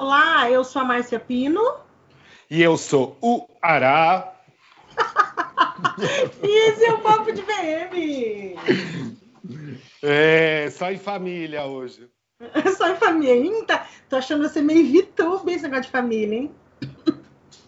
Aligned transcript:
Olá, 0.00 0.50
eu 0.50 0.64
sou 0.64 0.80
a 0.80 0.84
Márcia 0.86 1.20
Pino. 1.20 1.60
E 2.50 2.62
eu 2.62 2.78
sou 2.78 3.18
o 3.20 3.46
Ará. 3.60 4.32
e 6.42 6.70
esse 6.70 6.86
é 6.86 6.92
o 6.94 7.02
Papo 7.02 7.30
de 7.30 7.42
VM. 7.42 8.56
É, 10.02 10.70
só 10.70 10.90
em 10.90 10.96
família 10.96 11.66
hoje. 11.66 12.08
só 12.78 12.88
em 12.88 12.96
família. 12.96 13.34
Eita, 13.34 13.86
tô 14.08 14.16
achando 14.16 14.48
você 14.48 14.62
meio 14.62 14.90
VTube 14.90 15.52
esse 15.52 15.64
negócio 15.64 15.84
de 15.84 15.90
família, 15.90 16.34
hein? 16.34 16.50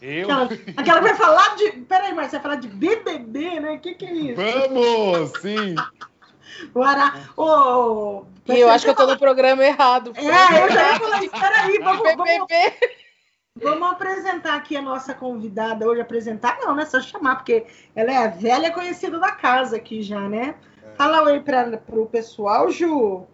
Eu? 0.01 0.23
Aquela, 0.23 0.49
aquela 0.79 1.01
vai 1.03 1.15
falar 1.15 1.55
de. 1.57 1.71
Peraí, 1.83 2.15
mas 2.15 2.33
vai 2.33 2.41
falar 2.41 2.57
de 2.57 2.69
BBB, 2.69 3.61
né? 3.61 3.73
O 3.73 3.79
que, 3.79 3.95
que 3.95 4.07
é 4.07 4.15
isso? 4.15 4.41
Vamos, 4.41 5.33
sim! 5.43 5.75
O 6.75 6.83
Ará. 6.83 7.15
E 8.49 8.59
eu 8.59 8.69
acho 8.69 8.85
que 8.85 8.91
eu 8.91 8.97
tô 8.97 9.07
no 9.07 9.19
programa 9.19 9.65
errado. 9.65 10.13
É, 10.17 10.65
eu 10.65 10.71
já 10.71 10.93
ia 10.93 11.01
falar 11.01 11.23
isso. 11.23 11.31
Peraí, 11.31 11.79
vamos, 11.83 12.03
vamos, 12.03 12.47
vamos 13.57 13.91
apresentar 13.91 14.57
aqui 14.57 14.77
a 14.77 14.83
nossa 14.83 15.15
convidada 15.15 15.87
hoje. 15.87 16.01
Apresentar 16.01 16.59
não, 16.61 16.75
né? 16.75 16.85
Só 16.85 17.01
chamar, 17.01 17.37
porque 17.37 17.67
ela 17.95 18.11
é 18.11 18.17
a 18.17 18.29
velha 18.29 18.73
conhecida 18.73 19.19
da 19.19 19.33
casa 19.33 19.77
aqui 19.77 20.03
já, 20.03 20.29
né? 20.29 20.57
É. 20.83 20.95
Fala 20.97 21.23
oi 21.23 21.41
para 21.41 21.81
o 21.91 22.07
pessoal, 22.07 22.71
Ju. 22.71 23.27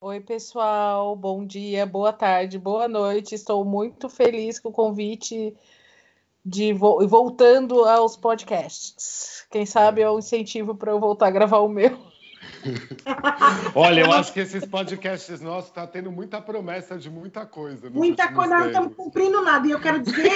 Oi, 0.00 0.20
pessoal. 0.20 1.14
Bom 1.14 1.44
dia, 1.44 1.86
boa 1.86 2.12
tarde, 2.12 2.58
boa 2.58 2.88
noite. 2.88 3.34
Estou 3.34 3.64
muito 3.64 4.08
feliz 4.08 4.58
com 4.58 4.70
o 4.70 4.72
convite 4.72 5.56
de 6.44 6.72
vo 6.72 7.06
voltando 7.06 7.84
aos 7.84 8.16
podcasts. 8.16 9.46
Quem 9.50 9.66
sabe 9.66 10.00
é 10.00 10.10
um 10.10 10.18
incentivo 10.18 10.74
para 10.74 10.92
eu 10.92 11.00
voltar 11.00 11.28
a 11.28 11.30
gravar 11.30 11.58
o 11.58 11.68
meu. 11.68 11.98
Olha, 13.74 14.00
eu 14.00 14.12
acho 14.12 14.32
que 14.32 14.40
esses 14.40 14.64
podcasts 14.64 15.40
nossos 15.40 15.68
estão 15.68 15.86
tá 15.86 15.92
tendo 15.92 16.10
muita 16.10 16.40
promessa 16.40 16.96
de 16.96 17.10
muita 17.10 17.46
coisa. 17.46 17.90
Muita 17.90 18.32
coisa, 18.32 18.50
nós 18.50 18.60
não 18.60 18.66
estamos 18.68 18.94
cumprindo 18.94 19.42
nada. 19.42 19.66
E 19.66 19.70
eu 19.70 19.80
quero 19.80 20.00
dizer, 20.00 20.32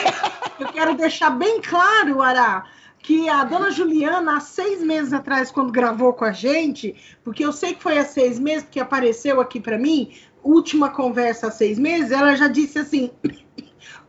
eu 0.59 0.69
quero 0.69 0.95
deixar 0.95 1.31
bem 1.31 1.61
claro, 1.61 2.23
Ará, 2.23 2.65
que 2.99 3.29
a 3.29 3.45
dona 3.45 3.71
Juliana, 3.71 4.37
há 4.37 4.41
seis 4.41 4.83
meses 4.83 5.13
atrás, 5.13 5.51
quando 5.51 5.73
gravou 5.73 6.13
com 6.13 6.25
a 6.25 6.33
gente, 6.33 6.95
porque 7.25 7.45
eu 7.45 7.53
sei 7.53 7.75
que 7.75 7.83
foi 7.83 7.99
há 7.99 8.05
seis 8.05 8.39
meses, 8.39 8.63
porque 8.65 8.81
apareceu 8.81 9.41
aqui 9.41 9.61
para 9.61 9.79
mim, 9.79 10.13
última 10.43 10.91
conversa 10.91 11.49
há 11.49 11.51
seis 11.51 11.79
meses, 11.79 12.13
ela 12.13 12.37
já 12.37 12.49
disse 12.49 12.79
assim: 12.79 13.11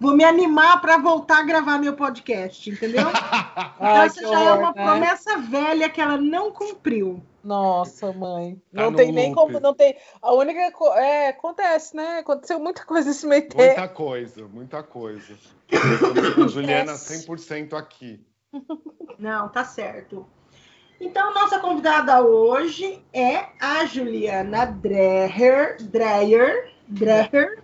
vou 0.04 0.18
me 0.18 0.26
animar 0.26 0.82
para 0.82 0.98
voltar 0.98 1.40
a 1.40 1.44
gravar 1.44 1.80
meu 1.80 1.96
podcast, 1.96 2.70
entendeu? 2.70 3.08
Ai, 3.80 4.08
então, 4.08 4.22
essa 4.22 4.22
já 4.22 4.44
é 4.44 4.52
uma 4.52 4.74
né? 4.74 4.84
promessa 4.84 5.38
velha 5.38 5.90
que 5.90 6.02
ela 6.02 6.18
não 6.18 6.52
cumpriu. 6.52 7.24
Nossa, 7.42 8.12
mãe. 8.12 8.62
Tá 8.74 8.84
não 8.84 8.94
tem 8.94 9.14
nem 9.14 9.30
loop. 9.30 9.36
como. 9.36 9.60
Não 9.62 9.74
tem. 9.74 9.96
A 10.22 10.34
única. 10.34 10.60
É, 10.98 11.30
acontece, 11.30 11.96
né? 11.96 12.20
Aconteceu 12.20 12.60
muita 12.60 12.84
coisa 12.86 13.08
nesse 13.08 13.26
meio 13.26 13.44
tempo. 13.44 13.58
Muita 13.58 13.88
coisa, 13.88 14.48
muita 14.48 14.84
coisa. 14.84 15.38
Juliana 16.50 16.94
100% 16.94 17.74
aqui. 17.74 18.20
Não, 19.18 19.50
tá 19.50 19.64
certo. 19.64 20.26
Então, 21.00 21.34
nossa 21.34 21.60
convidada 21.60 22.22
hoje 22.22 23.02
é 23.14 23.48
a 23.60 23.86
Juliana 23.86 24.66
Dreher. 24.66 25.78
Dreher. 25.82 26.74
Dreher. 26.88 27.64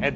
É 0.00 0.10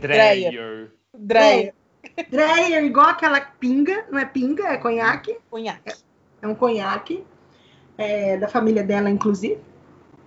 Dreher. 1.19 1.75
Dreher. 2.17 2.29
Dreher, 2.31 2.85
igual 2.85 3.07
aquela 3.07 3.41
pinga, 3.41 4.07
não 4.11 4.19
é 4.19 4.25
pinga, 4.25 4.69
é 4.69 4.77
conhaque. 4.77 5.37
Conhaque. 5.51 5.95
É 6.41 6.47
um 6.47 6.55
conhaque 6.55 7.25
é, 7.97 8.37
da 8.37 8.49
família 8.49 8.83
dela, 8.83 9.11
inclusive. 9.11 9.59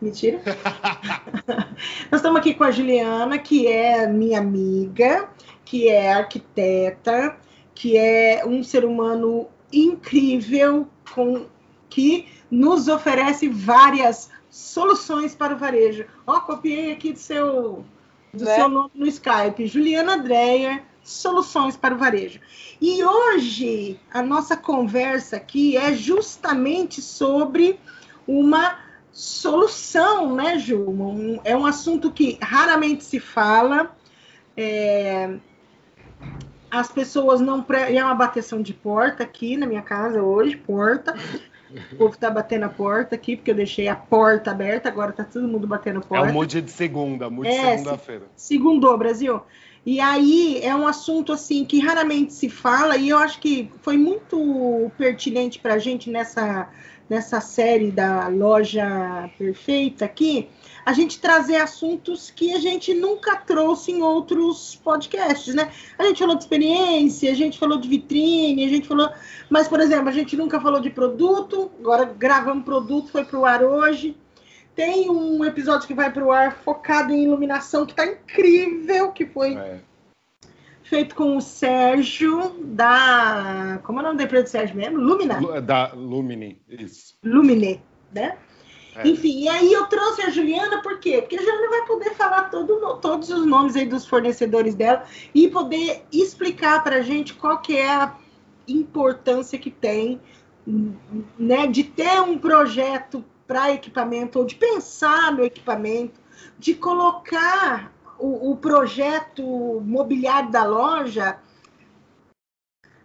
Mentira. 0.01 0.41
Nós 2.11 2.19
estamos 2.19 2.39
aqui 2.39 2.53
com 2.53 2.63
a 2.63 2.71
Juliana, 2.71 3.37
que 3.37 3.67
é 3.67 4.07
minha 4.07 4.39
amiga, 4.39 5.29
que 5.63 5.87
é 5.87 6.11
arquiteta, 6.11 7.37
que 7.73 7.97
é 7.97 8.43
um 8.45 8.63
ser 8.63 8.83
humano 8.83 9.47
incrível, 9.71 10.87
com 11.13 11.45
que 11.89 12.27
nos 12.49 12.87
oferece 12.87 13.47
várias 13.47 14.29
soluções 14.49 15.33
para 15.35 15.53
o 15.53 15.57
varejo. 15.57 16.05
Ó, 16.25 16.39
copiei 16.41 16.91
aqui 16.91 17.13
do 17.13 17.19
seu 17.19 17.85
do 18.33 18.45
né? 18.45 18.55
seu 18.55 18.69
nome 18.69 18.91
no 18.95 19.07
Skype, 19.07 19.67
Juliana 19.67 20.17
Dreyer, 20.17 20.83
soluções 21.03 21.75
para 21.75 21.93
o 21.93 21.97
varejo. 21.97 22.39
E 22.79 23.03
hoje 23.03 23.99
a 24.11 24.21
nossa 24.21 24.55
conversa 24.55 25.37
aqui 25.37 25.77
é 25.77 25.93
justamente 25.93 27.01
sobre 27.01 27.79
uma 28.27 28.79
solução, 29.11 30.35
né, 30.35 30.57
Ju? 30.57 30.89
Um, 30.89 31.39
é 31.43 31.55
um 31.55 31.65
assunto 31.65 32.11
que 32.11 32.37
raramente 32.41 33.03
se 33.03 33.19
fala. 33.19 33.95
É, 34.55 35.35
as 36.69 36.89
pessoas 36.89 37.41
não. 37.41 37.61
Pre... 37.61 37.95
É 37.95 38.03
uma 38.03 38.15
bateção 38.15 38.61
de 38.61 38.73
porta 38.73 39.23
aqui 39.23 39.57
na 39.57 39.65
minha 39.65 39.81
casa 39.81 40.23
hoje, 40.23 40.55
porta. 40.55 41.15
O 41.93 41.95
povo 41.95 42.17
tá 42.17 42.29
batendo 42.29 42.65
a 42.65 42.69
porta 42.69 43.15
aqui, 43.15 43.35
porque 43.35 43.51
eu 43.51 43.55
deixei 43.55 43.87
a 43.87 43.95
porta 43.95 44.51
aberta, 44.51 44.89
agora 44.89 45.11
tá 45.11 45.23
todo 45.23 45.47
mundo 45.47 45.67
batendo 45.67 46.01
porta. 46.01 46.27
É 46.27 46.29
o 46.29 46.33
mood 46.33 46.61
de 46.61 46.71
segunda, 46.71 47.29
é, 47.45 47.77
segunda-feira. 47.77 48.25
Segundou, 48.35 48.97
Brasil. 48.97 49.41
E 49.85 49.99
aí 49.99 50.59
é 50.61 50.75
um 50.75 50.85
assunto 50.85 51.33
assim 51.33 51.65
que 51.65 51.79
raramente 51.79 52.33
se 52.33 52.49
fala, 52.49 52.97
e 52.97 53.09
eu 53.09 53.17
acho 53.17 53.39
que 53.39 53.71
foi 53.81 53.97
muito 53.97 54.91
pertinente 54.97 55.59
para 55.59 55.73
a 55.75 55.79
gente 55.79 56.11
nessa, 56.11 56.69
nessa 57.09 57.41
série 57.41 57.89
da 57.89 58.27
loja 58.27 59.29
perfeita 59.39 60.05
aqui, 60.05 60.49
a 60.85 60.93
gente 60.93 61.19
trazer 61.19 61.57
assuntos 61.57 62.31
que 62.31 62.53
a 62.53 62.59
gente 62.59 62.93
nunca 62.93 63.35
trouxe 63.35 63.91
em 63.91 64.01
outros 64.01 64.75
podcasts, 64.75 65.53
né? 65.53 65.71
A 65.97 66.03
gente 66.03 66.19
falou 66.19 66.35
de 66.35 66.43
experiência, 66.43 67.31
a 67.31 67.35
gente 67.35 67.59
falou 67.59 67.77
de 67.77 67.87
vitrine, 67.87 68.65
a 68.65 68.69
gente 68.69 68.87
falou. 68.87 69.09
Mas, 69.49 69.67
por 69.67 69.79
exemplo, 69.79 70.09
a 70.09 70.11
gente 70.11 70.35
nunca 70.35 70.59
falou 70.59 70.79
de 70.79 70.89
produto, 70.89 71.71
agora 71.79 72.05
gravamos 72.05 72.63
produto, 72.63 73.11
foi 73.11 73.23
para 73.23 73.39
o 73.39 73.45
ar 73.45 73.63
hoje. 73.63 74.17
Tem 74.75 75.09
um 75.09 75.43
episódio 75.43 75.85
que 75.85 75.93
vai 75.93 76.11
para 76.11 76.23
o 76.23 76.31
ar 76.31 76.55
focado 76.55 77.11
em 77.11 77.25
iluminação 77.25 77.85
que 77.85 77.91
está 77.91 78.05
incrível, 78.05 79.11
que 79.11 79.25
foi 79.25 79.55
é. 79.55 79.81
feito 80.81 81.13
com 81.13 81.35
o 81.35 81.41
Sérgio 81.41 82.55
da. 82.63 83.79
Como 83.83 83.99
é 83.99 84.01
o 84.01 84.05
nome 84.05 84.17
da 84.17 84.23
empresa 84.23 84.43
do 84.43 84.49
Sérgio 84.49 84.75
mesmo? 84.77 84.97
Lumina? 84.97 85.61
Da 85.61 85.91
Lumine, 85.93 86.61
isso. 86.69 87.15
Lumine, 87.23 87.81
né? 88.13 88.37
É. 88.95 89.07
Enfim, 89.07 89.43
e 89.43 89.47
aí 89.47 89.71
eu 89.71 89.85
trouxe 89.85 90.21
a 90.21 90.29
Juliana, 90.29 90.81
por 90.81 90.99
quê? 90.99 91.21
Porque 91.21 91.37
a 91.37 91.39
Juliana 91.39 91.69
vai 91.69 91.85
poder 91.85 92.13
falar 92.13 92.49
todo, 92.49 92.97
todos 92.97 93.29
os 93.29 93.45
nomes 93.45 93.75
aí 93.75 93.85
dos 93.85 94.05
fornecedores 94.05 94.75
dela 94.75 95.05
e 95.33 95.47
poder 95.47 96.05
explicar 96.11 96.83
para 96.83 96.97
a 96.97 97.01
gente 97.01 97.33
qual 97.33 97.61
que 97.61 97.77
é 97.77 97.89
a 97.89 98.15
importância 98.67 99.57
que 99.57 99.71
tem 99.71 100.19
né, 101.37 101.67
de 101.67 101.83
ter 101.83 102.21
um 102.21 102.37
projeto 102.37 103.23
para 103.47 103.71
equipamento, 103.71 104.39
ou 104.39 104.45
de 104.45 104.55
pensar 104.55 105.31
no 105.33 105.43
equipamento, 105.43 106.19
de 106.57 106.73
colocar 106.73 107.91
o, 108.17 108.51
o 108.51 108.55
projeto 108.55 109.81
mobiliário 109.85 110.51
da 110.51 110.63
loja 110.63 111.37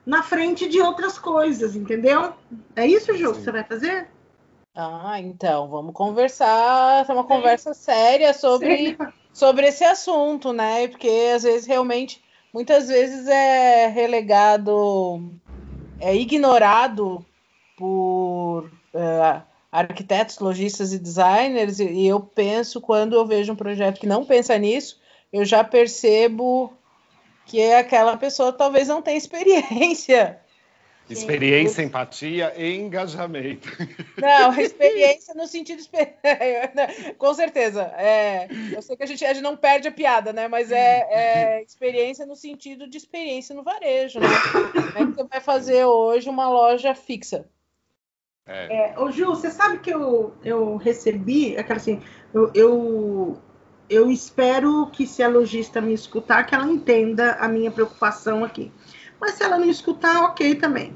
na 0.05 0.23
frente 0.23 0.69
de 0.69 0.81
outras 0.81 1.19
coisas, 1.19 1.75
entendeu? 1.75 2.33
É 2.77 2.87
isso, 2.87 3.17
Ju, 3.17 3.33
que 3.33 3.41
você 3.41 3.51
vai 3.51 3.65
fazer? 3.65 4.09
Ah, 4.79 5.19
então, 5.19 5.71
vamos 5.71 5.95
conversar, 5.95 7.09
é 7.09 7.13
uma 7.13 7.23
Sim. 7.23 7.29
conversa 7.29 7.73
séria 7.73 8.35
sobre, 8.35 8.95
sobre 9.33 9.69
esse 9.69 9.83
assunto, 9.83 10.53
né? 10.53 10.87
Porque 10.89 11.09
às 11.35 11.45
vezes 11.45 11.67
realmente, 11.67 12.23
muitas 12.53 12.89
vezes 12.89 13.27
é 13.27 13.87
relegado, 13.87 15.33
é 15.99 16.15
ignorado 16.15 17.25
por 17.75 18.67
uh, 18.67 19.43
arquitetos, 19.73 20.39
lojistas 20.41 20.93
e 20.93 20.99
designers, 20.99 21.81
e 21.81 22.07
eu 22.07 22.21
penso, 22.21 22.79
quando 22.79 23.17
eu 23.17 23.27
vejo 23.27 23.55
um 23.55 23.57
projeto 23.57 23.99
que 23.99 24.07
não 24.07 24.27
pensa 24.27 24.59
nisso, 24.59 25.01
eu 25.33 25.47
já 25.47 25.65
percebo 25.65 26.77
que 27.47 27.73
aquela 27.73 28.15
pessoa 28.19 28.53
talvez 28.53 28.89
não 28.89 29.01
tenha 29.01 29.17
experiência 29.17 30.39
Experiência, 31.09 31.83
Sim. 31.83 31.89
empatia 31.89 32.53
e 32.57 32.77
engajamento. 32.77 33.69
Não, 34.19 34.53
experiência 34.59 35.35
no 35.35 35.47
sentido. 35.47 35.83
Com 37.17 37.33
certeza. 37.33 37.83
É, 37.97 38.49
eu 38.73 38.83
sei 38.83 38.97
que 38.97 39.05
a 39.05 39.07
gente, 39.07 39.25
a 39.25 39.33
gente 39.33 39.43
não 39.43 39.57
perde 39.57 39.87
a 39.87 39.93
piada, 39.93 40.33
né? 40.33 40.49
Mas 40.49 40.73
é, 40.73 41.07
é 41.11 41.63
experiência 41.63 42.27
no 42.27 42.35
sentido 42.35 42.89
de 42.89 42.97
experiência 42.99 43.55
no 43.55 43.63
varejo, 43.63 44.19
né? 44.19 44.27
Como 44.73 44.99
é 44.99 45.07
que 45.07 45.17
você 45.17 45.29
vai 45.29 45.41
fazer 45.41 45.85
hoje 45.85 46.29
uma 46.29 46.49
loja 46.49 46.95
fixa? 46.95 47.49
É. 48.45 48.93
É, 48.93 48.99
ô, 48.99 49.11
Ju, 49.11 49.27
você 49.27 49.51
sabe 49.51 49.79
que 49.79 49.91
eu, 49.91 50.33
eu 50.45 50.77
recebi 50.77 51.57
aquela 51.57 51.79
assim, 51.79 52.01
eu, 52.33 52.51
eu, 52.55 53.39
eu 53.89 54.11
espero 54.11 54.87
que 54.93 55.07
se 55.07 55.23
a 55.23 55.29
lojista 55.29 55.81
me 55.81 55.93
escutar, 55.93 56.45
que 56.45 56.55
ela 56.55 56.67
entenda 56.67 57.33
a 57.35 57.49
minha 57.49 57.71
preocupação 57.71 58.45
aqui. 58.45 58.73
Mas 59.21 59.33
se 59.33 59.43
ela 59.43 59.59
não 59.59 59.69
escutar, 59.69 60.23
ok 60.25 60.55
também. 60.57 60.95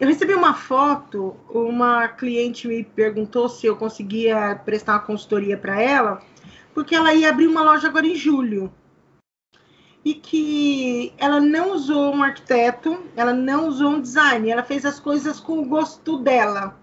Eu 0.00 0.06
recebi 0.06 0.32
uma 0.34 0.54
foto, 0.54 1.36
uma 1.48 2.06
cliente 2.08 2.68
me 2.68 2.84
perguntou 2.84 3.48
se 3.48 3.66
eu 3.66 3.76
conseguia 3.76 4.54
prestar 4.64 4.92
uma 4.92 5.00
consultoria 5.00 5.56
para 5.58 5.80
ela, 5.82 6.22
porque 6.72 6.94
ela 6.94 7.12
ia 7.12 7.28
abrir 7.30 7.48
uma 7.48 7.62
loja 7.62 7.88
agora 7.88 8.06
em 8.06 8.14
julho. 8.14 8.72
e 10.04 10.14
que 10.14 11.12
ela 11.18 11.40
não 11.40 11.72
usou 11.72 12.14
um 12.14 12.22
arquiteto, 12.22 13.04
ela 13.16 13.32
não 13.34 13.68
usou 13.68 13.90
um 13.90 14.00
design, 14.00 14.50
ela 14.50 14.62
fez 14.62 14.84
as 14.84 14.98
coisas 14.98 15.38
com 15.40 15.58
o 15.58 15.64
gosto 15.66 16.18
dela. 16.18 16.78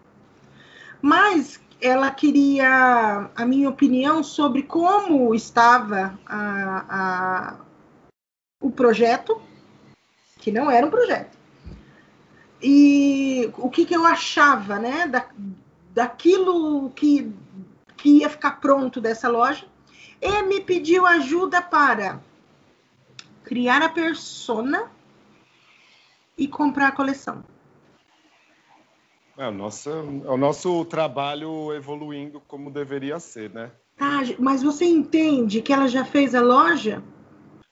Mas 1.01 1.59
ela 1.81 2.11
queria 2.11 3.29
a 3.35 3.45
minha 3.45 3.69
opinião 3.69 4.23
sobre 4.23 4.63
como 4.63 5.33
estava 5.33 6.17
a, 6.25 6.85
a, 6.89 7.55
o 8.61 8.69
projeto, 8.71 9.41
que 10.45 10.51
não 10.51 10.69
era 10.69 10.85
um 10.85 10.91
projeto. 10.91 11.35
E 12.61 13.51
o 13.57 13.67
que, 13.67 13.83
que 13.83 13.95
eu 13.95 14.05
achava, 14.05 14.77
né, 14.77 15.07
da, 15.07 15.27
daquilo 15.91 16.91
que, 16.91 17.33
que 17.97 18.19
ia 18.19 18.29
ficar 18.29 18.61
pronto 18.61 19.01
dessa 19.01 19.27
loja. 19.27 19.65
E 20.21 20.43
me 20.43 20.61
pediu 20.61 21.07
ajuda 21.07 21.63
para 21.63 22.21
criar 23.43 23.81
a 23.81 23.89
persona 23.89 24.91
e 26.37 26.47
comprar 26.47 26.89
a 26.89 26.91
coleção. 26.91 27.43
É 29.35 29.47
o 29.47 29.51
nosso, 29.51 29.89
é 29.89 30.29
o 30.29 30.37
nosso 30.37 30.85
trabalho 30.85 31.73
evoluindo 31.73 32.39
como 32.41 32.69
deveria 32.69 33.19
ser, 33.19 33.49
né? 33.49 33.71
Tá, 33.97 34.19
mas 34.37 34.61
você 34.61 34.85
entende 34.85 35.63
que 35.63 35.73
ela 35.73 35.87
já 35.87 36.05
fez 36.05 36.35
a 36.35 36.41
loja? 36.41 37.01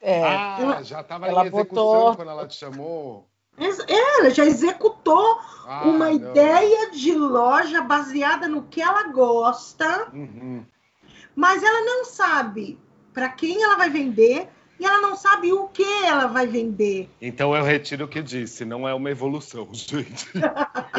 É, 0.03 0.21
ah, 0.21 0.57
ela, 0.59 0.83
já 0.83 0.99
estava 0.99 1.29
em 1.29 1.31
execução 1.31 1.63
botou... 1.63 2.15
quando 2.17 2.29
ela 2.29 2.45
te 2.45 2.55
chamou. 2.55 3.25
É, 3.57 4.19
ela 4.19 4.29
já 4.31 4.45
executou 4.45 5.39
ah, 5.65 5.83
uma 5.85 6.09
não. 6.09 6.13
ideia 6.13 6.91
de 6.91 7.13
loja 7.13 7.81
baseada 7.81 8.45
no 8.45 8.63
que 8.63 8.81
ela 8.81 9.03
gosta, 9.13 10.09
uhum. 10.11 10.65
mas 11.33 11.63
ela 11.63 11.85
não 11.85 12.03
sabe 12.03 12.77
para 13.13 13.29
quem 13.29 13.63
ela 13.63 13.77
vai 13.77 13.89
vender, 13.89 14.49
e 14.77 14.85
ela 14.85 14.99
não 14.99 15.15
sabe 15.15 15.53
o 15.53 15.69
que 15.69 16.03
ela 16.03 16.25
vai 16.25 16.47
vender. 16.47 17.09
Então 17.21 17.55
eu 17.55 17.63
retiro 17.63 18.03
o 18.03 18.07
que 18.07 18.21
disse, 18.21 18.65
não 18.65 18.85
é 18.85 18.93
uma 18.93 19.09
evolução, 19.09 19.69
gente. 19.71 20.27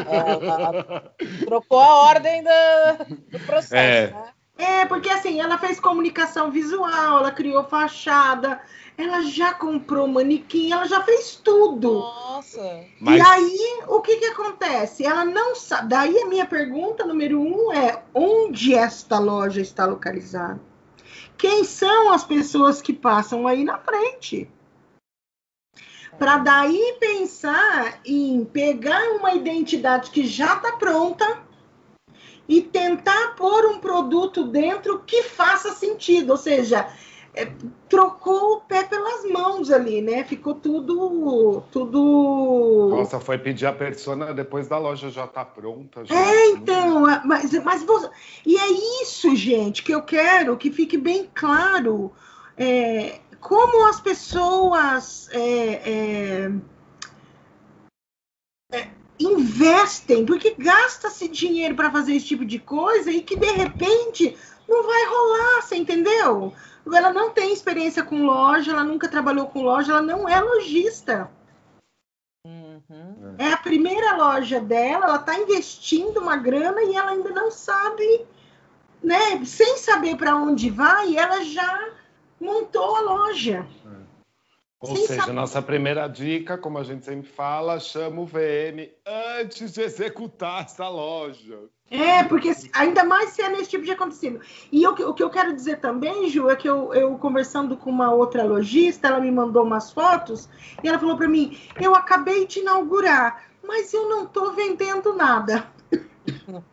É, 0.07 1.45
trocou 1.47 1.81
a 1.81 1.95
ordem 2.09 2.43
do, 2.43 3.15
do 3.31 3.41
processo, 3.47 3.75
é. 3.75 4.09
né? 4.09 4.33
É, 4.57 4.85
porque 4.87 5.09
assim, 5.11 5.41
ela 5.41 5.59
fez 5.59 5.81
comunicação 5.81 6.51
visual, 6.51 7.19
ela 7.19 7.33
criou 7.33 7.65
fachada, 7.65 8.61
ela 8.97 9.23
já 9.23 9.53
comprou 9.53 10.07
manequim, 10.07 10.73
ela 10.73 10.87
já 10.87 11.03
fez 11.03 11.35
tudo. 11.37 11.95
Nossa. 11.95 12.85
Mas... 13.01 13.19
E 13.19 13.21
aí, 13.21 13.83
o 13.89 14.01
que 14.01 14.17
que 14.17 14.27
acontece? 14.27 15.05
Ela 15.05 15.25
não 15.25 15.57
sabe. 15.57 15.89
Daí 15.89 16.19
a 16.19 16.27
minha 16.27 16.47
pergunta 16.47 17.05
número 17.05 17.41
um 17.41 17.73
é: 17.73 18.03
onde 18.15 18.75
esta 18.75 19.19
loja 19.19 19.61
está 19.61 19.87
localizada? 19.87 20.61
quem 21.37 21.65
são 21.65 22.13
as 22.13 22.25
pessoas 22.25 22.81
que 22.81 22.93
passam 22.93 23.47
aí 23.47 23.65
na 23.65 23.79
frente. 23.79 24.51
Para 26.19 26.39
daí 26.39 26.97
pensar 27.01 28.01
em 28.05 28.45
pegar 28.45 29.03
uma 29.17 29.35
identidade 29.35 30.11
que 30.11 30.27
já 30.27 30.57
está 30.57 30.77
pronta 30.77 31.44
e 32.49 32.61
tentar 32.61 33.35
pôr 33.37 33.67
um 33.67 33.79
produto 33.79 34.45
dentro 34.45 35.01
que 35.07 35.23
faça 35.23 35.73
sentido, 35.73 36.31
ou 36.31 36.37
seja, 36.37 36.89
é, 37.35 37.51
trocou 37.89 38.59
o 38.59 38.61
pé 38.61 38.85
pelas 38.85 39.25
mãos 39.25 39.71
ali, 39.71 40.01
né? 40.01 40.23
Ficou 40.25 40.55
tudo, 40.55 41.63
tudo. 41.73 42.91
Nossa, 42.91 43.19
foi 43.19 43.39
pedir 43.39 43.67
a 43.67 43.73
persona 43.73 44.33
depois 44.33 44.69
da 44.69 44.79
loja 44.79 45.11
já 45.11 45.27
tá 45.27 45.45
pronta. 45.45 46.05
Já. 46.05 46.15
É, 46.15 46.51
então, 46.51 47.03
mas, 47.25 47.53
mas 47.65 47.83
você... 47.83 48.09
e 48.47 48.57
é 48.57 49.03
isso, 49.03 49.35
gente, 49.35 49.83
que 49.83 49.93
eu 49.93 50.03
quero 50.03 50.57
que 50.57 50.71
fique 50.71 50.97
bem 50.97 51.29
claro. 51.35 52.13
É, 52.57 53.19
como 53.41 53.89
as 53.89 54.01
pessoas 54.01 55.29
é, 55.33 55.91
é 55.91 56.53
investem, 59.19 60.27
porque 60.27 60.55
gasta-se 60.59 61.29
dinheiro 61.29 61.75
para 61.75 61.91
fazer 61.91 62.15
esse 62.15 62.27
tipo 62.27 62.45
de 62.45 62.59
coisa 62.59 63.11
e 63.11 63.23
que 63.23 63.37
de 63.37 63.51
repente 63.53 64.37
não 64.69 64.85
vai 64.85 65.07
rolar, 65.07 65.63
você 65.63 65.77
entendeu? 65.77 66.53
ela 66.93 67.13
não 67.13 67.31
tem 67.31 67.53
experiência 67.53 68.03
com 68.03 68.27
loja, 68.27 68.73
ela 68.73 68.85
nunca 68.85 69.09
trabalhou 69.09 69.47
com 69.47 69.63
loja, 69.63 69.93
ela 69.93 70.03
não 70.03 70.29
é 70.29 70.39
lojista. 70.39 71.31
Uhum. 72.47 73.37
É 73.39 73.53
a 73.53 73.57
primeira 73.57 74.17
loja 74.17 74.61
dela, 74.61 75.07
ela 75.07 75.17
está 75.17 75.39
investindo 75.39 76.21
uma 76.21 76.37
grana 76.37 76.83
e 76.83 76.95
ela 76.95 77.13
ainda 77.13 77.31
não 77.31 77.51
sabe, 77.51 78.27
né? 79.03 79.43
Sem 79.47 79.79
saber 79.79 80.17
para 80.17 80.37
onde 80.37 80.69
vai, 80.69 81.17
ela 81.17 81.43
já 81.43 81.89
montou 82.39 82.97
a 82.97 83.01
loja. 83.01 83.67
É. 84.83 84.87
Ou 84.87 84.97
Sem 84.97 85.07
seja, 85.07 85.21
saber. 85.21 85.33
nossa 85.33 85.63
primeira 85.63 86.07
dica, 86.09 86.59
como 86.59 86.79
a 86.79 86.83
gente 86.83 87.05
sempre 87.05 87.29
fala, 87.29 87.81
chama 87.81 88.21
o 88.21 88.27
VM 88.27 88.91
antes 89.39 89.73
de 89.73 89.83
executar 89.83 90.65
essa 90.65 90.89
loja. 90.89 91.69
É, 91.91 92.25
porque 92.25 92.53
ainda 92.73 93.05
mais 93.05 93.31
se 93.31 93.43
é 93.43 93.49
nesse 93.49 93.71
tipo 93.71 93.85
de 93.85 93.93
acontecido. 93.93 94.41
E 94.73 94.83
eu, 94.83 94.93
o 94.93 95.15
que 95.15 95.23
eu 95.23 95.31
quero 95.31 95.55
dizer 95.55 95.81
também, 95.81 96.29
Ju, 96.29 96.51
é 96.51 96.57
que 96.57 96.69
eu, 96.69 96.93
eu 96.93 97.17
conversando 97.19 97.77
com 97.77 97.91
uma 97.91 98.13
outra 98.13 98.43
lojista, 98.43 99.09
ela 99.09 99.21
me 99.21 99.31
mandou 99.31 99.63
umas 99.65 99.93
fotos 99.93 100.49
e 100.83 100.89
ela 100.89 100.99
falou 100.99 101.17
para 101.17 101.29
mim: 101.29 101.59
eu 101.81 101.95
acabei 101.95 102.47
de 102.47 102.61
inaugurar, 102.61 103.45
mas 103.63 103.93
eu 103.95 104.09
não 104.09 104.25
estou 104.25 104.53
vendendo 104.53 105.15
nada. 105.15 105.67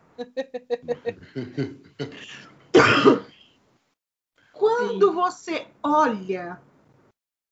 Quando 4.52 5.08
Sim. 5.08 5.14
você 5.14 5.66
olha. 5.82 6.60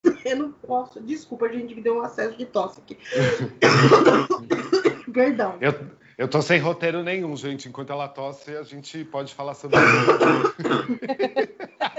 Eu 0.24 0.36
não 0.36 0.52
posso. 0.52 1.00
Desculpa, 1.00 1.46
a 1.46 1.52
gente, 1.52 1.74
que 1.74 1.80
deu 1.80 1.96
um 1.96 2.02
acesso 2.02 2.36
de 2.36 2.46
tosse 2.46 2.80
aqui. 2.80 2.96
Perdão. 5.12 5.56
Eu, 5.60 5.74
eu 6.16 6.28
tô 6.28 6.40
sem 6.40 6.60
roteiro 6.60 7.02
nenhum, 7.02 7.36
gente. 7.36 7.68
Enquanto 7.68 7.90
ela 7.90 8.06
tosse, 8.08 8.56
a 8.56 8.62
gente 8.62 9.04
pode 9.04 9.34
falar 9.34 9.54
sobre 9.54 9.78
isso. 9.78 10.54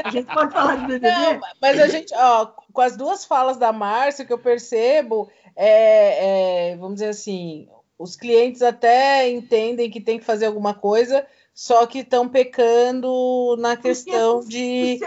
a 0.03 0.09
gente 0.09 0.33
pode 0.33 0.53
falar 0.53 0.75
de 0.75 0.87
BBB? 0.87 1.09
Não, 1.09 1.39
mas 1.61 1.79
a 1.79 1.87
gente, 1.87 2.13
ó, 2.15 2.47
com 2.71 2.81
as 2.81 2.95
duas 2.95 3.25
falas 3.25 3.57
da 3.57 3.73
Márcia, 3.73 4.25
que 4.25 4.33
eu 4.33 4.39
percebo, 4.39 5.29
é, 5.55 6.71
é, 6.71 6.77
vamos 6.77 6.95
dizer 6.95 7.09
assim, 7.09 7.67
os 7.97 8.15
clientes 8.15 8.61
até 8.61 9.29
entendem 9.29 9.89
que 9.89 10.01
tem 10.01 10.17
que 10.17 10.25
fazer 10.25 10.47
alguma 10.47 10.73
coisa, 10.73 11.25
só 11.53 11.85
que 11.85 11.99
estão 11.99 12.27
pecando 12.29 13.55
na 13.59 13.75
questão 13.75 14.39
de, 14.39 14.99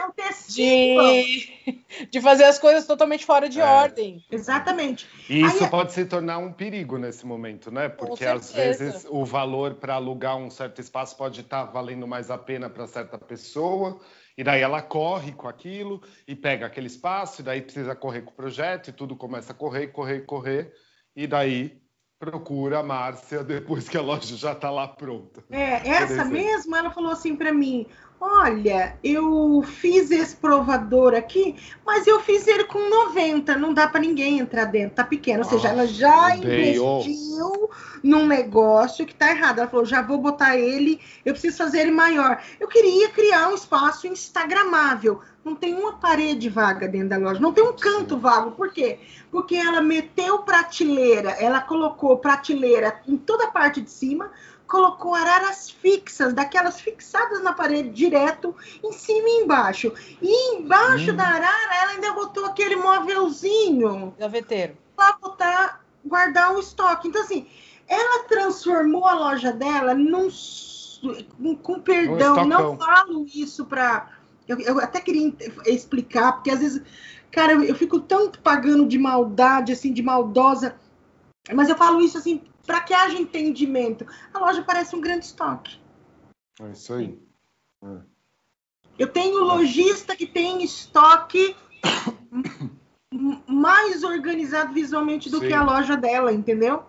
de, 0.48 1.84
de 2.10 2.20
fazer 2.20 2.44
as 2.44 2.58
coisas 2.58 2.86
totalmente 2.86 3.24
fora 3.24 3.48
de 3.48 3.60
é. 3.60 3.64
ordem. 3.64 4.24
Exatamente. 4.30 5.08
E 5.28 5.40
isso 5.40 5.64
Aí, 5.64 5.70
pode 5.70 5.92
se 5.92 6.04
tornar 6.04 6.38
um 6.38 6.52
perigo 6.52 6.98
nesse 6.98 7.26
momento, 7.26 7.70
né? 7.70 7.88
Porque 7.88 8.26
às 8.26 8.52
vezes 8.52 9.06
o 9.08 9.24
valor 9.24 9.74
para 9.74 9.94
alugar 9.94 10.36
um 10.36 10.50
certo 10.50 10.80
espaço 10.80 11.16
pode 11.16 11.40
estar 11.40 11.66
tá 11.66 11.72
valendo 11.72 12.06
mais 12.06 12.30
a 12.30 12.36
pena 12.36 12.68
para 12.68 12.86
certa 12.86 13.18
pessoa. 13.18 13.98
E 14.36 14.42
daí 14.42 14.60
ela 14.60 14.82
corre 14.82 15.32
com 15.32 15.48
aquilo 15.48 16.02
e 16.26 16.34
pega 16.34 16.66
aquele 16.66 16.88
espaço, 16.88 17.40
e 17.40 17.44
daí 17.44 17.62
precisa 17.62 17.94
correr 17.94 18.22
com 18.22 18.32
o 18.32 18.34
projeto, 18.34 18.88
e 18.88 18.92
tudo 18.92 19.14
começa 19.14 19.52
a 19.52 19.54
correr, 19.54 19.88
correr, 19.88 20.22
correr, 20.22 20.72
e 21.14 21.24
daí 21.24 21.80
procura 22.24 22.78
a 22.78 22.82
Márcia 22.82 23.44
depois 23.44 23.88
que 23.88 23.96
a 23.96 24.02
loja 24.02 24.36
já 24.36 24.52
está 24.52 24.70
lá 24.70 24.88
pronta. 24.88 25.44
É, 25.50 25.88
essa 25.88 26.24
mesma, 26.24 26.78
ela 26.78 26.90
falou 26.90 27.10
assim 27.10 27.36
para 27.36 27.52
mim: 27.52 27.86
Olha, 28.20 28.96
eu 29.04 29.62
fiz 29.62 30.10
esse 30.10 30.34
provador 30.36 31.14
aqui, 31.14 31.56
mas 31.84 32.06
eu 32.06 32.20
fiz 32.20 32.46
ele 32.46 32.64
com 32.64 32.88
90, 32.88 33.56
não 33.58 33.74
dá 33.74 33.86
para 33.86 34.00
ninguém 34.00 34.38
entrar 34.38 34.64
dentro, 34.64 34.96
tá 34.96 35.04
pequeno. 35.04 35.44
Ou 35.44 35.44
seja, 35.44 35.68
ela 35.68 35.86
já 35.86 36.34
investiu 36.34 37.70
num 38.02 38.26
negócio 38.26 39.04
que 39.04 39.14
tá 39.14 39.30
errado. 39.30 39.58
Ela 39.58 39.68
falou: 39.68 39.84
já 39.84 40.00
vou 40.00 40.18
botar 40.18 40.56
ele, 40.56 41.00
eu 41.22 41.34
preciso 41.34 41.58
fazer 41.58 41.80
ele 41.80 41.90
maior. 41.90 42.42
Eu 42.58 42.66
queria 42.66 43.10
criar 43.10 43.50
um 43.50 43.54
espaço 43.54 44.06
instagramável. 44.06 45.20
Não 45.44 45.54
tem 45.54 45.74
uma 45.74 45.92
parede 45.94 46.48
vaga 46.48 46.88
dentro 46.88 47.10
da 47.10 47.18
loja, 47.18 47.38
não 47.38 47.52
tem 47.52 47.62
um 47.62 47.74
canto 47.74 48.16
vago. 48.16 48.52
Por 48.52 48.72
quê? 48.72 48.98
Porque 49.30 49.54
ela 49.54 49.80
meteu 49.82 50.38
prateleira, 50.38 51.32
ela 51.32 51.60
colocou 51.60 52.16
prateleira 52.16 53.00
em 53.06 53.16
toda 53.16 53.44
a 53.44 53.50
parte 53.50 53.80
de 53.80 53.90
cima, 53.90 54.30
colocou 54.66 55.14
araras 55.14 55.70
fixas, 55.70 56.32
daquelas 56.32 56.80
fixadas 56.80 57.42
na 57.42 57.52
parede 57.52 57.90
direto, 57.90 58.56
em 58.82 58.92
cima 58.92 59.28
e 59.28 59.42
embaixo. 59.42 59.92
E 60.22 60.56
embaixo 60.56 61.12
hum. 61.12 61.16
da 61.16 61.24
arara, 61.24 61.76
ela 61.82 61.92
ainda 61.92 62.12
botou 62.12 62.46
aquele 62.46 62.76
móvelzinho. 62.76 64.14
Gaveteiro. 64.18 64.76
Para 64.96 65.16
botar, 65.18 65.84
guardar 66.04 66.54
o 66.54 66.60
estoque. 66.60 67.08
Então, 67.08 67.22
assim, 67.22 67.46
ela 67.86 68.24
transformou 68.24 69.06
a 69.06 69.14
loja 69.14 69.52
dela 69.52 69.94
num. 69.94 70.28
Com 71.62 71.80
perdão, 71.80 72.38
um 72.38 72.46
não 72.46 72.78
falo 72.78 73.26
isso 73.26 73.66
para. 73.66 74.08
Eu, 74.46 74.58
eu, 74.60 74.78
até 74.78 75.00
queria 75.00 75.32
explicar, 75.66 76.32
porque 76.32 76.50
às 76.50 76.60
vezes, 76.60 76.82
cara, 77.30 77.52
eu, 77.52 77.62
eu 77.64 77.74
fico 77.74 78.00
tanto 78.00 78.40
pagando 78.40 78.86
de 78.86 78.98
maldade, 78.98 79.72
assim, 79.72 79.92
de 79.92 80.02
maldosa. 80.02 80.76
Mas 81.52 81.68
eu 81.68 81.76
falo 81.76 82.00
isso 82.00 82.16
assim 82.16 82.42
para 82.66 82.80
que 82.80 82.94
haja 82.94 83.18
entendimento. 83.18 84.06
A 84.32 84.38
loja 84.38 84.62
parece 84.62 84.96
um 84.96 85.00
grande 85.00 85.26
estoque. 85.26 85.78
É 86.60 86.70
isso 86.70 86.94
aí. 86.94 87.18
É. 87.82 87.98
Eu 88.98 89.08
tenho 89.08 89.42
lojista 89.42 90.16
que 90.16 90.26
tem 90.26 90.62
estoque 90.62 91.54
mais 93.46 94.02
organizado 94.04 94.72
visualmente 94.72 95.28
do 95.28 95.40
Sim. 95.40 95.48
que 95.48 95.52
a 95.52 95.62
loja 95.62 95.96
dela, 95.96 96.32
entendeu? 96.32 96.84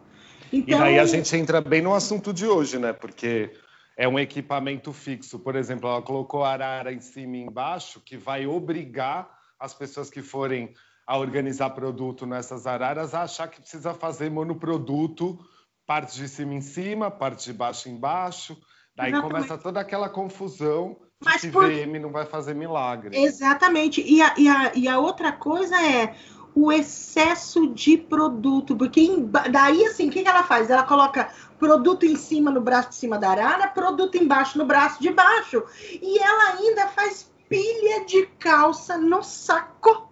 Então... 0.53 0.77
E 0.77 0.81
daí 0.81 0.99
a 0.99 1.05
gente 1.05 1.35
entra 1.35 1.59
bem 1.59 1.81
no 1.81 1.93
assunto 1.93 2.31
de 2.31 2.45
hoje, 2.45 2.77
né? 2.77 2.93
Porque 2.93 3.51
é 3.97 4.07
um 4.07 4.19
equipamento 4.19 4.91
fixo. 4.91 5.39
Por 5.39 5.55
exemplo, 5.55 5.89
ela 5.89 6.01
colocou 6.01 6.43
arara 6.43 6.91
em 6.91 6.99
cima 6.99 7.37
e 7.37 7.41
embaixo, 7.41 8.01
que 8.01 8.17
vai 8.17 8.45
obrigar 8.45 9.29
as 9.59 9.73
pessoas 9.73 10.09
que 10.09 10.21
forem 10.21 10.73
a 11.07 11.17
organizar 11.17 11.69
produto 11.69 12.25
nessas 12.25 12.65
araras 12.65 13.13
a 13.13 13.23
achar 13.23 13.47
que 13.47 13.61
precisa 13.61 13.93
fazer 13.93 14.29
monoproduto, 14.29 15.39
parte 15.85 16.15
de 16.17 16.27
cima 16.27 16.53
em 16.53 16.61
cima, 16.61 17.11
parte 17.11 17.45
de 17.45 17.53
baixo 17.53 17.87
embaixo. 17.89 18.57
Daí 18.95 19.11
Exatamente. 19.11 19.33
começa 19.33 19.57
toda 19.57 19.79
aquela 19.79 20.09
confusão 20.09 20.97
Mas 21.23 21.41
que 21.41 21.49
por... 21.49 21.69
VM 21.69 21.99
não 22.01 22.11
vai 22.11 22.25
fazer 22.25 22.55
milagre. 22.55 23.17
Exatamente. 23.17 24.01
E 24.01 24.21
a, 24.21 24.33
e, 24.37 24.47
a, 24.47 24.71
e 24.75 24.87
a 24.87 24.99
outra 24.99 25.31
coisa 25.31 25.75
é 25.75 26.15
o 26.55 26.71
excesso 26.71 27.67
de 27.67 27.97
produto, 27.97 28.77
porque 28.77 29.09
daí 29.51 29.85
assim, 29.85 30.07
o 30.07 30.11
que, 30.11 30.23
que 30.23 30.29
ela 30.29 30.43
faz? 30.43 30.69
Ela 30.69 30.83
coloca 30.83 31.29
produto 31.59 32.05
em 32.05 32.15
cima 32.15 32.49
no 32.49 32.61
braço 32.61 32.89
de 32.89 32.95
cima 32.95 33.19
da 33.19 33.29
arara, 33.29 33.67
produto 33.67 34.15
embaixo 34.15 34.57
no 34.57 34.65
braço 34.65 35.01
de 35.01 35.11
baixo, 35.11 35.61
e 36.01 36.17
ela 36.17 36.53
ainda 36.53 36.87
faz 36.87 37.29
pilha 37.49 38.05
de 38.05 38.25
calça 38.39 38.97
no 38.97 39.21
saco 39.21 40.09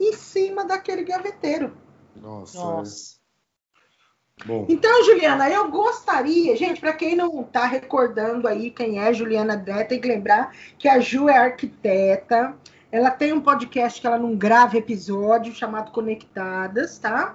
em 0.00 0.12
cima 0.12 0.64
daquele 0.64 1.02
gaveteiro. 1.02 1.76
Nossa. 2.14 2.58
Nossa. 2.58 3.14
Bom. 4.46 4.66
Então, 4.68 5.04
Juliana, 5.04 5.48
eu 5.48 5.70
gostaria, 5.70 6.56
gente, 6.56 6.80
para 6.80 6.92
quem 6.92 7.14
não 7.14 7.42
está 7.42 7.66
recordando 7.66 8.48
aí 8.48 8.70
quem 8.70 8.98
é 8.98 9.12
Juliana 9.12 9.56
Dé, 9.56 9.84
tem 9.84 10.00
que 10.00 10.08
lembrar 10.08 10.52
que 10.78 10.88
a 10.88 10.98
Ju 10.98 11.28
é 11.28 11.36
arquiteta. 11.36 12.54
Ela 12.94 13.10
tem 13.10 13.32
um 13.32 13.40
podcast 13.40 14.00
que 14.00 14.06
ela 14.06 14.16
não 14.16 14.36
grava 14.36 14.78
episódio 14.78 15.52
chamado 15.52 15.90
Conectadas, 15.90 16.96
tá? 16.96 17.34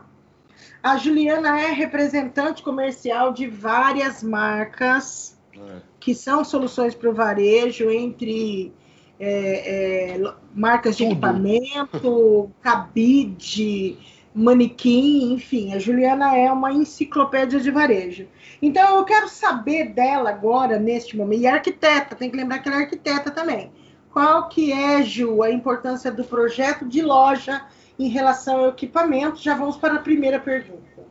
A 0.81 0.95
Juliana 0.95 1.59
é 1.59 1.73
representante 1.73 2.63
comercial 2.63 3.33
de 3.33 3.45
várias 3.45 4.23
marcas 4.23 5.37
é. 5.53 5.81
que 5.99 6.15
são 6.15 6.45
soluções 6.45 6.95
para 6.95 7.09
o 7.09 7.13
varejo, 7.13 7.91
entre 7.91 8.73
é, 9.19 10.13
é, 10.15 10.33
marcas 10.55 10.95
de 10.95 11.03
Tudo. 11.03 11.11
equipamento, 11.11 12.49
cabide, 12.63 13.97
manequim, 14.33 15.33
enfim, 15.33 15.73
a 15.73 15.77
Juliana 15.77 16.37
é 16.37 16.49
uma 16.49 16.71
enciclopédia 16.71 17.59
de 17.59 17.69
varejo. 17.69 18.29
Então 18.61 18.95
eu 18.95 19.03
quero 19.03 19.27
saber 19.27 19.89
dela 19.89 20.29
agora, 20.29 20.79
neste 20.79 21.17
momento, 21.17 21.41
e 21.41 21.47
é 21.47 21.51
arquiteta, 21.51 22.15
tem 22.15 22.31
que 22.31 22.37
lembrar 22.37 22.59
que 22.59 22.69
ela 22.69 22.77
é 22.77 22.83
arquiteta 22.83 23.29
também. 23.29 23.73
Qual 24.11 24.49
que 24.49 24.71
é, 24.71 25.03
Ju, 25.03 25.43
a 25.43 25.51
importância 25.51 26.11
do 26.11 26.23
projeto 26.23 26.87
de 26.87 27.01
loja 27.01 27.65
em 27.97 28.07
relação 28.07 28.61
ao 28.61 28.69
equipamento? 28.69 29.39
Já 29.39 29.55
vamos 29.55 29.77
para 29.77 29.95
a 29.95 29.99
primeira 29.99 30.39
pergunta. 30.39 31.07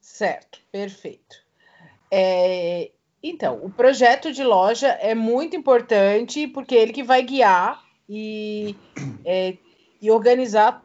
Certo, 0.00 0.60
perfeito. 0.70 1.36
É, 2.10 2.90
então, 3.22 3.60
o 3.62 3.70
projeto 3.70 4.32
de 4.32 4.44
loja 4.44 4.88
é 4.88 5.14
muito 5.14 5.56
importante 5.56 6.46
porque 6.46 6.76
é 6.76 6.82
ele 6.82 6.92
que 6.92 7.02
vai 7.02 7.22
guiar 7.22 7.82
e, 8.08 8.76
é, 9.24 9.56
e 10.00 10.10
organizar 10.10 10.82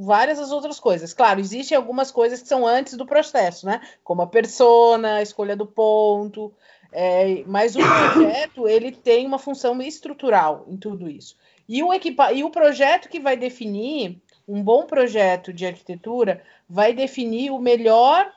várias 0.00 0.38
as 0.38 0.52
outras 0.52 0.78
coisas. 0.78 1.14
Claro, 1.14 1.40
existem 1.40 1.76
algumas 1.76 2.10
coisas 2.10 2.42
que 2.42 2.48
são 2.48 2.66
antes 2.66 2.94
do 2.94 3.06
processo, 3.06 3.66
né? 3.66 3.80
Como 4.04 4.22
a 4.22 4.26
persona, 4.26 5.16
a 5.16 5.22
escolha 5.22 5.56
do 5.56 5.66
ponto, 5.66 6.52
é, 6.92 7.44
mas 7.46 7.76
o 7.76 7.78
projeto 7.78 8.68
ele 8.68 8.92
tem 8.92 9.26
uma 9.26 9.38
função 9.38 9.80
estrutural 9.80 10.64
em 10.68 10.76
tudo 10.76 11.08
isso. 11.08 11.36
E 11.68 11.82
o, 11.82 11.92
equipa 11.92 12.32
e 12.32 12.42
o 12.42 12.50
projeto 12.50 13.08
que 13.08 13.20
vai 13.20 13.36
definir, 13.36 14.20
um 14.46 14.62
bom 14.62 14.86
projeto 14.86 15.52
de 15.52 15.66
arquitetura, 15.66 16.42
vai 16.68 16.92
definir 16.92 17.50
o 17.50 17.58
melhor 17.60 18.32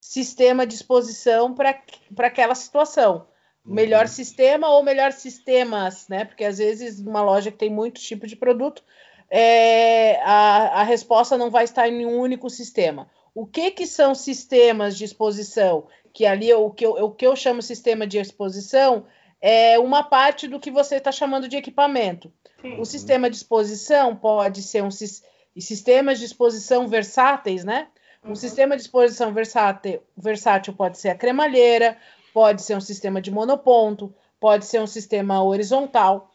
sistema 0.00 0.66
de 0.66 0.74
exposição 0.74 1.54
para 1.54 1.78
aquela 2.26 2.54
situação. 2.54 3.26
Uhum. 3.64 3.74
Melhor 3.74 4.08
sistema 4.08 4.68
ou 4.68 4.82
melhor 4.82 5.12
sistemas, 5.12 6.08
né? 6.08 6.24
Porque 6.24 6.44
às 6.44 6.58
vezes 6.58 6.98
uma 6.98 7.22
loja 7.22 7.52
que 7.52 7.58
tem 7.58 7.70
muitos 7.70 8.02
tipos 8.02 8.28
de 8.28 8.36
produto, 8.36 8.82
é, 9.30 10.20
a, 10.24 10.80
a 10.80 10.82
resposta 10.82 11.38
não 11.38 11.50
vai 11.50 11.64
estar 11.64 11.88
em 11.88 12.04
um 12.04 12.18
único 12.18 12.50
sistema. 12.50 13.08
O 13.32 13.46
que, 13.46 13.70
que 13.70 13.86
são 13.86 14.14
sistemas 14.14 14.96
de 14.96 15.04
exposição? 15.04 15.86
Que 16.12 16.26
ali 16.26 16.52
o 16.52 16.70
que 16.70 16.84
eu, 16.84 16.92
o 16.92 17.10
que 17.10 17.26
eu 17.26 17.36
chamo 17.36 17.62
sistema 17.62 18.06
de 18.06 18.18
exposição 18.18 19.06
é 19.40 19.78
uma 19.78 20.02
parte 20.02 20.46
do 20.46 20.60
que 20.60 20.70
você 20.70 20.96
está 20.96 21.10
chamando 21.10 21.48
de 21.48 21.56
equipamento. 21.56 22.32
Sim. 22.60 22.78
O 22.78 22.84
sistema 22.84 23.30
de 23.30 23.36
exposição 23.36 24.14
pode 24.14 24.62
ser 24.62 24.82
um 24.82 24.90
sistemas 24.90 26.18
de 26.18 26.26
exposição 26.26 26.86
versáteis, 26.86 27.64
né? 27.64 27.88
Um 28.22 28.30
uhum. 28.30 28.34
sistema 28.34 28.76
de 28.76 28.82
exposição 28.82 29.32
versátil, 29.32 30.02
versátil 30.16 30.74
pode 30.74 30.98
ser 30.98 31.08
a 31.08 31.14
cremalheira, 31.14 31.96
pode 32.34 32.62
ser 32.62 32.76
um 32.76 32.80
sistema 32.80 33.20
de 33.20 33.30
monoponto, 33.30 34.14
pode 34.38 34.66
ser 34.66 34.80
um 34.80 34.86
sistema 34.86 35.42
horizontal. 35.42 36.30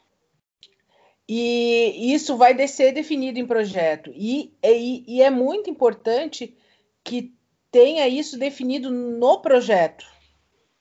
E 1.28 2.14
isso 2.14 2.38
vai 2.38 2.68
ser 2.68 2.92
definido 2.92 3.40
em 3.40 3.46
projeto. 3.46 4.12
E, 4.16 4.54
e, 4.64 5.04
e 5.08 5.22
é 5.22 5.30
muito 5.30 5.70
importante 5.70 6.56
que 7.04 7.35
tenha 7.76 8.08
isso 8.08 8.40
definido 8.40 8.90
no 8.90 9.42
projeto. 9.42 10.06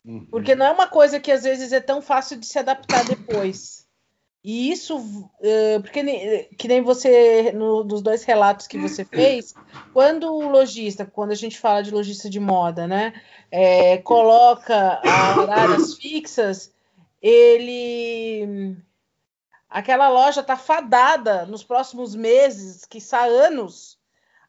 Uhum. 0.04 0.26
Porque 0.26 0.54
não 0.54 0.66
é 0.66 0.70
uma 0.70 0.86
coisa 0.86 1.18
que 1.18 1.32
às 1.32 1.42
vezes 1.42 1.72
é 1.72 1.80
tão 1.80 2.00
fácil 2.00 2.38
de 2.38 2.46
se 2.46 2.56
adaptar 2.56 3.04
depois. 3.04 3.84
E 4.44 4.70
isso, 4.70 4.96
uh, 4.98 5.82
porque 5.82 6.04
nem, 6.04 6.44
que 6.56 6.68
nem 6.68 6.82
você, 6.82 7.50
no, 7.50 7.82
dos 7.82 8.00
dois 8.00 8.22
relatos 8.22 8.68
que 8.68 8.78
você 8.78 9.04
fez, 9.04 9.54
quando 9.92 10.32
o 10.32 10.48
lojista, 10.48 11.04
quando 11.04 11.32
a 11.32 11.34
gente 11.34 11.58
fala 11.58 11.82
de 11.82 11.90
lojista 11.90 12.30
de 12.30 12.38
moda, 12.38 12.86
né, 12.86 13.12
é, 13.50 13.98
coloca 13.98 15.00
áreas 15.50 15.94
fixas, 15.94 16.72
ele. 17.20 18.76
Aquela 19.68 20.08
loja 20.08 20.42
está 20.42 20.56
fadada 20.56 21.44
nos 21.44 21.64
próximos 21.64 22.14
meses, 22.14 22.84
que 22.84 23.00
anos, 23.48 23.98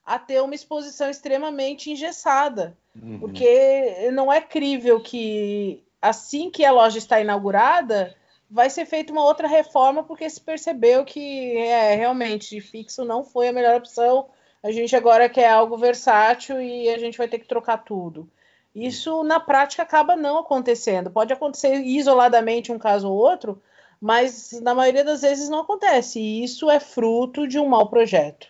a 0.05 0.19
ter 0.19 0.41
uma 0.41 0.53
exposição 0.53 1.09
extremamente 1.09 1.89
engessada. 1.89 2.77
Uhum. 2.95 3.19
Porque 3.19 4.11
não 4.13 4.31
é 4.31 4.39
crível 4.39 4.99
que 5.01 5.83
assim 6.01 6.51
que 6.51 6.63
a 6.63 6.71
loja 6.71 6.97
está 6.97 7.19
inaugurada 7.19 8.15
vai 8.49 8.69
ser 8.69 8.85
feita 8.85 9.11
uma 9.11 9.23
outra 9.23 9.47
reforma 9.47 10.03
porque 10.03 10.29
se 10.29 10.39
percebeu 10.39 11.03
que 11.03 11.57
é, 11.57 11.95
realmente 11.95 12.61
fixo 12.61 13.03
não 13.03 13.23
foi 13.23 13.47
a 13.47 13.53
melhor 13.53 13.75
opção. 13.75 14.27
A 14.61 14.71
gente 14.71 14.95
agora 14.95 15.27
quer 15.29 15.49
algo 15.49 15.77
versátil 15.77 16.61
e 16.61 16.89
a 16.89 16.97
gente 16.97 17.17
vai 17.17 17.27
ter 17.27 17.39
que 17.39 17.47
trocar 17.47 17.77
tudo. 17.77 18.29
Isso 18.73 19.23
na 19.23 19.39
prática 19.39 19.83
acaba 19.83 20.15
não 20.15 20.37
acontecendo. 20.39 21.09
Pode 21.09 21.31
acontecer 21.31 21.75
isoladamente 21.81 22.71
um 22.71 22.79
caso 22.79 23.09
ou 23.09 23.17
outro, 23.17 23.61
mas 24.01 24.51
na 24.61 24.75
maioria 24.75 25.03
das 25.03 25.21
vezes 25.21 25.49
não 25.49 25.59
acontece. 25.59 26.19
E 26.19 26.43
isso 26.43 26.69
é 26.69 26.79
fruto 26.79 27.47
de 27.47 27.57
um 27.57 27.67
mau 27.67 27.87
projeto. 27.89 28.47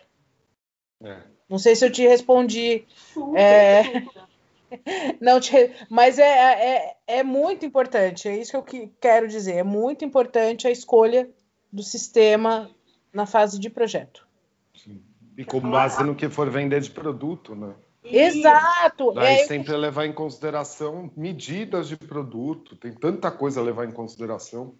É. 1.02 1.35
Não 1.48 1.58
sei 1.58 1.76
se 1.76 1.84
eu 1.84 1.90
te 1.90 2.06
respondi. 2.06 2.84
Super, 3.12 3.38
é... 3.38 3.84
super. 3.84 4.26
Não 5.20 5.40
te... 5.40 5.72
Mas 5.88 6.18
é, 6.18 6.24
é, 6.24 6.96
é 7.06 7.22
muito 7.22 7.64
importante, 7.64 8.28
é 8.28 8.36
isso 8.36 8.50
que 8.50 8.56
eu 8.56 8.62
que 8.62 8.92
quero 9.00 9.28
dizer. 9.28 9.54
É 9.54 9.62
muito 9.62 10.04
importante 10.04 10.66
a 10.66 10.70
escolha 10.70 11.30
do 11.72 11.82
sistema 11.82 12.70
na 13.12 13.26
fase 13.26 13.58
de 13.58 13.70
projeto. 13.70 14.26
Sim. 14.74 15.02
E 15.36 15.44
com 15.44 15.60
base 15.60 16.02
no 16.02 16.14
que 16.14 16.28
for 16.28 16.50
vender 16.50 16.80
de 16.80 16.90
produto, 16.90 17.54
né? 17.54 17.74
Exato. 18.02 19.12
Daí 19.12 19.40
é, 19.40 19.46
sempre 19.46 19.72
eu... 19.72 19.78
levar 19.78 20.06
em 20.06 20.12
consideração 20.12 21.10
medidas 21.16 21.88
de 21.88 21.96
produto, 21.96 22.76
tem 22.76 22.92
tanta 22.92 23.30
coisa 23.30 23.60
a 23.60 23.64
levar 23.64 23.86
em 23.86 23.92
consideração. 23.92 24.74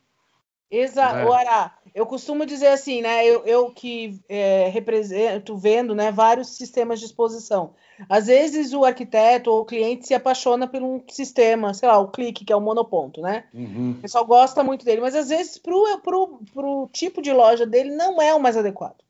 Exato. 0.71 1.17
Né? 1.17 1.25
Ora, 1.25 1.73
eu 1.95 2.05
costumo 2.07 2.45
dizer 2.45 2.69
assim, 2.69 3.01
né? 3.01 3.25
Eu, 3.25 3.45
eu 3.47 3.71
que 3.71 4.21
é, 4.29 4.69
represento, 4.69 5.57
vendo 5.57 5.95
né, 5.95 6.11
vários 6.11 6.57
sistemas 6.57 6.99
de 6.99 7.07
exposição. 7.07 7.75
Às 8.09 8.27
vezes 8.27 8.73
o 8.73 8.85
arquiteto 8.85 9.51
ou 9.51 9.61
o 9.61 9.65
cliente 9.65 10.07
se 10.07 10.13
apaixona 10.13 10.67
por 10.67 10.83
um 10.83 11.03
sistema, 11.09 11.73
sei 11.73 11.89
lá, 11.89 11.99
o 11.99 12.11
clique, 12.11 12.45
que 12.45 12.53
é 12.53 12.57
o 12.57 12.61
monoponto, 12.61 13.23
né? 13.23 13.45
Uhum. 13.55 13.93
O 13.93 14.03
pessoal 14.03 14.27
gosta 14.27 14.63
muito 14.63 14.85
dele, 14.85 15.01
mas 15.01 15.15
às 15.15 15.31
vezes 15.31 15.59
para 15.59 15.75
o 15.75 16.89
tipo 16.93 17.23
de 17.23 17.33
loja 17.33 17.65
dele 17.65 17.95
não 17.95 18.21
é 18.21 18.35
o 18.35 18.41
mais 18.41 18.57
adequado. 18.57 19.03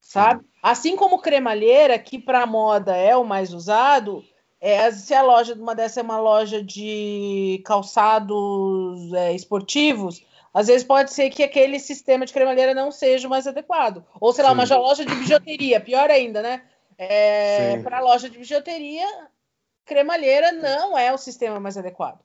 Sabe? 0.00 0.42
Sim. 0.42 0.48
Assim 0.62 0.96
como 0.96 1.22
cremalheira, 1.22 1.98
que 1.98 2.18
para 2.18 2.44
moda 2.44 2.94
é 2.94 3.16
o 3.16 3.24
mais 3.24 3.54
usado, 3.54 4.22
é, 4.60 4.92
se 4.92 5.14
a 5.14 5.22
loja 5.22 5.54
uma 5.54 5.74
dessa 5.74 6.00
é 6.00 6.02
uma 6.02 6.20
loja 6.20 6.62
de 6.62 7.62
calçados 7.64 9.12
é, 9.14 9.32
esportivos, 9.34 10.22
às 10.52 10.66
vezes 10.66 10.84
pode 10.84 11.12
ser 11.12 11.30
que 11.30 11.42
aquele 11.42 11.78
sistema 11.78 12.26
de 12.26 12.32
cremalheira 12.32 12.74
não 12.74 12.90
seja 12.90 13.26
o 13.26 13.30
mais 13.30 13.46
adequado. 13.46 14.04
Ou, 14.20 14.32
sei 14.32 14.44
lá, 14.44 14.52
uma 14.52 14.64
loja 14.64 15.04
de 15.04 15.14
bijuteria, 15.14 15.80
pior 15.80 16.10
ainda, 16.10 16.42
né? 16.42 16.62
É, 16.98 17.78
Para 17.78 18.00
loja 18.00 18.28
de 18.28 18.38
bijuteria, 18.38 19.06
cremalheira 19.84 20.52
não 20.52 20.96
é 20.96 21.12
o 21.12 21.18
sistema 21.18 21.58
mais 21.58 21.76
adequado. 21.78 22.20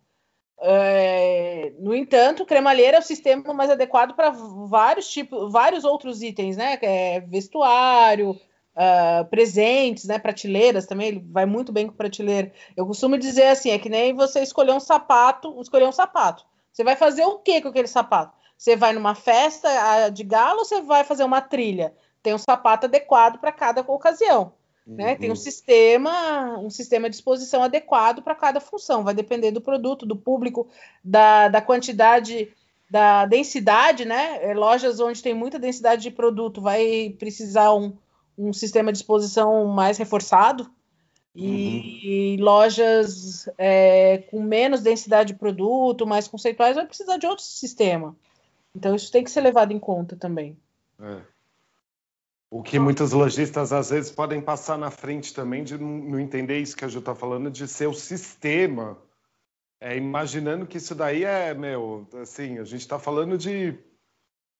É, 0.60 1.72
no 1.80 1.96
entanto, 1.96 2.46
cremalheira 2.46 2.98
é 2.98 3.00
o 3.00 3.04
sistema 3.04 3.54
mais 3.54 3.70
adequado 3.70 4.16
para 4.16 4.32
vários 4.32 5.08
tipos, 5.08 5.52
vários 5.52 5.86
outros 5.86 6.22
itens, 6.22 6.58
né? 6.58 6.78
É 6.82 7.20
vestuário, 7.22 8.32
uh, 8.32 9.26
presentes, 9.30 10.06
né? 10.06 10.20
Prateleiras 10.20 10.86
também, 10.86 11.08
ele 11.08 11.26
vai 11.32 11.46
muito 11.46 11.72
bem 11.72 11.88
com 11.88 11.94
prateleira. 11.94 12.52
Eu 12.76 12.86
costumo 12.86 13.18
dizer 13.18 13.48
assim, 13.48 13.72
é 13.72 13.80
que 13.80 13.90
nem 13.90 14.14
você 14.14 14.42
escolher 14.42 14.74
um 14.74 14.80
sapato, 14.80 15.60
escolher 15.62 15.88
um 15.88 15.92
sapato. 15.92 16.46
Você 16.78 16.84
vai 16.84 16.96
fazer 16.96 17.26
o 17.26 17.40
que 17.40 17.60
com 17.60 17.70
aquele 17.70 17.88
sapato? 17.88 18.38
Você 18.56 18.76
vai 18.76 18.94
numa 18.94 19.16
festa 19.16 20.10
de 20.10 20.24
galo 20.24 20.60
ou 20.60 20.66
você 20.66 20.80
vai 20.80 21.04
fazer 21.04 21.24
uma 21.24 21.42
trilha? 21.42 21.96
Tem 22.22 22.36
um 22.36 22.38
sapato 22.38 22.86
adequado 22.86 23.40
para 23.40 23.52
cada 23.52 23.82
ocasião. 23.82 24.54
Né? 24.86 25.16
Tem 25.16 25.30
um 25.30 25.32
uhum. 25.32 25.36
sistema, 25.36 26.60
um 26.60 26.70
sistema 26.70 27.10
de 27.10 27.16
exposição 27.16 27.64
adequado 27.64 28.22
para 28.22 28.36
cada 28.36 28.60
função, 28.60 29.04
vai 29.04 29.16
depender 29.16 29.50
do 29.50 29.60
produto, 29.60 30.06
do 30.06 30.16
público, 30.16 30.68
da, 31.04 31.48
da 31.48 31.62
quantidade, 31.62 32.54
da 32.88 33.26
densidade, 33.26 34.06
né? 34.06 34.38
É, 34.44 34.54
lojas 34.54 35.00
onde 35.00 35.24
tem 35.24 35.34
muita 35.34 35.58
densidade 35.58 36.04
de 36.04 36.12
produto 36.12 36.62
vai 36.62 37.16
precisar 37.18 37.74
um, 37.74 37.98
um 38.38 38.54
sistema 38.54 38.92
de 38.92 39.00
exposição 39.00 39.66
mais 39.66 39.98
reforçado. 39.98 40.72
E, 41.40 42.36
uhum. 42.40 42.44
lojas 42.44 43.48
é, 43.60 44.18
com 44.30 44.42
menos 44.42 44.82
densidade 44.82 45.34
de 45.34 45.40
produto, 45.40 46.08
mais 46.08 46.28
conceituais, 46.28 46.76
vai 46.76 46.88
precisar 46.88 47.18
de 47.18 47.28
outro 47.28 47.44
sistema. 47.46 48.16
Então, 48.76 48.96
isso 48.96 49.12
tem 49.12 49.24
que 49.24 49.30
ser 49.30 49.42
levado 49.42 49.72
em 49.72 49.78
conta 49.78 50.16
também. 50.16 50.58
É. 51.00 51.22
O 52.50 52.64
que 52.64 52.80
muitos 52.80 53.12
lojistas 53.12 53.72
às 53.72 53.92
vezes 53.92 54.10
podem 54.10 54.42
passar 54.42 54.80
na 54.80 54.90
frente 54.90 55.32
também 55.32 55.64
de 55.64 55.78
não 55.78 56.20
entender 56.20 56.58
isso 56.60 56.76
que 56.76 56.86
a 56.86 56.88
Ju 56.88 57.00
está 57.00 57.14
falando, 57.14 57.52
de 57.52 57.68
ser 57.68 57.88
o 57.88 57.94
sistema. 57.94 58.98
É, 59.80 59.96
imaginando 59.96 60.66
que 60.66 60.78
isso 60.78 60.96
daí 60.96 61.24
é, 61.24 61.54
meu, 61.54 62.08
assim, 62.20 62.58
a 62.58 62.64
gente 62.64 62.82
está 62.82 62.98
falando 62.98 63.38
de. 63.38 63.78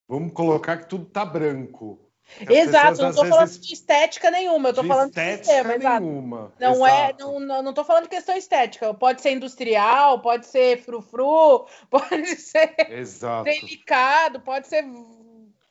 Vamos 0.08 0.32
colocar 0.32 0.78
que 0.78 0.90
tudo 0.90 1.06
tá 1.06 1.26
branco. 1.26 2.07
Exato, 2.50 3.02
não 3.02 3.10
estou 3.10 3.24
vezes, 3.24 3.38
falando 3.38 3.60
de 3.60 3.74
estética 3.74 4.30
nenhuma, 4.30 4.70
eu 4.70 4.72
estou 4.72 4.86
falando 4.86 5.14
de 5.14 5.38
sistema, 5.38 5.78
nenhuma. 5.78 6.54
Não 6.60 6.86
é, 6.86 7.10
exato. 7.10 7.24
é, 7.24 7.40
não, 7.40 7.64
não 7.64 7.74
tô 7.74 7.84
falando 7.84 8.04
de 8.04 8.10
questão 8.10 8.36
estética. 8.36 8.94
Pode 8.94 9.22
ser 9.22 9.32
industrial, 9.32 10.22
pode 10.22 10.46
ser 10.46 10.84
frufru, 10.84 11.66
pode 11.90 12.36
ser 12.36 12.76
exato. 12.90 13.46
delicado, 13.46 14.40
pode 14.42 14.68
ser 14.68 14.86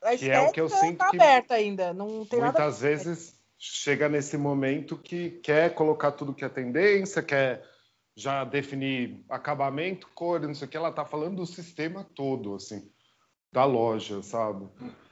a 0.02 0.16
que 0.16 0.30
é 0.30 0.40
o 0.40 0.52
que 0.52 0.60
eu 0.60 0.68
sinto 0.68 0.98
tá 0.98 1.10
que 1.10 1.16
aberta 1.16 1.54
ainda, 1.54 1.92
não 1.92 2.24
tem 2.24 2.40
muitas 2.40 2.80
vezes 2.80 3.36
chega 3.58 4.08
nesse 4.08 4.36
momento 4.36 4.96
que 4.96 5.30
quer 5.42 5.74
colocar 5.74 6.12
tudo 6.12 6.34
que 6.34 6.44
é 6.44 6.48
tendência, 6.48 7.22
quer 7.22 7.64
já 8.14 8.44
definir 8.44 9.24
acabamento, 9.28 10.08
cor, 10.14 10.40
não 10.40 10.54
sei 10.54 10.66
o 10.66 10.70
que, 10.70 10.76
ela 10.76 10.92
tá 10.92 11.04
falando 11.04 11.36
do 11.36 11.46
sistema 11.46 12.04
todo, 12.14 12.54
assim, 12.54 12.90
da 13.52 13.64
loja, 13.64 14.22
sabe? 14.22 14.68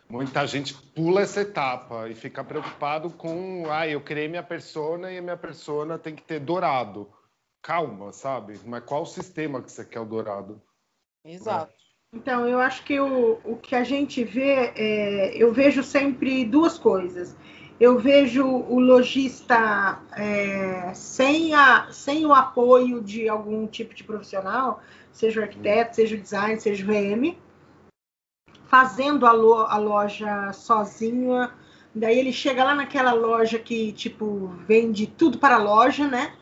Muita 0.08 0.46
gente 0.46 0.74
pula 0.74 1.22
essa 1.22 1.40
etapa 1.40 2.08
e 2.08 2.14
fica 2.14 2.44
preocupado 2.44 3.10
com, 3.10 3.64
ah, 3.70 3.88
eu 3.88 4.00
criei 4.00 4.28
minha 4.28 4.42
persona 4.42 5.10
e 5.10 5.18
a 5.18 5.22
minha 5.22 5.36
persona 5.36 5.98
tem 5.98 6.14
que 6.14 6.22
ter 6.22 6.40
dourado. 6.40 7.08
Calma, 7.62 8.12
sabe? 8.12 8.60
Mas 8.64 8.84
qual 8.84 9.02
o 9.02 9.06
sistema 9.06 9.62
que 9.62 9.72
você 9.72 9.84
quer 9.84 10.00
o 10.00 10.04
dourado? 10.04 10.60
Exato. 11.24 11.72
Então, 12.12 12.46
eu 12.46 12.60
acho 12.60 12.84
que 12.84 13.00
o, 13.00 13.40
o 13.42 13.56
que 13.56 13.74
a 13.74 13.82
gente 13.82 14.22
vê, 14.22 14.72
é, 14.76 15.36
eu 15.36 15.52
vejo 15.52 15.82
sempre 15.82 16.44
duas 16.44 16.78
coisas. 16.78 17.34
Eu 17.80 17.98
vejo 17.98 18.46
o 18.46 18.78
lojista 18.78 20.00
é, 20.16 20.94
sem, 20.94 21.54
a, 21.54 21.88
sem 21.90 22.24
o 22.24 22.32
apoio 22.32 23.02
de 23.02 23.28
algum 23.28 23.66
tipo 23.66 23.94
de 23.94 24.04
profissional, 24.04 24.80
seja 25.10 25.40
o 25.40 25.42
arquiteto, 25.42 25.96
seja 25.96 26.14
o 26.14 26.20
design, 26.20 26.60
seja 26.60 26.84
o 26.84 26.86
VM, 26.86 27.36
fazendo 28.74 29.24
a, 29.24 29.30
lo, 29.30 29.54
a 29.54 29.76
loja 29.78 30.52
sozinho. 30.52 31.48
Daí 31.94 32.18
ele 32.18 32.32
chega 32.32 32.64
lá 32.64 32.74
naquela 32.74 33.12
loja 33.12 33.56
que, 33.56 33.92
tipo, 33.92 34.48
vende 34.66 35.06
tudo 35.06 35.38
para 35.38 35.54
a 35.54 35.58
loja, 35.58 36.08
né? 36.08 36.32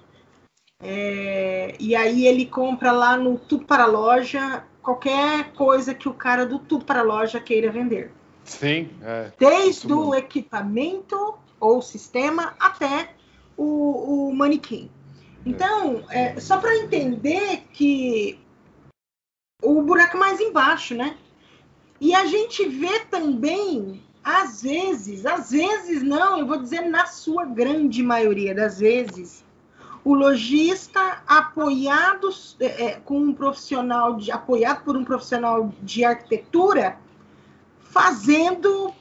É, 0.83 1.77
e 1.79 1.95
aí 1.95 2.27
ele 2.27 2.47
compra 2.47 2.91
lá 2.91 3.19
no 3.19 3.39
Tudo 3.39 3.67
para 3.67 3.85
a 3.85 3.87
Loja 3.87 4.65
qualquer 4.81 5.53
coisa 5.53 5.95
que 5.95 6.09
o 6.09 6.15
cara 6.15 6.45
do 6.45 6.59
tudo 6.59 6.85
para 6.85 7.01
a 7.01 7.05
loja 7.05 7.39
queira 7.39 7.71
vender. 7.71 8.11
Sim. 8.43 8.91
É, 9.03 9.31
Desde 9.39 9.93
o 9.93 10.13
equipamento 10.13 11.35
ou 11.61 11.81
sistema 11.81 12.55
até 12.59 13.11
o, 13.57 14.29
o 14.29 14.35
manequim. 14.35 14.91
Então, 15.47 16.03
é, 16.09 16.41
só 16.41 16.59
para 16.59 16.77
entender 16.79 17.65
que 17.73 18.41
o 19.63 19.83
buraco 19.83 20.17
mais 20.17 20.41
embaixo, 20.41 20.97
né? 20.97 21.17
E 22.03 22.17
a 22.17 22.27
gente 22.27 22.69
vê 22.69 22.99
também, 23.05 24.03
às 24.25 24.61
vezes, 24.61 25.25
às 25.25 25.53
vezes 25.53 26.03
não, 26.03 26.41
eu 26.41 26.45
vou 26.49 26.59
dizer 26.59 26.81
na 26.81 27.07
sua 27.07 27.45
grande 27.45 28.03
maioria 28.03 28.53
das 28.53 28.81
vezes, 28.81 29.45
o 30.05 30.13
lojista 30.13 31.23
apoiado 31.25 32.29
é, 32.59 32.87
é, 32.87 32.91
com 33.05 33.21
um 33.21 33.33
profissional 33.33 34.17
de, 34.17 34.33
apoiado 34.33 34.83
por 34.83 34.97
um 34.97 35.05
profissional 35.05 35.73
de 35.81 36.05
arquitetura 36.05 36.99
fazendo 37.85 38.93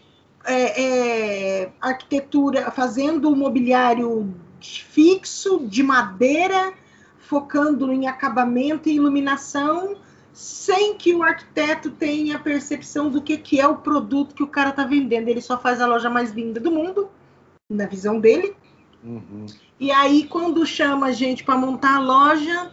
é, 0.45 1.63
é, 1.63 1.71
arquitetura 1.81 2.69
fazendo 2.69 3.31
o 3.31 3.35
mobiliário 3.35 4.31
fixo 4.59 5.65
de 5.65 5.81
madeira 5.81 6.71
focando 7.17 7.91
em 7.91 8.05
acabamento 8.07 8.87
e 8.87 8.93
iluminação 8.93 9.95
sem 10.33 10.95
que 10.95 11.13
o 11.13 11.23
arquiteto 11.23 11.91
tenha 11.91 12.39
percepção 12.39 13.09
do 13.09 13.21
que, 13.21 13.37
que 13.37 13.59
é 13.59 13.67
o 13.67 13.77
produto 13.77 14.35
que 14.35 14.43
o 14.43 14.47
cara 14.47 14.69
está 14.69 14.85
vendendo 14.85 15.27
ele 15.27 15.41
só 15.41 15.57
faz 15.57 15.81
a 15.81 15.87
loja 15.87 16.09
mais 16.09 16.31
linda 16.31 16.59
do 16.59 16.71
mundo 16.71 17.09
na 17.69 17.85
visão 17.85 18.19
dele 18.19 18.55
Uhum. 19.03 19.45
E 19.79 19.91
aí, 19.91 20.27
quando 20.27 20.65
chama 20.65 21.07
a 21.07 21.11
gente 21.11 21.43
para 21.43 21.57
montar 21.57 21.95
a 21.95 21.99
loja, 21.99 22.71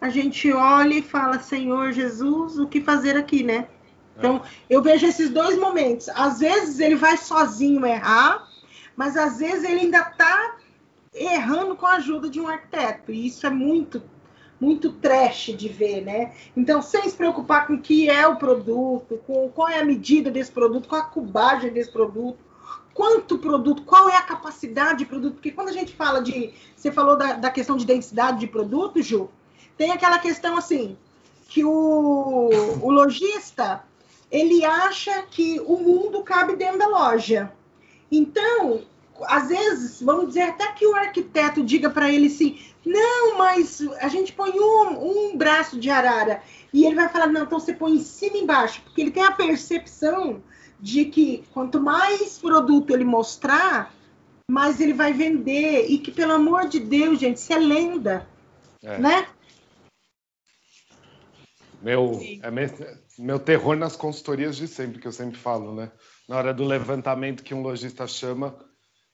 a 0.00 0.08
gente 0.08 0.50
olha 0.52 0.94
e 0.94 1.02
fala: 1.02 1.38
Senhor 1.38 1.92
Jesus, 1.92 2.58
o 2.58 2.66
que 2.66 2.80
fazer 2.80 3.16
aqui, 3.16 3.42
né? 3.42 3.68
Então, 4.18 4.36
é. 4.36 4.40
eu 4.70 4.82
vejo 4.82 5.06
esses 5.06 5.28
dois 5.30 5.58
momentos. 5.58 6.08
Às 6.10 6.40
vezes 6.40 6.80
ele 6.80 6.96
vai 6.96 7.16
sozinho 7.18 7.84
errar, 7.84 8.48
mas 8.96 9.16
às 9.16 9.38
vezes 9.38 9.64
ele 9.64 9.80
ainda 9.80 9.98
está 9.98 10.56
errando 11.12 11.76
com 11.76 11.86
a 11.86 11.96
ajuda 11.96 12.28
de 12.30 12.40
um 12.40 12.48
arquiteto. 12.48 13.12
E 13.12 13.26
isso 13.26 13.46
é 13.46 13.50
muito, 13.50 14.02
muito 14.60 14.92
trash 14.92 15.54
de 15.56 15.68
ver, 15.68 16.02
né? 16.02 16.32
Então, 16.56 16.80
sem 16.80 17.08
se 17.08 17.16
preocupar 17.16 17.66
com 17.66 17.74
o 17.74 17.80
que 17.80 18.08
é 18.08 18.26
o 18.26 18.36
produto, 18.36 19.20
com 19.26 19.48
qual 19.50 19.68
é 19.68 19.80
a 19.80 19.84
medida 19.84 20.30
desse 20.30 20.50
produto, 20.50 20.88
qual 20.88 21.02
a 21.02 21.04
cubagem 21.04 21.72
desse 21.72 21.90
produto, 21.90 22.38
quanto 22.94 23.38
produto, 23.38 23.82
qual 23.82 24.08
é 24.08 24.16
a 24.16 24.22
capacidade 24.22 25.00
de 25.00 25.06
produto, 25.06 25.34
porque 25.34 25.50
quando 25.50 25.68
a 25.68 25.72
gente 25.72 25.94
fala 25.94 26.22
de. 26.22 26.52
Você 26.74 26.90
falou 26.90 27.16
da, 27.16 27.34
da 27.34 27.50
questão 27.50 27.76
de 27.76 27.84
densidade 27.84 28.40
de 28.40 28.46
produto, 28.46 29.02
Ju, 29.02 29.28
tem 29.76 29.92
aquela 29.92 30.18
questão 30.18 30.56
assim, 30.56 30.96
que 31.48 31.64
o, 31.64 32.50
o 32.82 32.90
lojista 32.90 33.84
ele 34.30 34.64
acha 34.64 35.22
que 35.30 35.60
o 35.60 35.78
mundo 35.78 36.22
cabe 36.22 36.56
dentro 36.56 36.78
da 36.78 36.88
loja. 36.88 37.52
Então, 38.10 38.82
às 39.22 39.48
vezes, 39.48 40.00
vamos 40.02 40.28
dizer 40.28 40.42
até 40.42 40.72
que 40.72 40.86
o 40.86 40.94
arquiteto 40.94 41.64
diga 41.64 41.90
para 41.90 42.10
ele 42.10 42.26
assim: 42.26 42.58
não, 42.84 43.38
mas 43.38 43.80
a 44.00 44.08
gente 44.08 44.32
põe 44.32 44.52
um, 44.58 45.30
um 45.30 45.36
braço 45.36 45.78
de 45.78 45.90
arara. 45.90 46.42
E 46.72 46.84
ele 46.84 46.94
vai 46.94 47.08
falar: 47.08 47.26
não, 47.26 47.42
então 47.42 47.58
você 47.58 47.72
põe 47.72 47.94
em 47.94 48.02
cima 48.02 48.36
e 48.36 48.42
embaixo, 48.42 48.80
porque 48.82 49.00
ele 49.00 49.10
tem 49.10 49.24
a 49.24 49.32
percepção 49.32 50.42
de 50.78 51.06
que 51.06 51.44
quanto 51.52 51.80
mais 51.80 52.38
produto 52.38 52.92
ele 52.92 53.04
mostrar, 53.04 53.92
mais 54.50 54.80
ele 54.80 54.92
vai 54.92 55.12
vender. 55.12 55.86
E 55.88 55.98
que, 55.98 56.10
pelo 56.10 56.32
amor 56.32 56.68
de 56.68 56.78
Deus, 56.78 57.18
gente, 57.18 57.38
isso 57.38 57.52
é 57.52 57.58
lenda. 57.58 58.26
É. 58.82 58.98
Né? 58.98 59.26
Meu, 61.82 62.20
é 62.42 62.50
meu, 62.50 62.68
meu 63.18 63.38
terror 63.38 63.76
nas 63.76 63.96
consultorias 63.96 64.56
de 64.56 64.66
sempre, 64.66 65.00
que 65.00 65.06
eu 65.06 65.12
sempre 65.12 65.38
falo, 65.38 65.74
né? 65.74 65.90
Na 66.28 66.36
hora 66.36 66.52
do 66.52 66.64
levantamento 66.64 67.42
que 67.44 67.54
um 67.54 67.62
lojista 67.62 68.06
chama, 68.06 68.56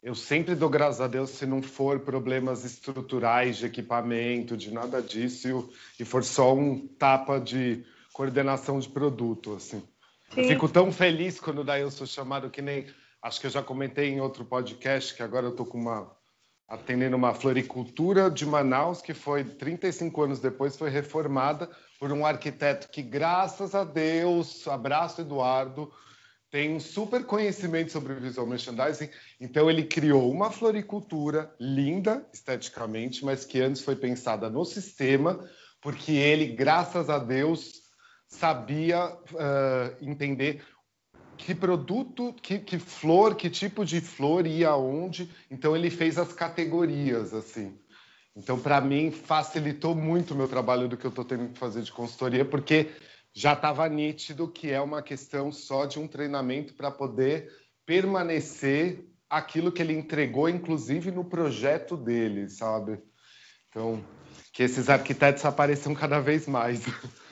eu 0.03 0.15
sempre 0.15 0.55
dou 0.57 0.69
graças 0.69 1.01
a 1.01 1.07
Deus 1.07 1.31
se 1.31 1.47
não 1.47 1.63
for 1.63 2.01
problemas 2.01 2.65
estruturais 2.65 3.59
de 3.59 3.67
equipamento, 3.67 4.57
de 4.57 4.73
nada 4.73 5.01
disso, 5.01 5.71
e 5.99 6.05
for 6.05 6.25
só 6.25 6.55
um 6.55 6.87
tapa 6.87 7.39
de 7.39 7.85
coordenação 8.13 8.81
de 8.81 8.89
produto, 8.89 9.55
assim. 9.55 9.83
Eu 10.37 10.45
fico 10.45 10.69
tão 10.69 10.91
feliz 10.91 11.39
quando 11.39 11.63
daí 11.63 11.83
eu 11.83 11.91
sou 11.91 12.07
chamado 12.07 12.51
que 12.51 12.63
nem. 12.63 12.87
Acho 13.23 13.41
que 13.41 13.47
eu 13.47 13.51
já 13.51 13.63
comentei 13.63 14.09
em 14.09 14.21
outro 14.21 14.45
podcast 14.45 15.15
que 15.15 15.23
agora 15.23 15.47
eu 15.47 15.51
estou 15.51 15.65
com 15.65 15.79
uma 15.79 16.11
atendendo 16.67 17.17
uma 17.17 17.35
floricultura 17.35 18.31
de 18.31 18.47
Manaus 18.47 19.03
que 19.03 19.13
foi 19.13 19.45
35 19.45 20.23
anos 20.23 20.41
depois 20.41 20.75
foi 20.75 20.89
reformada 20.89 21.69
por 22.01 22.11
um 22.11 22.25
arquiteto 22.25 22.89
que 22.89 23.03
graças 23.03 23.75
a 23.75 23.85
Deus, 23.85 24.67
abraço 24.67 25.21
Eduardo, 25.21 25.93
tem 26.53 26.75
um 26.75 26.79
super 26.79 27.25
conhecimento 27.25 27.91
sobre 27.91 28.15
visual 28.15 28.47
merchandising, 28.47 29.09
então 29.41 29.71
ele 29.71 29.85
criou 29.85 30.31
uma 30.31 30.51
floricultura 30.51 31.51
linda 31.59 32.29
esteticamente, 32.31 33.25
mas 33.25 33.47
que 33.47 33.59
antes 33.59 33.81
foi 33.81 33.97
pensada 33.97 34.51
no 34.51 34.63
sistema 34.63 35.49
porque 35.81 36.13
ele, 36.13 36.47
graças 36.47 37.09
a 37.09 37.19
Deus, 37.19 37.83
sabia 38.29 39.09
uh, 39.09 39.97
entender 40.01 40.63
que 41.39 41.55
produto, 41.55 42.35
que, 42.35 42.59
que, 42.59 42.79
flor, 42.79 43.35
que 43.35 43.49
tipo 43.49 43.83
de 43.83 44.01
flor 44.01 44.47
ia 44.47 44.69
aonde. 44.69 45.29
Então 45.51 45.75
ele 45.75 45.91
fez 45.91 46.19
as 46.19 46.35
categorias 46.35 47.33
assim. 47.33 47.77
Então 48.37 48.61
para 48.61 48.79
mim 48.79 49.11
facilitou 49.11 49.95
muito 49.95 50.35
o 50.35 50.37
meu 50.37 50.47
trabalho 50.47 50.87
do 50.87 50.99
que 50.99 51.07
eu 51.07 51.11
estou 51.11 51.25
tendo 51.25 51.49
que 51.49 51.59
fazer 51.59 51.83
de 51.83 51.91
consultoria, 51.91 52.45
porque 52.45 52.91
já 53.35 53.55
estava 53.55 53.89
nítido 53.89 54.49
que 54.49 54.71
é 54.71 54.81
uma 54.81 55.03
questão 55.03 55.51
só 55.51 55.87
de 55.87 55.99
um 55.99 56.07
treinamento 56.07 56.75
para 56.75 56.91
poder 56.91 57.51
permanecer 57.87 59.07
aquilo 59.29 59.73
que 59.73 59.81
ele 59.81 59.95
entregou, 59.95 60.49
inclusive 60.49 61.11
no 61.11 61.25
projeto 61.25 61.97
dele, 61.97 62.49
sabe? 62.49 63.01
Então, 63.69 64.05
que 64.53 64.63
esses 64.63 64.91
arquitetos 64.91 65.45
apareçam 65.45 65.95
cada 65.95 66.21
vez 66.21 66.47
mais. 66.47 66.83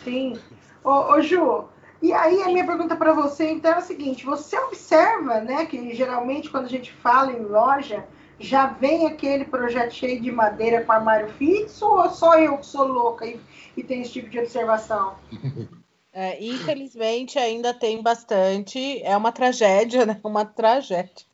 Sim. 0.02 0.40
Ô, 0.82 1.12
ô 1.12 1.20
Ju, 1.20 1.68
e 2.00 2.12
aí 2.14 2.42
a 2.42 2.46
minha 2.46 2.64
pergunta 2.64 2.96
para 2.96 3.12
você 3.12 3.50
então 3.50 3.72
é 3.72 3.78
o 3.78 3.82
seguinte: 3.82 4.24
você 4.24 4.56
observa, 4.58 5.40
né, 5.40 5.66
que 5.66 5.94
geralmente 5.94 6.48
quando 6.48 6.64
a 6.64 6.70
gente 6.70 6.90
fala 6.90 7.32
em 7.32 7.42
loja 7.42 8.06
já 8.38 8.68
vem 8.68 9.06
aquele 9.06 9.44
projeto 9.44 9.92
cheio 9.92 10.18
de 10.18 10.32
madeira 10.32 10.82
com 10.82 10.92
armário 10.92 11.28
fixo 11.34 11.84
ou 11.84 12.08
só 12.08 12.38
eu 12.38 12.56
que 12.56 12.64
sou 12.64 12.86
louca 12.86 13.26
e, 13.26 13.38
e 13.76 13.84
tenho 13.84 14.00
esse 14.00 14.12
tipo 14.12 14.30
de 14.30 14.38
observação? 14.38 15.14
É, 16.12 16.42
infelizmente 16.42 17.38
ainda 17.38 17.72
tem 17.72 18.02
bastante. 18.02 19.02
É 19.02 19.16
uma 19.16 19.32
tragédia, 19.32 20.04
né? 20.06 20.20
Uma 20.24 20.44
tragédia. 20.44 21.26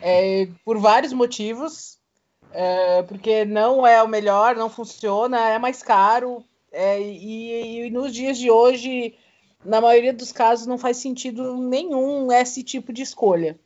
É, 0.00 0.48
por 0.64 0.78
vários 0.78 1.12
motivos. 1.12 1.98
É, 2.52 3.02
porque 3.04 3.44
não 3.44 3.86
é 3.86 4.02
o 4.02 4.08
melhor, 4.08 4.56
não 4.56 4.68
funciona, 4.68 5.38
é 5.48 5.58
mais 5.58 5.82
caro. 5.82 6.44
É, 6.72 7.00
e, 7.00 7.86
e, 7.86 7.90
nos 7.90 8.12
dias 8.12 8.38
de 8.38 8.50
hoje, 8.50 9.14
na 9.64 9.80
maioria 9.80 10.12
dos 10.12 10.32
casos, 10.32 10.66
não 10.66 10.78
faz 10.78 10.96
sentido 10.96 11.56
nenhum 11.56 12.30
esse 12.32 12.62
tipo 12.62 12.92
de 12.92 13.02
escolha. 13.02 13.58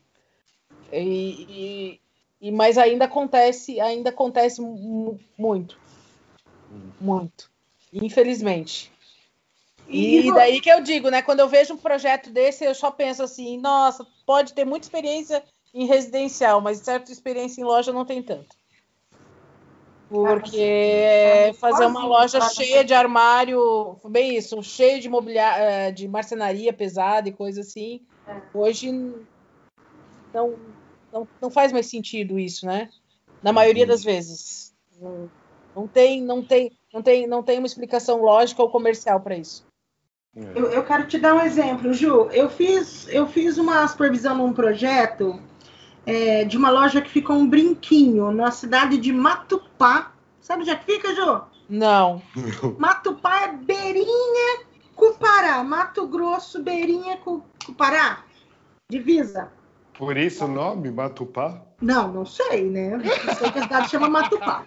E, 0.93 2.01
e 2.41 2.53
mas 2.53 2.77
ainda 2.77 3.07
acontece, 3.07 3.81
ainda 3.81 4.11
acontece 4.11 4.61
muito, 4.61 5.79
muito, 7.01 7.51
infelizmente. 7.91 8.93
E, 9.89 10.31
daí 10.35 10.61
que 10.61 10.71
eu 10.71 10.83
digo, 10.83 11.11
né? 11.11 11.23
Quando 11.23 11.41
eu 11.41 11.49
vejo 11.49 11.75
um 11.75 11.79
projeto 11.79 12.31
desse, 12.31 12.65
eu 12.65 12.75
só 12.75 12.91
penso 12.91 13.23
assim, 13.23 13.59
nossa, 13.59 14.07
pode 14.27 14.53
ter 14.53 14.65
muita 14.65 14.87
experiência 14.87 15.43
em 15.73 15.87
residencial, 15.87 16.61
mas 16.61 16.79
certa 16.79 17.11
experiência 17.11 17.61
em 17.61 17.65
loja 17.65 17.93
não 17.93 18.05
tem 18.05 18.23
tanto. 18.23 18.57
Porque 20.09 21.53
fazer 21.59 21.87
uma 21.87 22.05
loja 22.05 22.41
cheia 22.51 22.85
de 22.85 22.95
armário, 22.95 23.99
bem 24.05 24.37
isso, 24.37 24.63
cheio 24.63 25.01
de 25.01 25.09
mobiliário, 25.09 25.65
eh, 25.65 25.91
de 25.91 26.07
marcenaria 26.07 26.73
pesada 26.73 27.29
e 27.29 27.33
coisa 27.33 27.63
assim, 27.63 28.01
é. 28.29 28.41
hoje 28.53 28.93
não, 30.33 30.55
não, 31.13 31.27
não 31.41 31.51
faz 31.51 31.73
mais 31.73 31.87
sentido 31.87 32.39
isso, 32.39 32.67
né? 32.67 32.91
Na 33.43 33.53
maioria 33.53 33.87
das 33.87 34.05
vezes. 34.05 34.73
Não, 35.01 35.31
não 35.75 35.89
tem, 35.89 36.23
não 36.23 36.43
tem, 36.43 36.71
não 36.93 37.03
tem, 37.03 37.27
não 37.27 37.43
tem 37.43 37.59
uma 37.59 37.67
explicação 37.67 38.23
lógica 38.23 38.63
ou 38.63 38.71
comercial 38.71 39.21
para 39.21 39.37
isso. 39.37 39.67
Eu, 40.37 40.67
eu, 40.71 40.83
quero 40.83 41.07
te 41.07 41.17
dar 41.19 41.35
um 41.35 41.41
exemplo, 41.41 41.93
Ju. 41.93 42.29
Eu 42.33 42.51
fiz, 42.51 43.07
eu 43.09 43.27
fiz 43.27 43.57
uma 43.57 43.87
supervisão 43.87 44.37
num 44.37 44.53
projeto 44.53 45.41
é, 46.05 46.45
de 46.45 46.57
uma 46.57 46.71
loja 46.71 47.01
que 47.01 47.09
ficou 47.09 47.37
um 47.37 47.49
brinquinho 47.49 48.33
na 48.33 48.51
cidade 48.51 48.99
de 48.99 49.13
Matupá. 49.13 50.13
Sabe 50.41 50.63
onde 50.63 50.71
é 50.71 50.77
que 50.77 50.85
fica, 50.85 51.15
Ju? 51.15 51.43
Não. 51.69 52.21
Matupá 52.79 53.43
é 53.43 53.53
beirinha 53.53 54.65
com 54.97 55.15
Pará. 55.15 55.63
Mato 55.63 56.07
Grosso, 56.09 56.63
beirinha 56.63 57.17
com, 57.19 57.41
com 57.65 57.73
Pará. 57.73 58.25
Divisa. 58.91 59.53
Por 59.97 60.17
isso 60.17 60.45
o 60.45 60.49
nome, 60.49 60.91
Matupá? 60.91 61.63
Não, 61.81 62.13
não 62.13 62.27
sei, 62.27 62.69
né? 62.69 62.97
Não 62.97 63.35
sei 63.35 63.53
que 63.53 63.59
a 63.61 63.63
cidade 63.63 63.89
chama 63.89 64.09
Matupá. 64.09 64.67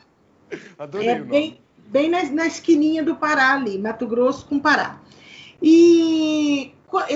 Adorei 0.79 1.09
é 1.09 1.15
o 1.15 1.19
nome. 1.19 1.29
Bem, 1.29 1.61
bem 1.87 2.09
na, 2.09 2.23
na 2.23 2.47
esquininha 2.47 3.03
do 3.03 3.17
Pará 3.17 3.53
ali, 3.53 3.77
Mato 3.77 4.07
Grosso 4.07 4.45
com 4.45 4.59
Pará. 4.59 5.01
E 5.61 6.73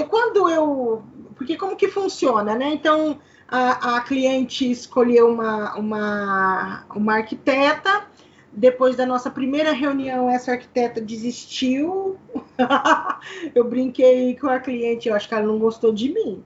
quando 0.10 0.50
eu. 0.50 1.04
Porque 1.36 1.58
como 1.58 1.76
que 1.76 1.88
funciona, 1.88 2.56
né? 2.56 2.74
Então, 2.74 3.20
a, 3.48 3.98
a 3.98 4.02
cliente 4.02 4.70
escolheu 4.70 5.30
uma, 5.30 5.76
uma, 5.76 6.86
uma 6.96 7.16
arquiteta. 7.16 8.06
Depois 8.54 8.98
da 8.98 9.06
nossa 9.06 9.30
primeira 9.30 9.72
reunião, 9.72 10.30
essa 10.30 10.52
arquiteta 10.52 11.00
desistiu. 11.00 12.18
eu 13.56 13.64
brinquei 13.64 14.36
com 14.38 14.48
a 14.48 14.60
cliente, 14.60 15.08
eu 15.08 15.16
acho 15.16 15.28
que 15.28 15.34
ela 15.34 15.48
não 15.48 15.58
gostou 15.58 15.94
de 15.94 16.14
mim. 16.14 16.44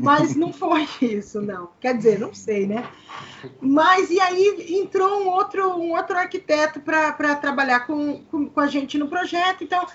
Mas 0.00 0.36
não 0.36 0.52
foi 0.52 0.86
isso, 1.00 1.40
não. 1.40 1.70
Quer 1.80 1.96
dizer, 1.96 2.18
não 2.18 2.34
sei, 2.34 2.66
né? 2.66 2.86
Mas 3.60 4.10
e 4.10 4.20
aí 4.20 4.78
entrou 4.80 5.22
um 5.22 5.28
outro, 5.28 5.76
um 5.76 5.96
outro 5.96 6.16
arquiteto 6.16 6.80
para 6.80 7.34
trabalhar 7.36 7.80
com, 7.86 8.22
com, 8.24 8.48
com, 8.48 8.60
a 8.60 8.66
gente 8.66 8.98
no 8.98 9.08
projeto. 9.08 9.64
Então, 9.64 9.86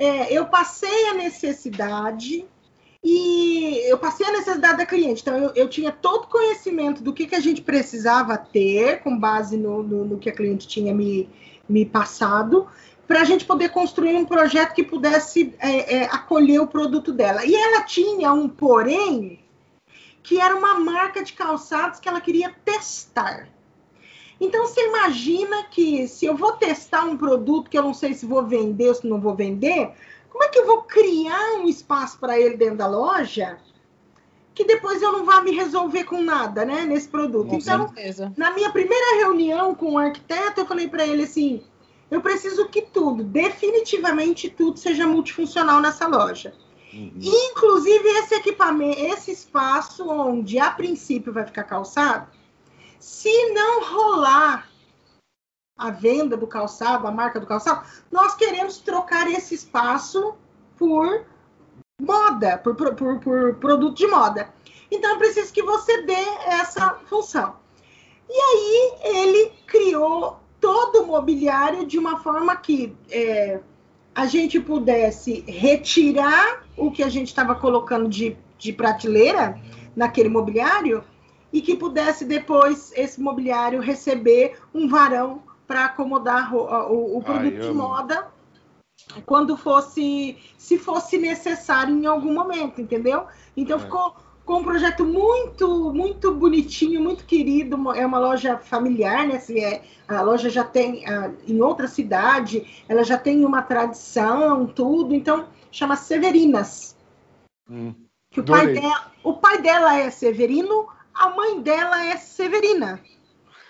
é, 0.00 0.32
eu 0.32 0.46
passei 0.46 1.10
a 1.10 1.14
necessidade 1.14 2.46
e 3.04 3.82
eu 3.86 3.98
passei 3.98 4.26
a 4.26 4.32
necessidade 4.32 4.78
da 4.78 4.86
cliente. 4.86 5.20
Então, 5.20 5.36
eu, 5.36 5.52
eu 5.54 5.68
tinha 5.68 5.92
todo 5.92 6.26
conhecimento 6.26 7.02
do 7.02 7.12
que, 7.12 7.26
que 7.26 7.34
a 7.34 7.40
gente 7.40 7.60
precisava 7.60 8.38
ter, 8.38 9.02
com 9.02 9.18
base 9.18 9.58
no, 9.58 9.82
no, 9.82 10.04
no 10.06 10.18
que 10.18 10.30
a 10.30 10.34
cliente 10.34 10.66
tinha 10.66 10.94
me, 10.94 11.28
me 11.68 11.84
passado, 11.84 12.66
para 13.06 13.20
a 13.20 13.24
gente 13.24 13.44
poder 13.44 13.68
construir 13.68 14.16
um 14.16 14.24
projeto 14.24 14.72
que 14.72 14.82
pudesse 14.82 15.54
é, 15.58 15.96
é, 15.96 16.04
acolher 16.04 16.60
o 16.60 16.66
produto 16.66 17.12
dela. 17.12 17.44
E 17.44 17.54
ela 17.54 17.82
tinha 17.82 18.32
um 18.32 18.48
porém, 18.48 19.38
que 20.22 20.40
era 20.40 20.56
uma 20.56 20.80
marca 20.80 21.22
de 21.22 21.34
calçados 21.34 22.00
que 22.00 22.08
ela 22.08 22.22
queria 22.22 22.54
testar. 22.64 23.48
Então 24.40 24.66
você 24.66 24.88
imagina 24.88 25.64
que 25.64 26.08
se 26.08 26.24
eu 26.24 26.34
vou 26.34 26.52
testar 26.52 27.04
um 27.04 27.16
produto 27.16 27.68
que 27.68 27.78
eu 27.78 27.82
não 27.82 27.92
sei 27.92 28.14
se 28.14 28.24
vou 28.24 28.46
vender 28.46 28.88
ou 28.88 28.94
se 28.94 29.06
não 29.06 29.20
vou 29.20 29.34
vender, 29.34 29.92
como 30.30 30.44
é 30.44 30.48
que 30.48 30.58
eu 30.58 30.66
vou 30.66 30.82
criar 30.82 31.58
um 31.58 31.68
espaço 31.68 32.18
para 32.18 32.40
ele 32.40 32.56
dentro 32.56 32.76
da 32.76 32.86
loja 32.86 33.58
que 34.54 34.64
depois 34.64 35.00
eu 35.00 35.12
não 35.12 35.24
vá 35.24 35.40
me 35.40 35.52
resolver 35.52 36.04
com 36.04 36.22
nada, 36.22 36.64
né, 36.66 36.84
nesse 36.84 37.08
produto? 37.08 37.48
Com 37.48 37.56
então, 37.56 37.88
certeza. 37.88 38.32
na 38.36 38.52
minha 38.52 38.70
primeira 38.70 39.16
reunião 39.16 39.74
com 39.74 39.92
o 39.92 39.98
arquiteto, 39.98 40.60
eu 40.60 40.66
falei 40.66 40.86
para 40.86 41.06
ele 41.06 41.22
assim: 41.22 41.62
eu 42.10 42.20
preciso 42.20 42.68
que 42.68 42.82
tudo, 42.82 43.22
definitivamente 43.22 44.50
tudo, 44.50 44.78
seja 44.78 45.06
multifuncional 45.06 45.80
nessa 45.80 46.06
loja. 46.06 46.52
Uhum. 46.92 47.12
Inclusive 47.22 48.06
esse 48.18 48.34
equipamento, 48.34 49.00
esse 49.00 49.30
espaço 49.30 50.06
onde 50.10 50.58
a 50.58 50.70
princípio 50.70 51.32
vai 51.32 51.46
ficar 51.46 51.64
calçado, 51.64 52.26
se 53.00 53.50
não 53.52 53.82
rolar 53.82 54.68
a 55.76 55.90
venda 55.90 56.36
do 56.36 56.46
calçado, 56.46 57.06
a 57.06 57.10
marca 57.10 57.40
do 57.40 57.46
calçado, 57.46 57.86
nós 58.12 58.34
queremos 58.34 58.78
trocar 58.78 59.28
esse 59.30 59.54
espaço 59.54 60.34
por 60.76 61.24
moda, 62.00 62.58
por, 62.58 62.74
por, 62.76 63.18
por, 63.18 63.54
produto 63.54 63.96
de 63.96 64.06
moda. 64.06 64.52
Então, 64.90 65.12
eu 65.12 65.18
preciso 65.18 65.52
que 65.52 65.62
você 65.62 66.02
dê 66.02 66.22
essa 66.46 67.00
função. 67.06 67.56
E 68.28 68.32
aí, 68.32 69.16
ele 69.16 69.52
criou 69.66 70.38
todo 70.60 71.02
o 71.02 71.06
mobiliário 71.06 71.86
de 71.86 71.98
uma 71.98 72.18
forma 72.18 72.54
que 72.56 72.94
é, 73.10 73.60
a 74.14 74.26
gente 74.26 74.60
pudesse 74.60 75.40
retirar 75.48 76.64
o 76.76 76.90
que 76.90 77.02
a 77.02 77.08
gente 77.08 77.28
estava 77.28 77.54
colocando 77.54 78.08
de, 78.08 78.36
de 78.58 78.72
prateleira 78.72 79.58
naquele 79.96 80.28
mobiliário 80.28 81.02
e 81.52 81.60
que 81.60 81.76
pudesse 81.76 82.24
depois 82.24 82.92
esse 82.94 83.20
mobiliário 83.20 83.80
receber 83.80 84.58
um 84.74 84.88
varão 84.88 85.42
para 85.66 85.84
acomodar 85.86 86.54
o, 86.54 87.18
o, 87.18 87.22
produto 87.22 87.54
Ai, 87.54 87.68
de 87.68 87.72
moda 87.72 88.28
quando 89.24 89.56
fosse, 89.56 90.36
se 90.58 90.78
fosse 90.78 91.16
necessário 91.18 91.96
em 91.96 92.06
algum 92.06 92.34
momento, 92.34 92.80
entendeu? 92.80 93.26
Então 93.56 93.76
é. 93.76 93.80
ficou 93.80 94.14
com 94.44 94.58
um 94.58 94.64
projeto 94.64 95.04
muito, 95.04 95.92
muito 95.92 96.34
bonitinho, 96.34 97.00
muito 97.00 97.24
querido. 97.24 97.92
É 97.92 98.04
uma 98.04 98.18
loja 98.18 98.58
familiar, 98.58 99.26
né? 99.26 99.36
Assim, 99.36 99.60
é, 99.60 99.82
a 100.08 100.22
loja 100.22 100.50
já 100.50 100.64
tem 100.64 101.06
a, 101.06 101.30
em 101.46 101.60
outra 101.60 101.86
cidade, 101.86 102.84
ela 102.88 103.04
já 103.04 103.16
tem 103.16 103.44
uma 103.44 103.62
tradição, 103.62 104.66
tudo. 104.66 105.14
Então 105.14 105.46
chama 105.70 105.96
Severinas. 105.96 106.96
Hum, 107.70 107.94
que 108.30 108.40
o 108.40 108.44
pai, 108.44 108.72
dela, 108.72 109.12
o 109.22 109.34
pai 109.34 109.62
dela 109.62 109.96
é 109.96 110.10
Severino, 110.10 110.88
a 111.14 111.30
mãe 111.30 111.60
dela 111.60 112.04
é 112.04 112.16
Severina. 112.16 113.00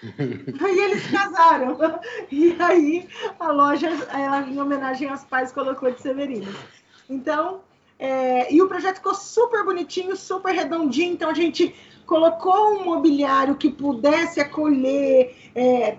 aí 0.60 0.78
eles 0.78 1.06
casaram. 1.10 1.76
E 2.30 2.56
aí 2.58 3.08
a 3.38 3.50
loja, 3.52 3.88
ela, 4.12 4.40
em 4.42 4.60
homenagem 4.60 5.08
aos 5.08 5.24
pais, 5.24 5.52
colocou 5.52 5.90
de 5.90 6.00
Severina. 6.00 6.50
Então, 7.08 7.60
é, 7.98 8.52
e 8.52 8.62
o 8.62 8.68
projeto 8.68 8.96
ficou 8.96 9.14
super 9.14 9.64
bonitinho, 9.64 10.16
super 10.16 10.54
redondinho. 10.54 11.12
Então 11.12 11.28
a 11.28 11.34
gente 11.34 11.74
colocou 12.06 12.74
um 12.74 12.84
mobiliário 12.84 13.56
que 13.56 13.70
pudesse 13.70 14.40
acolher. 14.40 15.36
É, 15.54 15.98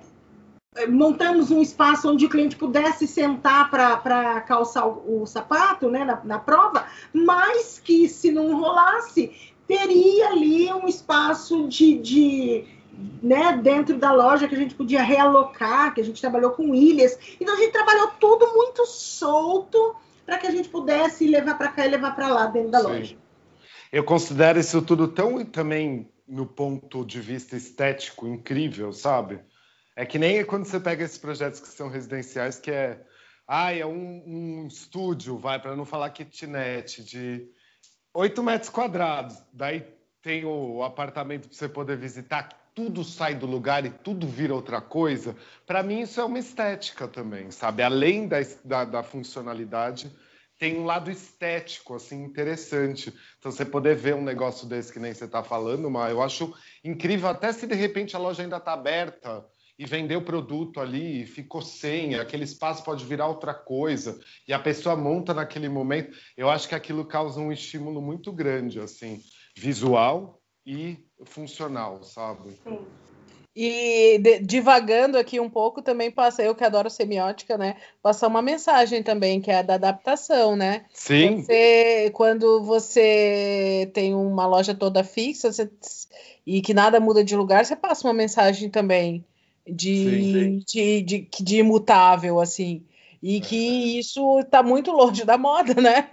montamos 0.89 1.51
um 1.51 1.61
espaço 1.61 2.09
onde 2.09 2.25
o 2.25 2.29
cliente 2.29 2.55
pudesse 2.55 3.05
sentar 3.05 3.69
para 3.69 4.41
calçar 4.41 4.87
o, 4.87 5.21
o 5.21 5.25
sapato 5.27 5.89
né, 5.89 6.05
na, 6.05 6.21
na, 6.23 6.39
prova, 6.39 6.85
mas 7.13 7.77
que 7.77 8.07
se 8.07 8.31
não 8.31 8.55
rolasse, 8.59 9.50
teria 9.71 10.27
ali 10.27 10.73
um 10.73 10.85
espaço 10.85 11.65
de, 11.69 11.97
de 11.97 12.65
né, 13.23 13.57
dentro 13.63 13.97
da 13.97 14.11
loja 14.11 14.45
que 14.45 14.53
a 14.53 14.57
gente 14.57 14.75
podia 14.75 15.01
realocar, 15.01 15.93
que 15.93 16.01
a 16.01 16.03
gente 16.03 16.19
trabalhou 16.19 16.51
com 16.51 16.75
ilhas. 16.75 17.17
Então 17.39 17.55
a 17.55 17.57
gente 17.57 17.71
trabalhou 17.71 18.07
tudo 18.19 18.53
muito 18.53 18.85
solto 18.85 19.95
para 20.25 20.37
que 20.37 20.45
a 20.45 20.51
gente 20.51 20.67
pudesse 20.67 21.25
levar 21.25 21.57
para 21.57 21.69
cá 21.69 21.87
e 21.87 21.89
levar 21.89 22.13
para 22.13 22.27
lá 22.27 22.47
dentro 22.47 22.69
da 22.69 22.81
Sim. 22.81 22.87
loja. 22.87 23.17
Eu 23.93 24.03
considero 24.03 24.59
isso 24.59 24.81
tudo 24.81 25.07
tão 25.07 25.43
também 25.45 26.11
no 26.27 26.45
ponto 26.45 27.05
de 27.05 27.21
vista 27.21 27.55
estético 27.55 28.27
incrível, 28.27 28.91
sabe? 28.91 29.39
É 29.95 30.05
que 30.05 30.19
nem 30.19 30.43
quando 30.43 30.65
você 30.65 30.81
pega 30.81 31.05
esses 31.05 31.17
projetos 31.17 31.61
que 31.61 31.67
são 31.69 31.87
residenciais, 31.87 32.59
que 32.59 32.71
é, 32.71 33.01
ah, 33.47 33.73
é 33.73 33.85
um, 33.85 34.23
um 34.25 34.67
estúdio, 34.67 35.37
vai, 35.37 35.61
para 35.61 35.77
não 35.77 35.85
falar 35.85 36.09
kitnet, 36.09 37.03
de 37.03 37.49
8 38.13 38.43
metros 38.43 38.69
quadrados. 38.69 39.37
Daí 39.53 39.85
tem 40.21 40.45
o 40.45 40.83
apartamento 40.83 41.47
para 41.47 41.57
você 41.57 41.69
poder 41.69 41.97
visitar, 41.97 42.49
tudo 42.73 43.03
sai 43.03 43.35
do 43.35 43.45
lugar 43.45 43.85
e 43.85 43.89
tudo 43.89 44.27
vira 44.27 44.53
outra 44.53 44.79
coisa. 44.79 45.35
Para 45.65 45.83
mim, 45.83 46.01
isso 46.01 46.21
é 46.21 46.23
uma 46.23 46.39
estética 46.39 47.07
também, 47.07 47.51
sabe? 47.51 47.83
Além 47.83 48.27
da, 48.27 48.37
da, 48.63 48.85
da 48.85 49.03
funcionalidade, 49.03 50.11
tem 50.57 50.77
um 50.77 50.85
lado 50.85 51.09
estético, 51.09 51.95
assim, 51.95 52.23
interessante. 52.23 53.13
Então, 53.39 53.51
você 53.51 53.65
poder 53.65 53.95
ver 53.95 54.13
um 54.13 54.23
negócio 54.23 54.67
desse 54.67 54.93
que 54.93 54.99
nem 54.99 55.13
você 55.13 55.25
está 55.25 55.43
falando, 55.43 55.89
mas 55.89 56.11
eu 56.11 56.21
acho 56.21 56.53
incrível, 56.83 57.29
até 57.29 57.51
se 57.51 57.65
de 57.65 57.75
repente 57.75 58.15
a 58.15 58.19
loja 58.19 58.43
ainda 58.43 58.57
está 58.57 58.73
aberta 58.73 59.43
e 59.77 59.85
vender 59.85 60.15
o 60.15 60.21
produto 60.21 60.79
ali 60.79 61.23
e 61.23 61.25
ficou 61.25 61.61
sem, 61.61 62.15
aquele 62.15 62.43
espaço 62.43 62.83
pode 62.83 63.05
virar 63.05 63.27
outra 63.27 63.53
coisa, 63.53 64.19
e 64.47 64.53
a 64.53 64.59
pessoa 64.59 64.95
monta 64.95 65.33
naquele 65.33 65.69
momento, 65.69 66.15
eu 66.37 66.49
acho 66.49 66.67
que 66.67 66.75
aquilo 66.75 67.05
causa 67.05 67.39
um 67.39 67.51
estímulo 67.51 68.01
muito 68.01 68.31
grande, 68.31 68.79
assim, 68.79 69.21
visual 69.55 70.39
e 70.65 70.97
funcional, 71.25 72.03
sabe? 72.03 72.51
Sim. 72.63 72.79
E 73.53 74.17
de, 74.19 74.39
divagando 74.39 75.17
aqui 75.17 75.37
um 75.39 75.49
pouco, 75.49 75.81
também 75.81 76.09
passa, 76.09 76.41
eu 76.41 76.55
que 76.55 76.63
adoro 76.63 76.89
semiótica, 76.89 77.57
né? 77.57 77.75
Passar 78.01 78.27
uma 78.27 78.41
mensagem 78.41 79.03
também, 79.03 79.41
que 79.41 79.51
é 79.51 79.59
a 79.59 79.61
da 79.61 79.73
adaptação, 79.73 80.55
né? 80.55 80.85
Sim. 80.93 81.41
Você, 81.41 82.11
quando 82.13 82.63
você 82.63 83.91
tem 83.93 84.15
uma 84.15 84.47
loja 84.47 84.73
toda 84.73 85.03
fixa 85.03 85.51
você, 85.51 85.69
e 86.45 86.61
que 86.61 86.73
nada 86.73 86.99
muda 87.01 87.25
de 87.25 87.35
lugar, 87.35 87.65
você 87.65 87.75
passa 87.75 88.07
uma 88.07 88.13
mensagem 88.13 88.69
também 88.69 89.25
de, 89.67 89.95
sim, 89.95 90.33
sim. 90.33 90.59
de, 90.65 91.01
de, 91.01 91.27
de, 91.43 91.57
imutável, 91.57 92.39
assim. 92.39 92.85
E 93.21 93.37
é. 93.37 93.39
que 93.39 93.99
isso 93.99 94.39
está 94.39 94.63
muito 94.63 94.91
longe 94.91 95.23
da 95.23 95.37
moda, 95.37 95.73
né? 95.75 96.09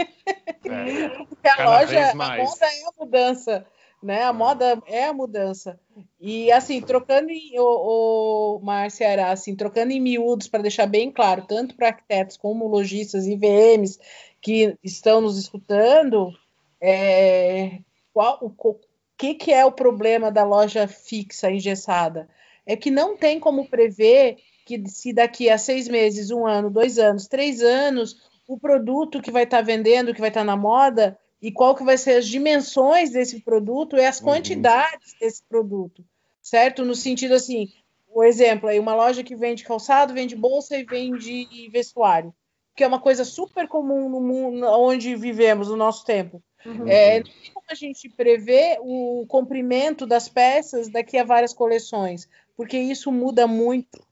É. 0.65 1.09
Porque 1.27 1.49
a 1.49 1.65
loja, 1.65 2.11
a 2.11 2.15
moda 2.15 2.67
é 2.67 2.85
a 2.85 2.93
mudança 2.99 3.67
né? 4.03 4.23
A 4.23 4.29
é. 4.29 4.33
moda 4.33 4.83
é 4.87 5.05
a 5.07 5.13
mudança. 5.13 5.79
E 6.21 6.51
assim, 6.53 6.81
trocando 6.81 7.31
em 7.31 7.59
o, 7.59 8.57
o 8.57 8.61
Marcia 8.61 9.31
assim, 9.31 9.55
trocando 9.55 9.93
em 9.93 10.01
miúdos 10.01 10.49
para 10.49 10.63
deixar 10.63 10.87
bem 10.87 11.11
claro, 11.11 11.45
tanto 11.47 11.75
para 11.75 11.89
arquitetos 11.89 12.37
como 12.37 12.69
lojistas 12.69 13.27
e 13.27 13.37
VMs 13.37 13.99
que 14.41 14.77
estão 14.83 15.21
nos 15.21 15.39
escutando, 15.39 16.33
é, 16.81 17.81
qual 18.13 18.39
o, 18.41 18.53
o 18.69 18.81
que, 19.17 19.35
que 19.35 19.53
é 19.53 19.65
o 19.65 19.73
problema 19.73 20.31
da 20.31 20.45
loja 20.45 20.87
fixa 20.87 21.51
engessada? 21.51 22.29
É 22.69 22.77
que 22.77 22.91
não 22.91 23.17
tem 23.17 23.41
como 23.41 23.67
prever 23.69 24.37
que 24.67 24.87
se 24.87 25.15
daqui 25.15 25.49
a 25.49 25.57
seis 25.57 25.89
meses, 25.89 26.31
um 26.31 26.47
ano, 26.47 26.71
dois 26.71 26.99
anos, 26.99 27.27
três 27.27 27.63
anos, 27.63 28.17
o 28.47 28.59
produto 28.59 29.23
que 29.23 29.31
vai 29.31 29.45
estar 29.45 29.57
tá 29.59 29.63
vendendo, 29.63 30.13
que 30.13 30.21
vai 30.21 30.29
estar 30.29 30.43
tá 30.43 30.45
na 30.45 30.57
moda, 30.57 31.19
e 31.41 31.51
qual 31.51 31.75
que 31.75 31.83
vai 31.83 31.97
ser 31.97 32.19
as 32.19 32.29
dimensões 32.29 33.11
desse 33.11 33.41
produto 33.41 33.97
e 33.97 34.05
as 34.05 34.19
uhum. 34.19 34.27
quantidades 34.27 35.13
uhum. 35.13 35.19
desse 35.21 35.43
produto, 35.49 36.05
certo? 36.43 36.85
No 36.85 36.95
sentido 36.95 37.33
assim, 37.35 37.69
o 38.13 38.23
exemplo 38.23 38.69
aí, 38.69 38.79
uma 38.79 38.95
loja 38.95 39.25
que 39.25 39.35
vende 39.35 39.65
calçado, 39.65 40.13
vende 40.13 40.37
bolsa 40.37 40.77
e 40.77 40.85
vende 40.85 41.47
vestuário, 41.71 42.35
que 42.77 42.85
é 42.85 42.87
uma 42.87 43.01
coisa 43.01 43.25
super 43.25 43.67
comum 43.67 44.09
no 44.09 44.21
mundo 44.21 44.67
onde 44.67 45.17
vivemos 45.17 45.69
no 45.69 45.77
nosso 45.77 46.05
tempo. 46.05 46.43
Uhum. 46.67 46.89
É, 46.89 47.21
não 47.21 47.25
tem 47.25 47.53
como 47.55 47.67
a 47.71 47.75
gente 47.75 48.09
prever 48.09 48.79
o 48.81 49.25
comprimento 49.29 50.07
das 50.07 50.29
peças 50.29 50.89
daqui 50.89 51.17
a 51.17 51.25
várias 51.25 51.55
coleções, 51.55 52.29
porque 52.59 52.77
isso 52.77 53.13
muda 53.13 53.47
muito, 53.47 54.05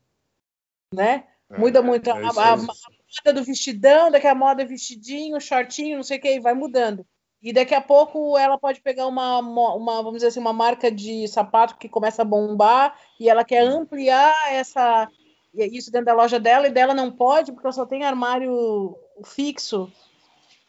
né? 0.95 1.25
É, 1.51 1.59
muda 1.59 1.83
muito. 1.83 2.09
É, 2.09 2.13
a, 2.13 2.17
a, 2.17 2.53
a, 2.53 2.57
moda 2.57 3.33
do 3.35 3.43
vestidão, 3.43 4.09
daqui 4.09 4.29
a 4.29 4.37
moda 4.37 4.63
é 4.63 4.65
vestidinho, 4.65 5.41
shortinho, 5.41 5.97
não 5.97 6.05
sei 6.05 6.19
o 6.19 6.21
que, 6.21 6.39
vai 6.39 6.55
mudando. 6.55 7.05
E 7.43 7.53
daqui 7.53 7.75
a 7.75 7.81
pouco 7.81 8.39
ela 8.39 8.57
pode 8.57 8.81
pegar 8.81 9.09
uma, 9.09 9.41
uma, 9.41 9.97
vamos 9.97 10.15
dizer 10.15 10.29
assim, 10.29 10.39
uma 10.39 10.53
marca 10.53 10.93
de 10.93 11.27
sapato 11.27 11.77
que 11.77 11.89
começa 11.89 12.23
a 12.23 12.25
bombar 12.25 12.97
e 13.19 13.29
ela 13.29 13.45
quer 13.45 13.67
ampliar 13.67 14.53
essa 14.53 15.09
isso 15.53 15.91
dentro 15.91 16.07
da 16.07 16.15
loja 16.15 16.39
dela 16.39 16.69
e 16.69 16.71
dela 16.71 16.95
não 16.95 17.11
pode 17.11 17.51
porque 17.51 17.67
ela 17.67 17.73
só 17.73 17.85
tem 17.85 18.05
armário 18.05 18.97
fixo, 19.25 19.91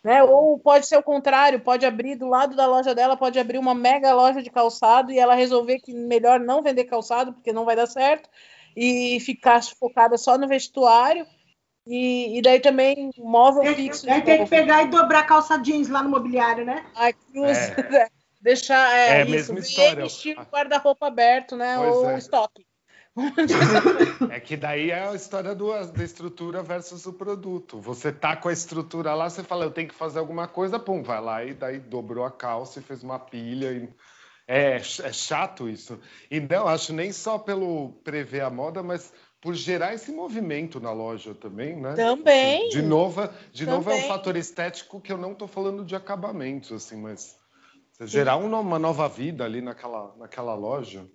né? 0.04 0.24
Ou 0.24 0.60
pode 0.60 0.88
ser 0.88 0.98
o 0.98 1.04
contrário, 1.04 1.60
pode 1.60 1.86
abrir 1.86 2.16
do 2.16 2.28
lado 2.28 2.56
da 2.56 2.66
loja 2.66 2.94
dela, 2.94 3.18
pode 3.18 3.40
abrir 3.40 3.58
uma 3.58 3.76
mega 3.76 4.14
loja 4.14 4.42
de 4.42 4.50
calçado 4.50 5.12
e 5.12 5.20
ela 5.20 5.36
resolver 5.36 5.80
que 5.80 5.94
melhor 5.94 6.40
não 6.40 6.62
vender 6.62 6.86
calçado 6.86 7.34
porque 7.34 7.54
não 7.54 7.66
vai 7.66 7.76
dar 7.76 7.88
certo 7.88 8.30
e 8.76 9.20
ficar 9.20 9.62
focada 9.64 10.18
só 10.18 10.38
no 10.38 10.48
vestuário 10.48 11.26
e, 11.88 12.38
e 12.38 12.42
daí 12.42 12.60
também 12.60 13.12
móvel 13.18 13.64
tem, 13.64 13.76
fixo. 13.76 14.12
Aí 14.12 14.22
tem 14.22 14.44
que 14.44 14.50
pegar 14.50 14.84
e 14.84 14.88
dobrar 14.88 15.24
calça 15.24 15.58
jeans 15.58 15.88
lá 15.88 16.04
no 16.04 16.10
mobiliário, 16.10 16.66
né? 16.66 16.86
A 16.94 17.14
cruz. 17.14 17.58
É. 17.58 18.08
Deixar 18.40 18.96
é, 18.96 19.22
é 19.22 19.22
isso, 19.24 19.32
mesma 19.32 19.60
história. 19.60 20.04
estilo 20.04 20.44
guarda-roupa 20.44 21.08
aberto, 21.08 21.56
né? 21.56 21.76
Pois 21.78 21.96
ou 21.96 22.10
é. 22.12 22.18
estoque. 22.18 22.67
É 24.32 24.40
que 24.40 24.56
daí 24.56 24.92
é 24.92 25.08
a 25.08 25.14
história 25.14 25.56
do, 25.56 25.72
da 25.88 26.04
estrutura 26.04 26.62
versus 26.62 27.06
o 27.06 27.14
produto. 27.14 27.80
Você 27.82 28.12
tá 28.12 28.36
com 28.36 28.50
a 28.50 28.54
estrutura 28.54 29.14
lá, 29.14 29.30
você 29.30 29.44
fala, 29.44 29.66
eu 29.66 29.72
tenho 29.72 29.88
que 29.88 29.96
fazer 29.96 30.20
alguma 30.20 30.48
coisa, 30.48 30.78
pum, 30.78 31.02
vai 31.02 31.22
lá 31.22 31.44
e 31.44 31.54
daí 31.54 31.80
dobrou 31.80 32.26
a 32.26 32.32
calça 32.32 32.80
e 32.80 32.84
fez 32.84 33.04
uma 33.04 33.20
pilha. 33.20 33.72
E... 33.72 33.90
É, 34.48 34.76
é 34.76 35.14
chato 35.14 35.68
isso. 35.68 36.00
E 36.32 36.40
não, 36.40 36.68
acho 36.68 36.94
nem 36.94 37.12
só 37.12 37.38
pelo 37.38 37.94
prever 38.04 38.42
a 38.42 38.50
moda, 38.50 38.82
mas 38.82 39.12
por 39.42 39.54
gerar 39.54 39.94
esse 39.94 40.12
movimento 40.12 40.80
na 40.80 40.92
loja 40.92 41.34
também, 41.34 41.76
né? 41.76 41.94
Também. 41.96 42.70
De 42.70 42.82
novo, 42.82 43.28
de 43.52 43.66
também. 43.66 43.80
novo 43.80 43.92
é 43.92 43.96
um 43.96 44.08
fator 44.08 44.36
estético 44.36 45.02
que 45.02 45.12
eu 45.12 45.18
não 45.18 45.34
estou 45.34 45.48
falando 45.48 45.84
de 45.84 45.96
acabamentos, 45.96 46.72
assim, 46.72 46.96
mas 46.96 47.38
gerar 48.02 48.38
uma 48.38 48.80
nova 48.80 49.08
vida 49.10 49.44
ali 49.44 49.62
naquela, 49.62 50.16
naquela 50.18 50.54
loja. 50.56 51.06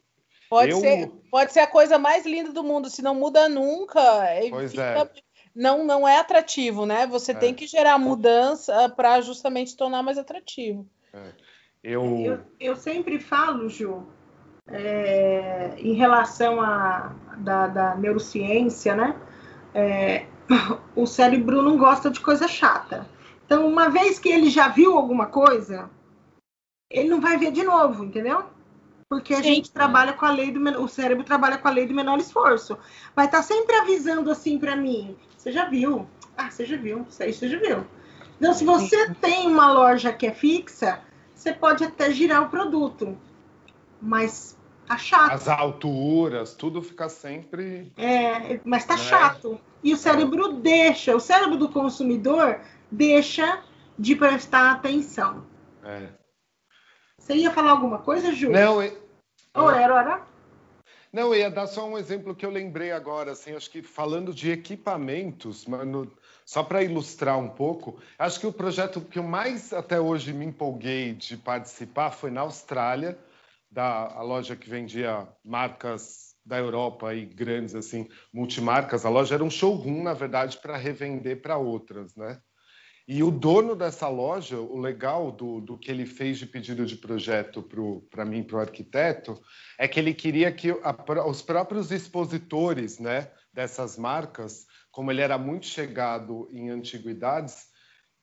Pode, 0.53 0.71
eu... 0.71 0.81
ser, 0.81 1.11
pode 1.31 1.51
ser 1.51 1.61
a 1.61 1.67
coisa 1.67 1.99
mais 1.99 2.27
linda 2.27 2.53
do 2.53 2.63
mundo, 2.63 2.91
se 2.91 3.01
não 3.01 3.15
muda 3.15 3.49
nunca. 3.49 4.03
Pois 4.51 4.73
fica, 4.73 4.83
é. 4.83 5.11
Não, 5.57 5.83
não 5.83 6.07
é 6.07 6.19
atrativo, 6.19 6.85
né? 6.85 7.07
Você 7.07 7.33
é. 7.33 7.35
tem 7.35 7.55
que 7.55 7.67
gerar 7.67 7.97
mudança 7.97 8.87
para 8.91 9.19
justamente 9.23 9.75
tornar 9.75 10.03
mais 10.03 10.19
atrativo. 10.19 10.87
É. 11.11 11.33
Eu... 11.83 12.05
eu... 12.19 12.41
Eu, 12.61 12.77
sempre 12.77 13.19
falo, 13.19 13.67
Ju, 13.71 14.07
é, 14.69 15.73
em 15.79 15.95
relação 15.95 16.61
à 16.61 17.15
da, 17.39 17.67
da, 17.69 17.95
neurociência, 17.95 18.95
né? 18.95 19.17
É, 19.75 20.27
o 20.95 21.07
cérebro 21.07 21.63
não 21.63 21.79
gosta 21.79 22.11
de 22.11 22.21
coisa 22.21 22.47
chata. 22.47 23.09
Então, 23.47 23.67
uma 23.67 23.89
vez 23.89 24.19
que 24.19 24.29
ele 24.29 24.51
já 24.51 24.69
viu 24.69 24.99
alguma 24.99 25.25
coisa, 25.29 25.89
ele 26.91 27.09
não 27.09 27.23
vai 27.23 27.39
ver 27.39 27.53
de 27.53 27.63
novo, 27.63 28.05
entendeu? 28.05 28.53
Porque 29.13 29.35
a 29.35 29.43
Sim. 29.43 29.55
gente 29.55 29.71
trabalha 29.71 30.13
com 30.13 30.25
a 30.25 30.31
lei 30.31 30.51
do 30.51 30.61
o 30.81 30.89
cérebro 30.89 31.25
trabalha 31.25 31.59
com 31.59 31.69
a 31.69 31.71
lei 31.71 31.87
do 31.87 31.95
menor 31.95 32.19
esforço. 32.19 32.79
Vai 33.15 33.27
estar 33.27 33.39
tá 33.39 33.43
sempre 33.43 33.75
avisando 33.77 34.31
assim 34.31 34.59
para 34.59 34.75
mim. 34.75 35.17
Você 35.37 35.53
já 35.53 35.69
viu? 35.69 36.07
Ah, 36.37 36.51
você 36.51 36.65
já 36.65 36.77
viu? 36.77 37.07
Isso 37.09 37.23
aí 37.23 37.33
você 37.33 37.49
já 37.49 37.59
viu. 37.59 37.85
Então, 38.39 38.55
se 38.55 38.65
você 38.65 39.15
tem 39.21 39.47
uma 39.47 39.71
loja 39.71 40.13
que 40.13 40.27
é 40.27 40.33
fixa, 40.33 41.01
você 41.35 41.53
pode 41.53 41.85
até 41.85 42.11
girar 42.11 42.43
o 42.43 42.49
produto 42.49 43.17
mas 44.03 44.59
tá 44.87 44.99
chato. 44.99 45.33
As 45.33 45.49
alturas, 45.49 46.55
tudo 46.55 46.83
fica 46.83 47.09
sempre. 47.09 47.93
É, 47.97 48.61
mas 48.65 48.85
tá 48.85 48.97
né? 48.97 49.03
chato. 49.03 49.61
E 49.83 49.95
o 49.95 49.97
cérebro 49.97 50.51
é. 50.51 50.53
deixa, 50.55 51.15
o 51.15 51.21
cérebro 51.21 51.57
do 51.57 51.69
consumidor 51.69 52.61
deixa 52.91 53.63
de 53.97 54.17
prestar 54.17 54.73
atenção. 54.73 55.45
É. 55.85 56.09
Você 57.23 57.37
ia 57.37 57.53
falar 57.53 57.71
alguma 57.71 57.99
coisa, 57.99 58.33
Ju? 58.33 58.51
Não, 58.51 58.83
eu... 58.83 59.01
Ou 59.55 59.71
era, 59.71 60.01
era? 60.01 60.27
Não, 61.13 61.33
eu 61.33 61.37
ia 61.37 61.51
dar 61.51 61.69
só 61.69 61.87
um 61.87 61.97
exemplo 61.97 62.35
que 62.35 62.45
eu 62.45 62.51
lembrei 62.51 62.91
agora, 62.91 63.31
assim, 63.31 63.55
acho 63.55 63.71
que 63.71 63.81
falando 63.81 64.35
de 64.35 64.51
equipamentos, 64.51 65.65
mano, 65.67 66.11
só 66.45 66.65
para 66.65 66.83
ilustrar 66.83 67.39
um 67.39 67.49
pouco, 67.49 68.01
acho 68.19 68.41
que 68.41 68.47
o 68.47 68.53
projeto 68.53 69.01
que 69.01 69.21
eu 69.21 69.23
mais 69.23 69.73
até 69.73 70.01
hoje 70.01 70.33
me 70.33 70.47
empolguei 70.47 71.13
de 71.13 71.37
participar 71.37 72.11
foi 72.11 72.31
na 72.31 72.41
Austrália, 72.41 73.17
da 73.71 73.85
a 73.85 74.23
loja 74.23 74.57
que 74.57 74.69
vendia 74.69 75.29
marcas 75.45 76.35
da 76.45 76.59
Europa 76.59 77.15
e 77.15 77.25
grandes 77.25 77.75
assim 77.77 78.09
multimarcas, 78.33 79.07
a 79.07 79.09
loja 79.09 79.37
era 79.37 79.45
um 79.45 79.51
showroom 79.51 80.03
na 80.03 80.13
verdade 80.13 80.59
para 80.59 80.77
revender 80.77 81.41
para 81.41 81.57
outras, 81.57 82.17
né? 82.17 82.41
E 83.07 83.23
o 83.23 83.31
dono 83.31 83.75
dessa 83.75 84.09
loja, 84.09 84.59
o 84.59 84.79
legal 84.79 85.33
do, 85.33 85.61
do 85.61 85.77
que 85.77 85.91
ele 85.91 86.07
fez 86.07 86.39
de 86.39 86.47
pedido 86.47 86.87
de 86.87 86.97
projeto 86.97 87.63
para 88.11 88.25
mim, 88.25 88.43
para 88.43 88.57
o 88.57 88.61
arquiteto, 88.61 89.41
é 89.79 89.89
que 89.89 89.99
ele 89.99 90.15
queria 90.15 90.53
que 90.53 90.71
a, 90.71 91.27
os 91.27 91.43
próprios 91.43 91.91
expositores 91.91 92.99
né, 92.99 93.29
dessas 93.53 93.99
marcas, 93.99 94.67
como 94.91 95.11
ele 95.11 95.21
era 95.21 95.37
muito 95.37 95.67
chegado 95.67 96.49
em 96.53 96.71
antiguidades, 96.71 97.73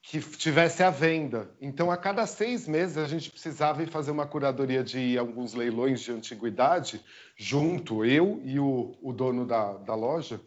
que 0.02 0.20
tivesse 0.22 0.82
à 0.82 0.89
venda. 0.89 1.54
Então, 1.60 1.92
a 1.92 1.98
cada 1.98 2.26
seis 2.26 2.68
meses, 2.68 2.98
a 2.98 3.06
gente 3.06 3.30
precisava 3.30 3.84
ir 3.84 3.88
fazer 3.88 4.12
uma 4.12 4.26
curadoria 4.26 4.84
de 4.84 5.18
alguns 5.18 5.54
leilões 5.54 6.00
de 6.00 6.12
antiguidade, 6.12 7.04
junto, 7.36 8.06
eu 8.06 8.42
e 8.44 8.60
o, 8.60 8.98
o 9.02 9.12
dono 9.12 9.46
da, 9.46 9.74
da 9.74 9.96
loja, 9.96 10.39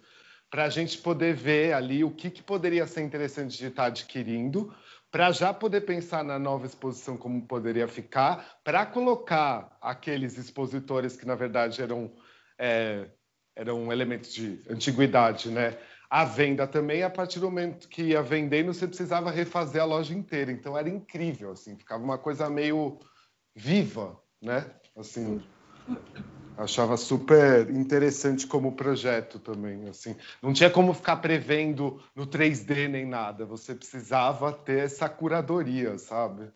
para 0.53 0.65
a 0.65 0.69
gente 0.69 0.99
poder 0.99 1.35
ver 1.35 1.73
ali 1.73 2.05
o 2.05 2.11
que, 2.11 2.31
que 2.31 2.43
poderia 2.43 2.87
ser 2.87 3.01
interessante 3.01 3.57
de 3.57 3.69
estar 3.69 3.87
adquirindo, 3.87 4.71
para 5.11 5.33
já 5.33 5.53
poder 5.53 5.81
pensar 5.81 6.23
na 6.23 6.39
nova 6.39 6.67
exposição 6.67 7.17
como 7.17 7.47
poderia 7.47 7.89
ficar, 7.89 8.61
para 8.63 8.85
colocar 8.85 9.75
aqueles 9.81 10.37
expositores 10.37 11.17
que 11.17 11.27
na 11.27 11.35
verdade 11.35 11.81
eram 11.81 12.13
é, 12.59 13.09
eram 13.57 13.91
elementos 13.91 14.31
de 14.35 14.63
antiguidade, 14.69 15.51
né? 15.51 15.79
A 16.11 16.23
venda 16.27 16.67
também, 16.67 17.03
a 17.03 17.09
partir 17.09 17.41
do 17.41 17.47
momento 17.47 17.89
que 17.89 18.03
ia 18.03 18.23
vendendo, 18.23 18.75
você 18.75 18.87
precisava 18.87 19.31
refazer 19.31 19.81
a 19.81 19.87
loja 19.87 20.13
inteira. 20.13 20.53
Então 20.53 20.77
era 20.77 20.89
incrível, 20.89 21.53
assim, 21.53 21.79
ficava 21.79 22.05
uma 22.05 22.19
coisa 22.19 22.51
meio 22.51 22.99
viva, 23.57 24.21
né? 24.41 24.71
Assim, 24.95 25.43
Achava 26.57 26.97
super 26.97 27.71
interessante 27.71 28.47
como 28.47 28.73
projeto 28.73 29.39
também, 29.39 29.89
assim. 29.89 30.15
Não 30.43 30.53
tinha 30.53 30.71
como 30.71 30.93
ficar 30.93 31.17
prevendo 31.17 32.01
no 32.15 32.27
3D 32.27 32.89
nem 32.89 33.07
nada. 33.07 33.47
Você 33.47 33.75
precisava 33.75 34.53
ter 34.53 34.85
essa 34.85 35.09
curadoria, 35.09 35.99
sabe? 35.99 36.51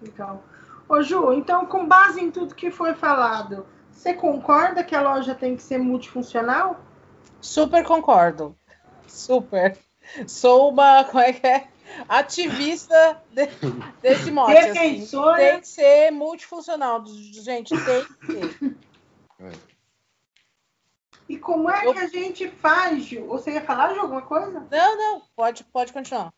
Legal. 0.00 0.44
Ô 0.88 1.02
Ju, 1.02 1.32
então 1.32 1.66
com 1.66 1.86
base 1.86 2.20
em 2.20 2.30
tudo 2.30 2.54
que 2.54 2.70
foi 2.70 2.94
falado, 2.94 3.66
você 3.90 4.14
concorda 4.14 4.84
que 4.84 4.94
a 4.94 5.00
loja 5.00 5.34
tem 5.34 5.56
que 5.56 5.62
ser 5.62 5.78
multifuncional? 5.78 6.80
Super 7.40 7.84
concordo. 7.84 8.56
Super. 9.06 9.76
Sou 10.26 10.70
uma, 10.70 11.04
como 11.04 11.20
é 11.20 11.32
que 11.32 11.46
é? 11.46 11.68
Ativista 12.08 13.22
de, 13.32 13.48
desse 14.02 14.30
mote. 14.30 14.56
Assim. 14.56 15.06
Tem 15.36 15.60
que 15.60 15.68
ser 15.68 16.10
multifuncional. 16.12 17.04
Gente, 17.06 17.74
tem 17.84 18.04
que 18.04 18.26
ser. 18.26 18.76
É. 19.40 19.76
E 21.28 21.38
como 21.38 21.68
é 21.68 21.92
que 21.92 21.98
a 21.98 22.06
gente 22.06 22.48
faz, 22.48 23.04
Gil? 23.04 23.26
Você 23.26 23.52
ia 23.52 23.60
falar 23.60 23.92
de 23.92 23.98
alguma 23.98 24.22
coisa? 24.22 24.66
Não, 24.70 24.96
não, 24.96 25.22
pode, 25.34 25.64
pode 25.64 25.92
continuar. 25.92 26.32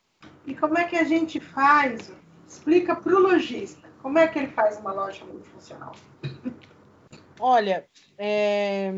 E 0.46 0.54
como 0.54 0.78
é 0.78 0.84
que 0.84 0.96
a 0.96 1.04
gente 1.04 1.38
faz? 1.40 2.10
Explica 2.46 2.96
para 2.96 3.14
o 3.14 3.18
lojista. 3.18 3.86
Como 4.00 4.18
é 4.18 4.26
que 4.26 4.38
ele 4.38 4.48
faz 4.48 4.78
uma 4.78 4.92
loja 4.92 5.24
multifuncional? 5.24 5.94
Olha, 7.38 7.86
é... 8.16 8.90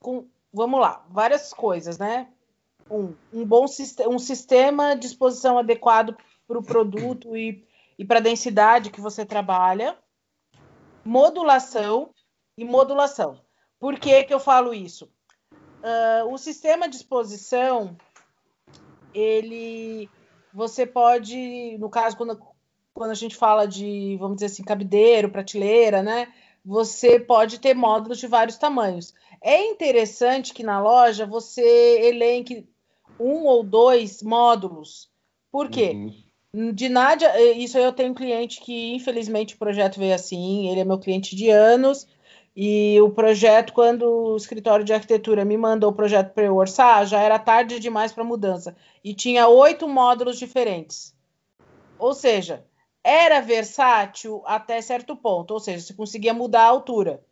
Com... 0.00 0.28
vamos 0.52 0.80
lá, 0.80 1.06
várias 1.08 1.52
coisas, 1.52 1.98
né? 1.98 2.28
Um, 2.90 3.14
um 3.32 3.44
bom 3.44 3.66
sistema, 3.68 4.10
um 4.10 4.18
sistema 4.18 4.96
de 4.96 5.06
exposição 5.06 5.58
adequado 5.58 6.16
para 6.46 6.58
o 6.58 6.62
produto 6.62 7.36
e, 7.36 7.64
e 7.98 8.04
para 8.04 8.18
a 8.18 8.22
densidade 8.22 8.90
que 8.90 9.00
você 9.00 9.24
trabalha 9.24 9.96
modulação 11.06 12.10
e 12.58 12.64
modulação. 12.64 13.40
Por 13.78 13.98
que, 13.98 14.24
que 14.24 14.34
eu 14.34 14.40
falo 14.40 14.74
isso? 14.74 15.08
Uh, 15.82 16.32
o 16.32 16.36
sistema 16.36 16.88
de 16.88 16.96
exposição, 16.96 17.96
ele, 19.14 20.10
você 20.52 20.84
pode, 20.84 21.78
no 21.78 21.88
caso, 21.88 22.16
quando, 22.16 22.40
quando 22.92 23.10
a 23.10 23.14
gente 23.14 23.36
fala 23.36 23.66
de, 23.66 24.16
vamos 24.18 24.36
dizer 24.36 24.46
assim, 24.46 24.64
cabideiro, 24.64 25.30
prateleira, 25.30 26.02
né? 26.02 26.32
Você 26.64 27.20
pode 27.20 27.60
ter 27.60 27.74
módulos 27.74 28.18
de 28.18 28.26
vários 28.26 28.58
tamanhos. 28.58 29.14
É 29.40 29.64
interessante 29.64 30.52
que 30.52 30.64
na 30.64 30.80
loja 30.80 31.24
você 31.24 32.08
elenque 32.08 32.68
um 33.20 33.44
ou 33.44 33.62
dois 33.62 34.22
módulos. 34.22 35.08
Por 35.52 35.70
quê? 35.70 35.92
Uhum. 35.94 36.25
De 36.72 36.88
nada, 36.88 37.26
eh, 37.38 37.52
isso 37.52 37.76
eu 37.76 37.92
tenho 37.92 38.12
um 38.12 38.14
cliente 38.14 38.62
que, 38.62 38.94
infelizmente, 38.94 39.54
o 39.54 39.58
projeto 39.58 39.98
veio 39.98 40.14
assim, 40.14 40.70
ele 40.70 40.80
é 40.80 40.84
meu 40.84 40.98
cliente 40.98 41.36
de 41.36 41.50
anos, 41.50 42.08
e 42.56 42.98
o 43.02 43.10
projeto, 43.10 43.74
quando 43.74 44.02
o 44.04 44.36
escritório 44.38 44.82
de 44.82 44.94
arquitetura 44.94 45.44
me 45.44 45.58
mandou 45.58 45.90
o 45.90 45.94
projeto 45.94 46.32
para 46.32 46.44
eu 46.44 46.56
orçar, 46.56 47.04
já 47.04 47.20
era 47.20 47.38
tarde 47.38 47.78
demais 47.78 48.10
para 48.10 48.24
mudança, 48.24 48.74
e 49.04 49.12
tinha 49.12 49.46
oito 49.46 49.86
módulos 49.86 50.38
diferentes. 50.38 51.14
Ou 51.98 52.14
seja, 52.14 52.64
era 53.04 53.40
versátil 53.40 54.42
até 54.46 54.80
certo 54.80 55.14
ponto, 55.14 55.52
ou 55.52 55.60
seja, 55.60 55.84
você 55.84 55.92
conseguia 55.92 56.32
mudar 56.32 56.62
a 56.62 56.68
altura, 56.68 57.22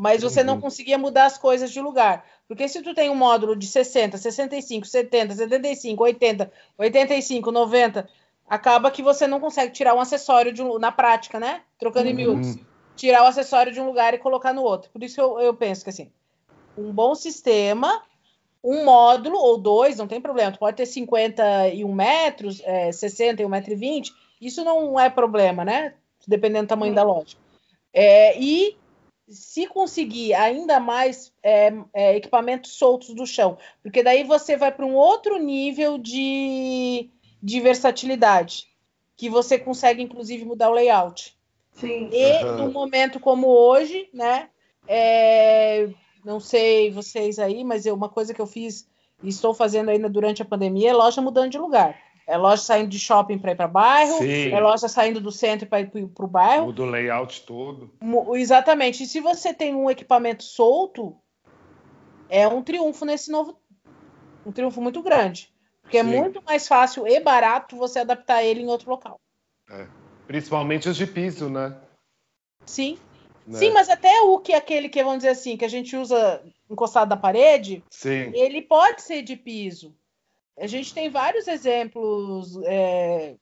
mas 0.00 0.22
você 0.22 0.40
uhum. 0.40 0.46
não 0.46 0.60
conseguia 0.60 0.96
mudar 0.96 1.26
as 1.26 1.36
coisas 1.36 1.70
de 1.70 1.82
lugar. 1.82 2.24
Porque 2.48 2.66
se 2.66 2.80
tu 2.80 2.94
tem 2.94 3.10
um 3.10 3.14
módulo 3.14 3.54
de 3.54 3.66
60, 3.66 4.16
65, 4.16 4.86
70, 4.86 5.34
75, 5.34 6.02
80, 6.02 6.52
85, 6.78 7.52
90, 7.52 8.08
acaba 8.50 8.90
que 8.90 9.00
você 9.00 9.28
não 9.28 9.38
consegue 9.38 9.72
tirar 9.72 9.94
um 9.94 10.00
acessório 10.00 10.52
de 10.52 10.60
um, 10.60 10.76
na 10.76 10.90
prática, 10.90 11.38
né? 11.38 11.62
Trocando 11.78 12.06
uhum. 12.06 12.12
em 12.12 12.16
miúdos. 12.16 12.56
Tirar 12.96 13.22
o 13.22 13.26
acessório 13.26 13.72
de 13.72 13.80
um 13.80 13.86
lugar 13.86 14.12
e 14.12 14.18
colocar 14.18 14.52
no 14.52 14.62
outro. 14.62 14.90
Por 14.90 15.04
isso 15.04 15.20
eu, 15.20 15.38
eu 15.38 15.54
penso 15.54 15.84
que 15.84 15.90
assim, 15.90 16.10
um 16.76 16.92
bom 16.92 17.14
sistema, 17.14 18.02
um 18.62 18.84
módulo 18.84 19.38
ou 19.38 19.56
dois, 19.56 19.96
não 19.96 20.08
tem 20.08 20.20
problema. 20.20 20.50
Tu 20.50 20.58
pode 20.58 20.76
ter 20.76 20.84
51 20.84 21.94
metros, 21.94 22.60
é, 22.64 22.90
60 22.90 23.40
e 23.40 23.46
1,20m, 23.46 24.12
isso 24.40 24.64
não 24.64 24.98
é 24.98 25.08
problema, 25.08 25.64
né? 25.64 25.94
Dependendo 26.26 26.66
do 26.66 26.68
tamanho 26.68 26.90
uhum. 26.90 26.96
da 26.96 27.02
loja. 27.04 27.36
É, 27.94 28.36
e 28.38 28.76
se 29.28 29.68
conseguir 29.68 30.34
ainda 30.34 30.80
mais 30.80 31.32
é, 31.40 31.72
é, 31.94 32.16
equipamentos 32.16 32.72
soltos 32.72 33.14
do 33.14 33.24
chão, 33.24 33.56
porque 33.80 34.02
daí 34.02 34.24
você 34.24 34.56
vai 34.56 34.72
para 34.72 34.84
um 34.84 34.94
outro 34.94 35.38
nível 35.38 35.96
de 35.96 37.08
de 37.42 37.60
versatilidade, 37.60 38.68
que 39.16 39.28
você 39.28 39.58
consegue, 39.58 40.02
inclusive, 40.02 40.44
mudar 40.44 40.70
o 40.70 40.74
layout. 40.74 41.36
Sim. 41.72 42.10
E 42.12 42.44
uhum. 42.44 42.56
num 42.56 42.72
momento 42.72 43.18
como 43.20 43.48
hoje, 43.48 44.08
né? 44.12 44.48
É, 44.86 45.88
não 46.24 46.40
sei 46.40 46.90
vocês 46.90 47.38
aí, 47.38 47.64
mas 47.64 47.86
eu, 47.86 47.94
uma 47.94 48.08
coisa 48.08 48.34
que 48.34 48.40
eu 48.40 48.46
fiz 48.46 48.88
e 49.22 49.28
estou 49.28 49.54
fazendo 49.54 49.90
ainda 49.90 50.08
durante 50.08 50.42
a 50.42 50.44
pandemia 50.44 50.90
é 50.90 50.92
loja 50.92 51.20
mudando 51.20 51.50
de 51.50 51.58
lugar. 51.58 51.96
É 52.26 52.36
loja 52.36 52.62
saindo 52.62 52.88
de 52.88 52.98
shopping 52.98 53.38
para 53.38 53.52
ir 53.52 53.56
para 53.56 53.66
bairro, 53.66 54.18
Sim. 54.18 54.52
é 54.52 54.60
loja 54.60 54.88
saindo 54.88 55.20
do 55.20 55.32
centro 55.32 55.66
para 55.66 55.80
ir 55.80 55.90
para 55.90 56.24
o 56.24 56.28
bairro. 56.28 56.66
Muda 56.66 56.82
o 56.82 56.86
layout 56.86 57.42
todo. 57.42 57.90
Exatamente. 58.34 59.02
E 59.02 59.06
se 59.06 59.20
você 59.20 59.52
tem 59.52 59.74
um 59.74 59.90
equipamento 59.90 60.44
solto, 60.44 61.16
é 62.28 62.46
um 62.46 62.62
triunfo 62.62 63.04
nesse 63.04 63.30
novo. 63.30 63.58
Um 64.46 64.52
triunfo 64.52 64.80
muito 64.80 65.02
grande. 65.02 65.52
Porque 65.82 65.98
é 65.98 66.04
Sim. 66.04 66.14
é 66.14 66.20
muito 66.20 66.42
mais 66.42 66.68
fácil 66.68 67.06
e 67.06 67.20
barato 67.20 67.76
você 67.76 68.00
adaptar 68.00 68.42
ele 68.42 68.60
em 68.60 68.68
outro 68.68 68.90
local. 68.90 69.20
É. 69.70 69.86
Principalmente 70.26 70.88
os 70.88 70.96
de 70.96 71.06
piso, 71.06 71.48
né? 71.48 71.76
Sim. 72.64 72.98
Né? 73.46 73.58
Sim, 73.58 73.70
mas 73.70 73.88
até 73.88 74.20
o 74.20 74.38
que 74.38 74.52
é 74.52 74.56
aquele 74.56 74.88
que, 74.88 75.02
vamos 75.02 75.18
dizer 75.18 75.30
assim, 75.30 75.56
que 75.56 75.64
a 75.64 75.68
gente 75.68 75.96
usa 75.96 76.42
encostado 76.68 77.08
na 77.08 77.16
parede, 77.16 77.82
Sim. 77.90 78.30
ele 78.34 78.62
pode 78.62 79.02
ser 79.02 79.22
de 79.22 79.36
piso. 79.36 79.94
A 80.58 80.66
gente 80.66 80.94
tem 80.94 81.10
vários 81.10 81.48
exemplos 81.48 82.56
é, 82.64 83.34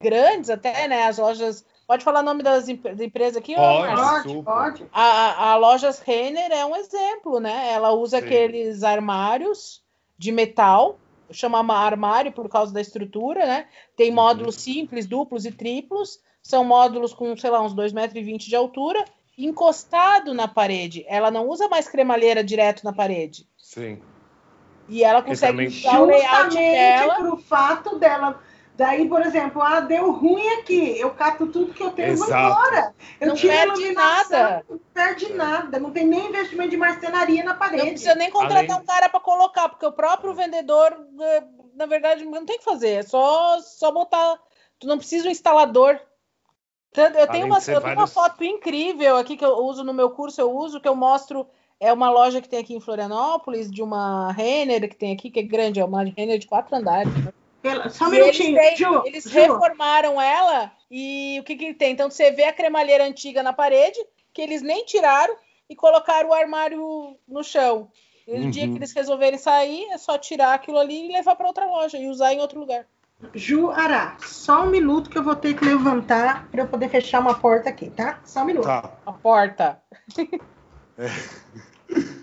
grandes 0.00 0.50
até, 0.50 0.86
né? 0.86 1.04
As 1.04 1.18
lojas. 1.18 1.64
Pode 1.86 2.04
falar 2.04 2.20
o 2.20 2.24
nome 2.24 2.42
das 2.42 2.66
da 2.66 3.04
empresa 3.04 3.40
aqui? 3.40 3.54
Pode, 3.56 4.42
pode. 4.42 4.86
A, 4.92 5.52
a 5.52 5.56
Lojas 5.56 5.98
Renner 5.98 6.52
é 6.52 6.64
um 6.64 6.76
exemplo, 6.76 7.40
né? 7.40 7.72
Ela 7.72 7.92
usa 7.92 8.20
Sim. 8.20 8.24
aqueles 8.24 8.84
armários 8.84 9.82
de 10.16 10.30
metal 10.30 10.98
chama 11.32 11.60
armário 11.74 12.32
por 12.32 12.48
causa 12.48 12.72
da 12.72 12.80
estrutura, 12.80 13.46
né? 13.46 13.66
Tem 13.96 14.10
uhum. 14.10 14.16
módulos 14.16 14.56
simples, 14.56 15.06
duplos 15.06 15.44
e 15.44 15.52
triplos. 15.52 16.20
São 16.42 16.64
módulos 16.64 17.12
com, 17.12 17.36
sei 17.36 17.50
lá, 17.50 17.60
uns 17.60 17.74
2,20 17.74 17.94
metros 17.94 18.44
de 18.44 18.56
altura, 18.56 19.04
encostado 19.36 20.32
na 20.32 20.48
parede. 20.48 21.04
Ela 21.06 21.30
não 21.30 21.48
usa 21.48 21.68
mais 21.68 21.88
cremalheira 21.88 22.42
direto 22.42 22.82
na 22.82 22.92
parede. 22.92 23.46
Sim. 23.58 24.00
E 24.88 25.04
ela 25.04 25.22
consegue 25.22 25.66
usar 25.66 26.00
o 26.00 26.06
layout 26.06 26.54
dela. 26.54 27.14
Justamente 27.14 27.30
por 27.30 27.40
fato 27.42 27.98
dela 27.98 28.42
Daí, 28.80 29.06
por 29.06 29.20
exemplo, 29.20 29.60
ah, 29.60 29.80
deu 29.80 30.10
ruim 30.10 30.48
aqui, 30.54 30.98
eu 30.98 31.10
cato 31.10 31.46
tudo 31.48 31.74
que 31.74 31.82
eu 31.82 31.90
tenho 31.90 32.14
e 32.14 32.16
vou 32.16 32.28
embora. 32.28 32.94
Eu 33.20 33.28
não 33.28 33.36
perde 33.36 33.92
nada. 33.92 34.64
Não 34.66 34.80
perde 34.94 35.34
nada, 35.34 35.78
não 35.78 35.90
tem 35.90 36.06
nem 36.06 36.28
investimento 36.28 36.70
de 36.70 36.78
marcenaria 36.78 37.44
na 37.44 37.52
parede. 37.52 37.82
Não 37.82 37.90
precisa 37.90 38.14
nem 38.14 38.30
contratar 38.30 38.64
Além... 38.64 38.82
um 38.82 38.86
cara 38.86 39.10
para 39.10 39.20
colocar, 39.20 39.68
porque 39.68 39.84
o 39.84 39.92
próprio 39.92 40.32
vendedor, 40.32 40.96
eh, 41.20 41.44
na 41.74 41.84
verdade, 41.84 42.24
não 42.24 42.46
tem 42.46 42.56
que 42.56 42.64
fazer, 42.64 42.92
é 42.92 43.02
só, 43.02 43.60
só 43.60 43.92
botar. 43.92 44.38
Tu 44.78 44.86
não 44.86 44.96
precisa 44.96 45.28
um 45.28 45.30
instalador. 45.30 46.00
Eu 46.96 47.28
tenho, 47.28 47.44
uma, 47.44 47.58
eu 47.58 47.62
tenho 47.62 47.80
vários... 47.82 47.98
uma 47.98 48.06
foto 48.06 48.42
incrível 48.42 49.18
aqui 49.18 49.36
que 49.36 49.44
eu 49.44 49.58
uso 49.58 49.84
no 49.84 49.92
meu 49.92 50.08
curso, 50.08 50.40
eu 50.40 50.56
uso, 50.56 50.80
que 50.80 50.88
eu 50.88 50.96
mostro. 50.96 51.46
É 51.78 51.92
uma 51.92 52.10
loja 52.10 52.40
que 52.40 52.48
tem 52.48 52.60
aqui 52.60 52.74
em 52.74 52.80
Florianópolis, 52.80 53.70
de 53.70 53.82
uma 53.82 54.32
Renner 54.32 54.88
que 54.88 54.96
tem 54.96 55.12
aqui, 55.12 55.30
que 55.30 55.40
é 55.40 55.42
grande, 55.42 55.80
é 55.80 55.84
uma 55.84 56.02
Renner 56.02 56.38
de 56.38 56.46
quatro 56.46 56.74
andares. 56.74 57.12
Só 57.90 58.06
um 58.06 58.10
minutinho, 58.10 58.58
eles, 58.58 58.78
têm, 58.78 59.02
eles 59.04 59.24
reformaram 59.26 60.20
ela 60.20 60.72
e 60.90 61.38
o 61.40 61.44
que, 61.44 61.56
que 61.56 61.74
tem? 61.74 61.92
Então 61.92 62.10
você 62.10 62.30
vê 62.30 62.44
a 62.44 62.52
cremalheira 62.52 63.04
antiga 63.04 63.42
na 63.42 63.52
parede, 63.52 63.98
que 64.32 64.40
eles 64.40 64.62
nem 64.62 64.84
tiraram, 64.84 65.36
e 65.68 65.76
colocaram 65.76 66.30
o 66.30 66.34
armário 66.34 67.16
no 67.28 67.44
chão. 67.44 67.88
E 68.26 68.32
no 68.36 68.44
uhum. 68.44 68.50
dia 68.50 68.68
que 68.68 68.76
eles 68.76 68.92
resolverem 68.92 69.38
sair, 69.38 69.84
é 69.90 69.98
só 69.98 70.16
tirar 70.18 70.54
aquilo 70.54 70.78
ali 70.78 71.06
e 71.06 71.12
levar 71.12 71.36
para 71.36 71.46
outra 71.46 71.66
loja 71.66 71.98
e 71.98 72.08
usar 72.08 72.32
em 72.32 72.40
outro 72.40 72.58
lugar. 72.58 72.86
Ju 73.34 73.70
Ará, 73.70 74.16
só 74.20 74.64
um 74.64 74.70
minuto 74.70 75.10
que 75.10 75.18
eu 75.18 75.22
vou 75.22 75.36
ter 75.36 75.54
que 75.54 75.64
levantar 75.64 76.48
para 76.48 76.62
eu 76.62 76.66
poder 76.66 76.88
fechar 76.88 77.20
uma 77.20 77.34
porta 77.34 77.68
aqui, 77.68 77.90
tá? 77.90 78.18
Só 78.24 78.40
um 78.40 78.46
minuto. 78.46 78.64
Tá. 78.64 78.90
A 79.04 79.12
porta. 79.12 79.82
É. 80.98 81.08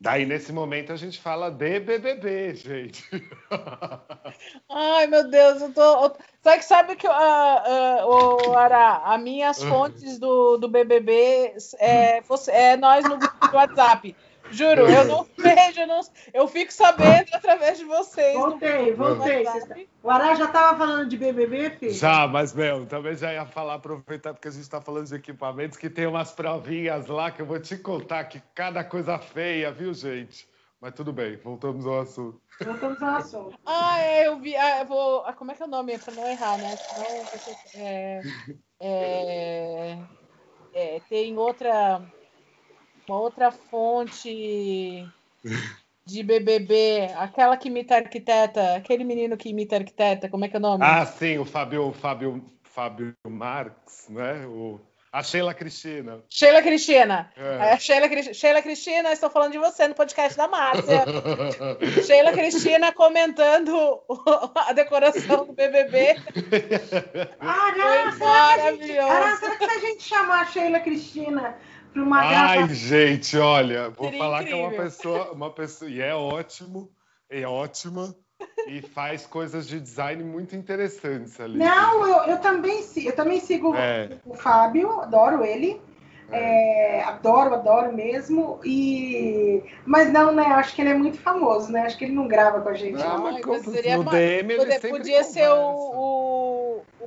Daí, 0.00 0.24
nesse 0.24 0.52
momento, 0.52 0.92
a 0.92 0.96
gente 0.96 1.20
fala 1.20 1.50
de 1.50 1.80
BBB, 1.80 2.54
gente. 2.54 3.04
Ai, 4.70 5.08
meu 5.08 5.28
Deus, 5.28 5.60
eu 5.60 5.72
tô. 5.72 6.16
Sabe 6.40 6.58
que 6.58 6.64
sabe 6.64 6.96
que 6.96 7.08
uh, 7.08 7.10
uh, 7.10 8.56
Ará, 8.56 9.02
as 9.04 9.20
minhas 9.20 9.60
fontes 9.60 10.20
do, 10.20 10.56
do 10.56 10.68
BBB 10.68 11.52
é, 11.80 12.22
é 12.48 12.76
nós 12.76 13.04
no 13.08 13.18
grupo 13.18 13.48
do 13.48 13.56
WhatsApp. 13.56 14.14
Juro, 14.50 14.88
eu 14.88 15.04
não 15.04 15.26
vejo, 15.36 15.80
eu, 15.80 15.86
não, 15.86 16.00
eu 16.32 16.48
fico 16.48 16.72
sabendo 16.72 17.28
através 17.32 17.78
de 17.78 17.84
vocês. 17.84 18.34
Voltei, 18.34 18.92
voltei. 18.94 19.46
O 20.02 20.10
Ará 20.10 20.34
já 20.34 20.46
estava 20.46 20.76
falando 20.78 21.08
de 21.08 21.16
BBB, 21.16 21.70
filho? 21.70 21.92
Já, 21.92 22.26
mas, 22.26 22.54
meu, 22.54 22.86
também 22.86 23.14
já 23.14 23.32
ia 23.32 23.46
falar, 23.46 23.74
aproveitar, 23.74 24.32
porque 24.32 24.48
a 24.48 24.50
gente 24.50 24.62
está 24.62 24.80
falando 24.80 25.06
de 25.06 25.14
equipamentos, 25.14 25.78
que 25.78 25.90
tem 25.90 26.06
umas 26.06 26.32
provinhas 26.32 27.06
lá 27.06 27.30
que 27.30 27.42
eu 27.42 27.46
vou 27.46 27.60
te 27.60 27.76
contar 27.76 28.24
que 28.24 28.40
cada 28.54 28.82
coisa 28.84 29.18
feia, 29.18 29.70
viu, 29.70 29.92
gente? 29.92 30.48
Mas 30.80 30.94
tudo 30.94 31.12
bem, 31.12 31.36
voltamos 31.36 31.86
ao 31.86 32.00
assunto. 32.00 32.40
Voltamos 32.64 33.02
ao 33.02 33.16
assunto. 33.16 33.58
Ah, 33.66 33.98
é, 33.98 34.28
eu 34.28 34.38
vi. 34.38 34.54
Ah, 34.54 34.80
eu 34.80 34.86
vou. 34.86 35.24
Ah, 35.26 35.32
como 35.32 35.50
é 35.50 35.54
que 35.54 35.62
é 35.62 35.66
o 35.66 35.68
nome? 35.68 35.98
Para 35.98 36.14
não 36.14 36.28
errar, 36.28 36.56
né? 36.56 36.76
Senão, 36.76 37.84
é, 37.84 38.22
é, 38.80 39.98
é, 40.72 41.00
tem 41.08 41.36
outra 41.36 42.00
uma 43.08 43.20
outra 43.20 43.50
fonte 43.50 45.06
de 46.04 46.22
BBB, 46.22 47.10
aquela 47.16 47.56
que 47.56 47.68
imita 47.68 47.96
arquiteta, 47.96 48.76
aquele 48.76 49.04
menino 49.04 49.36
que 49.36 49.48
imita 49.48 49.76
arquiteta, 49.76 50.28
como 50.28 50.44
é 50.44 50.48
que 50.48 50.56
é 50.56 50.58
o 50.58 50.62
nome? 50.62 50.84
Ah, 50.84 51.04
sim, 51.06 51.38
o 51.38 51.44
Fábio, 51.44 51.92
Fábio, 51.92 52.44
Fábio 52.62 53.14
Marx, 53.26 54.06
né? 54.08 54.46
O, 54.46 54.80
a 55.10 55.22
Sheila 55.22 55.54
Cristina. 55.54 56.22
Sheila 56.28 56.62
Cristina. 56.62 57.32
É. 57.36 57.72
A 57.72 57.78
Sheila, 57.78 58.08
Sheila 58.34 58.62
Cristina, 58.62 59.12
estou 59.12 59.30
falando 59.30 59.52
de 59.52 59.58
você 59.58 59.88
no 59.88 59.94
podcast 59.94 60.36
da 60.36 60.46
Márcia. 60.48 61.04
Sheila 62.06 62.32
Cristina 62.32 62.92
comentando 62.92 64.02
a 64.54 64.72
decoração 64.74 65.46
do 65.46 65.52
BBB. 65.54 66.16
Ará, 67.40 68.12
Foi 68.12 68.26
maravilhoso. 68.26 69.08
Ará, 69.08 69.36
será 69.36 69.56
que 69.56 69.64
se 69.64 69.70
a 69.70 69.80
gente 69.80 70.02
chamar 70.02 70.42
a 70.42 70.46
Sheila 70.46 70.80
Cristina 70.80 71.56
para 71.92 72.02
uma 72.02 72.20
Ai, 72.20 72.68
gente, 72.68 73.36
olha, 73.36 73.90
vou 73.90 74.06
Seria 74.06 74.18
falar 74.18 74.42
incrível. 74.42 74.58
que 74.58 74.64
é 74.64 74.68
uma 74.68 74.84
pessoa, 74.84 75.32
uma 75.32 75.50
pessoa, 75.50 75.90
e 75.90 76.00
é 76.00 76.14
ótimo, 76.14 76.90
é 77.30 77.46
ótima, 77.46 78.14
e 78.68 78.82
faz 78.82 79.26
coisas 79.26 79.66
de 79.66 79.80
design 79.80 80.22
muito 80.22 80.54
interessantes 80.54 81.40
ali. 81.40 81.58
Não, 81.58 82.06
eu, 82.06 82.32
eu 82.32 82.38
também, 82.38 82.84
eu 82.96 83.12
também 83.14 83.40
sigo 83.40 83.74
é. 83.74 84.18
o 84.24 84.34
Fábio, 84.34 85.00
adoro 85.00 85.44
ele. 85.44 85.80
É. 86.30 86.98
É, 86.98 87.04
adoro, 87.04 87.54
adoro 87.54 87.92
mesmo. 87.92 88.60
E 88.62 89.62
mas 89.84 90.12
não, 90.12 90.32
né? 90.32 90.44
Acho 90.44 90.74
que 90.74 90.82
ele 90.82 90.90
é 90.90 90.94
muito 90.94 91.18
famoso, 91.18 91.72
né? 91.72 91.82
Acho 91.82 91.96
que 91.96 92.04
ele 92.04 92.14
não 92.14 92.28
grava 92.28 92.60
com 92.60 92.68
a 92.68 92.74
gente. 92.74 92.98
Não, 92.98 93.30
não. 93.30 93.40
Mas 93.46 93.62
seria 93.62 93.96
no 93.96 94.04
DM 94.04 94.56
podia, 94.56 94.80
podia 94.80 95.24
ser 95.24 95.48
o, 95.48 95.54
o, 95.54 96.47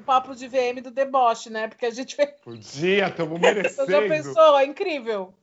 o, 0.02 0.04
papo 0.04 0.36
de 0.36 0.48
VM 0.48 0.82
do 0.82 0.92
deboche, 0.92 1.50
né? 1.50 1.68
Porque 1.68 1.86
a 1.86 1.92
gente 1.92 2.18
Podia, 2.44 3.08
estamos 3.08 3.40
merecendo. 3.40 3.90
Já 3.92 4.02
pensou? 4.02 4.60
É 4.60 4.66
incrível. 4.66 5.34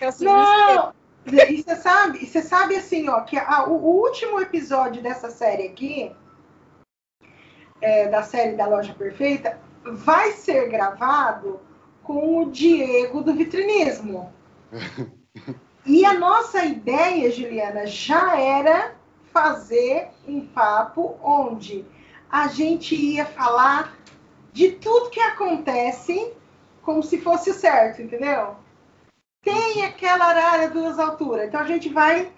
É 0.00 0.24
não! 0.24 0.92
E 1.26 1.62
você 1.62 1.74
sabe, 1.76 2.24
você 2.24 2.40
sabe 2.40 2.76
assim, 2.76 3.08
ó, 3.08 3.22
que 3.22 3.36
a, 3.36 3.64
o, 3.68 3.72
o, 3.72 4.00
último 4.02 4.40
episódio 4.40 5.02
dessa 5.02 5.28
série 5.28 5.66
aqui, 5.66 6.12
é, 7.80 8.08
da 8.08 8.22
série 8.22 8.56
da 8.56 8.66
Loja 8.66 8.94
Perfeita, 8.94 9.58
vai 9.82 10.32
ser 10.32 10.68
gravado 10.68 11.60
com 12.02 12.38
o 12.38 12.50
Diego 12.50 13.22
do 13.22 13.34
Vitrinismo. 13.34 14.32
e 15.84 16.04
a 16.04 16.14
nossa 16.14 16.64
ideia, 16.64 17.30
Juliana, 17.32 17.86
já 17.86 18.40
era 18.40 18.94
fazer 19.32 20.08
um 20.28 20.46
papo 20.46 21.18
onde 21.22 21.84
a 22.30 22.48
gente 22.48 22.94
ia 22.94 23.24
falar 23.24 23.96
de 24.52 24.72
tudo 24.72 25.10
que 25.10 25.20
acontece 25.20 26.32
como 26.82 27.02
se 27.02 27.20
fosse 27.20 27.52
certo, 27.52 28.02
entendeu? 28.02 28.56
Tem 29.42 29.84
aquela 29.84 30.26
área 30.26 30.70
duas 30.70 30.98
alturas. 30.98 31.48
Então 31.48 31.60
a 31.60 31.66
gente 31.66 31.88
vai 31.88 32.32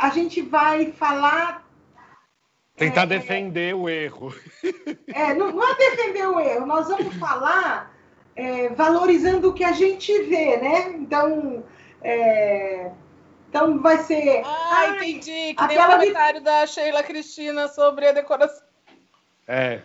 a 0.00 0.08
gente 0.10 0.40
vai 0.40 0.92
falar 0.92 1.64
tentar 2.76 3.02
é, 3.02 3.06
defender 3.06 3.74
o 3.74 3.88
erro. 3.88 4.34
É, 5.14 5.32
não, 5.32 5.52
não 5.52 5.62
é 5.62 5.76
defender 5.76 6.26
o 6.26 6.40
erro, 6.40 6.66
nós 6.66 6.88
vamos 6.88 7.14
falar 7.16 7.94
é, 8.34 8.68
valorizando 8.70 9.50
o 9.50 9.52
que 9.52 9.62
a 9.62 9.70
gente 9.70 10.22
vê, 10.22 10.56
né? 10.56 10.88
Então, 10.96 11.62
é, 12.02 12.90
então 13.48 13.80
vai 13.80 13.98
ser. 13.98 14.42
Ah, 14.44 14.88
entendi. 14.88 15.54
Que 15.54 15.66
nem 15.68 15.78
o 15.78 15.86
comentário 15.86 16.40
de... 16.40 16.44
da 16.44 16.66
Sheila 16.66 17.02
Cristina 17.04 17.68
sobre 17.68 18.08
a 18.08 18.12
decoração. 18.12 18.63
É. 19.46 19.82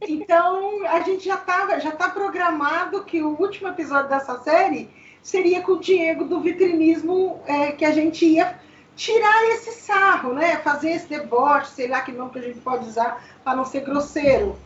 Então, 0.00 0.86
a 0.86 1.00
gente 1.00 1.24
já 1.24 1.34
está 1.34 1.78
já 1.78 1.92
tá 1.92 2.08
programado 2.08 3.04
que 3.04 3.22
o 3.22 3.38
último 3.38 3.68
episódio 3.68 4.08
dessa 4.08 4.38
série 4.38 4.88
seria 5.22 5.60
com 5.62 5.72
o 5.72 5.80
Diego 5.80 6.24
do 6.24 6.40
vitrinismo, 6.40 7.42
é, 7.46 7.72
que 7.72 7.84
a 7.84 7.92
gente 7.92 8.24
ia 8.24 8.58
tirar 8.96 9.44
esse 9.50 9.72
sarro, 9.72 10.32
né? 10.32 10.56
Fazer 10.58 10.90
esse 10.90 11.08
deboche, 11.08 11.70
sei 11.72 11.88
lá 11.88 12.00
que 12.00 12.12
nome 12.12 12.30
que 12.30 12.38
a 12.38 12.42
gente 12.42 12.60
pode 12.60 12.86
usar 12.86 13.22
para 13.44 13.56
não 13.56 13.64
ser 13.64 13.82
grosseiro. 13.82 14.58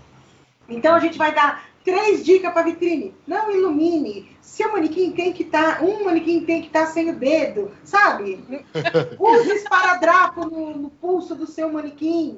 Então, 0.69 0.95
a 0.95 1.01
gente 1.01 1.19
vai 1.19 1.35
dar 1.35 1.65
Três 1.85 2.25
dicas 2.25 2.53
para 2.53 2.63
vitrine. 2.63 3.15
Não 3.27 3.51
ilumine. 3.51 4.37
Seu 4.41 4.71
manequim 4.73 5.13
tem 5.13 5.33
que 5.33 5.43
estar. 5.43 5.79
Tá, 5.79 5.85
um 5.85 6.05
manequim 6.05 6.45
tem 6.45 6.61
que 6.61 6.69
estar 6.69 6.87
tá 6.87 6.93
sem 6.93 7.11
o 7.11 7.17
dedo, 7.17 7.73
sabe? 7.83 8.45
Use 9.19 9.51
esparadrapo 9.51 10.45
no, 10.45 10.77
no 10.77 10.91
pulso 10.91 11.35
do 11.35 11.47
seu 11.47 11.73
manequim. 11.73 12.37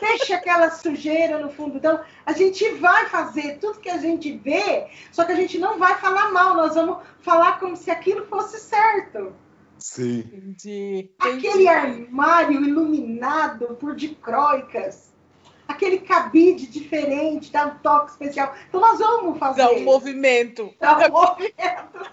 Deixe 0.00 0.32
aquela 0.32 0.70
sujeira 0.70 1.38
no 1.38 1.50
fundo. 1.50 1.76
Então, 1.76 2.00
a 2.24 2.32
gente 2.32 2.68
vai 2.74 3.06
fazer 3.06 3.58
tudo 3.58 3.80
que 3.80 3.88
a 3.88 3.98
gente 3.98 4.36
vê, 4.36 4.86
só 5.10 5.24
que 5.24 5.32
a 5.32 5.36
gente 5.36 5.58
não 5.58 5.78
vai 5.78 5.96
falar 5.96 6.30
mal, 6.30 6.54
nós 6.54 6.74
vamos 6.74 6.98
falar 7.20 7.58
como 7.58 7.76
se 7.76 7.90
aquilo 7.90 8.26
fosse 8.26 8.60
certo. 8.60 9.32
Sim. 9.78 10.18
Entendi. 10.18 11.10
Aquele 11.18 11.68
armário 11.68 12.62
iluminado 12.62 13.74
por 13.76 13.94
dicróicas 13.94 15.15
aquele 15.66 15.98
cabide 15.98 16.66
diferente, 16.66 17.50
dá 17.50 17.66
um 17.66 17.78
toque 17.78 18.12
especial. 18.12 18.54
Então 18.68 18.80
nós 18.80 18.98
vamos 18.98 19.38
fazer. 19.38 19.62
Dá 19.62 19.70
um 19.72 19.82
movimento. 19.82 20.74
Dá 20.80 20.96
um 20.96 21.10
movimento. 21.10 22.10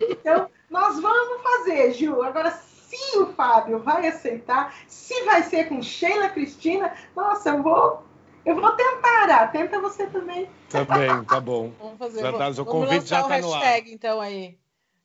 então, 0.00 0.50
nós 0.68 1.00
vamos 1.00 1.42
fazer, 1.42 1.92
Ju. 1.94 2.22
Agora, 2.22 2.50
se 2.50 3.18
o 3.18 3.32
Fábio 3.34 3.78
vai 3.80 4.06
aceitar, 4.06 4.74
se 4.86 5.22
vai 5.24 5.42
ser 5.42 5.68
com 5.68 5.82
Sheila 5.82 6.28
Cristina, 6.28 6.92
nossa, 7.14 7.50
eu 7.50 7.62
vou. 7.62 8.10
Eu 8.44 8.58
vou 8.58 8.72
tentar, 8.72 9.30
ah, 9.30 9.46
tenta 9.48 9.78
você 9.80 10.06
também. 10.06 10.48
Também, 10.70 11.24
tá 11.24 11.38
bom. 11.38 11.72
Vamos 11.78 11.98
fazer. 11.98 12.20
Já 12.22 12.32
tá, 12.32 12.48
o 12.48 12.64
convite 12.64 13.06
já 13.06 13.22
tá 13.22 13.38
no 13.38 13.52
ar. 13.52 13.60
hashtag, 13.60 13.92
então, 13.92 14.18
aí. 14.18 14.58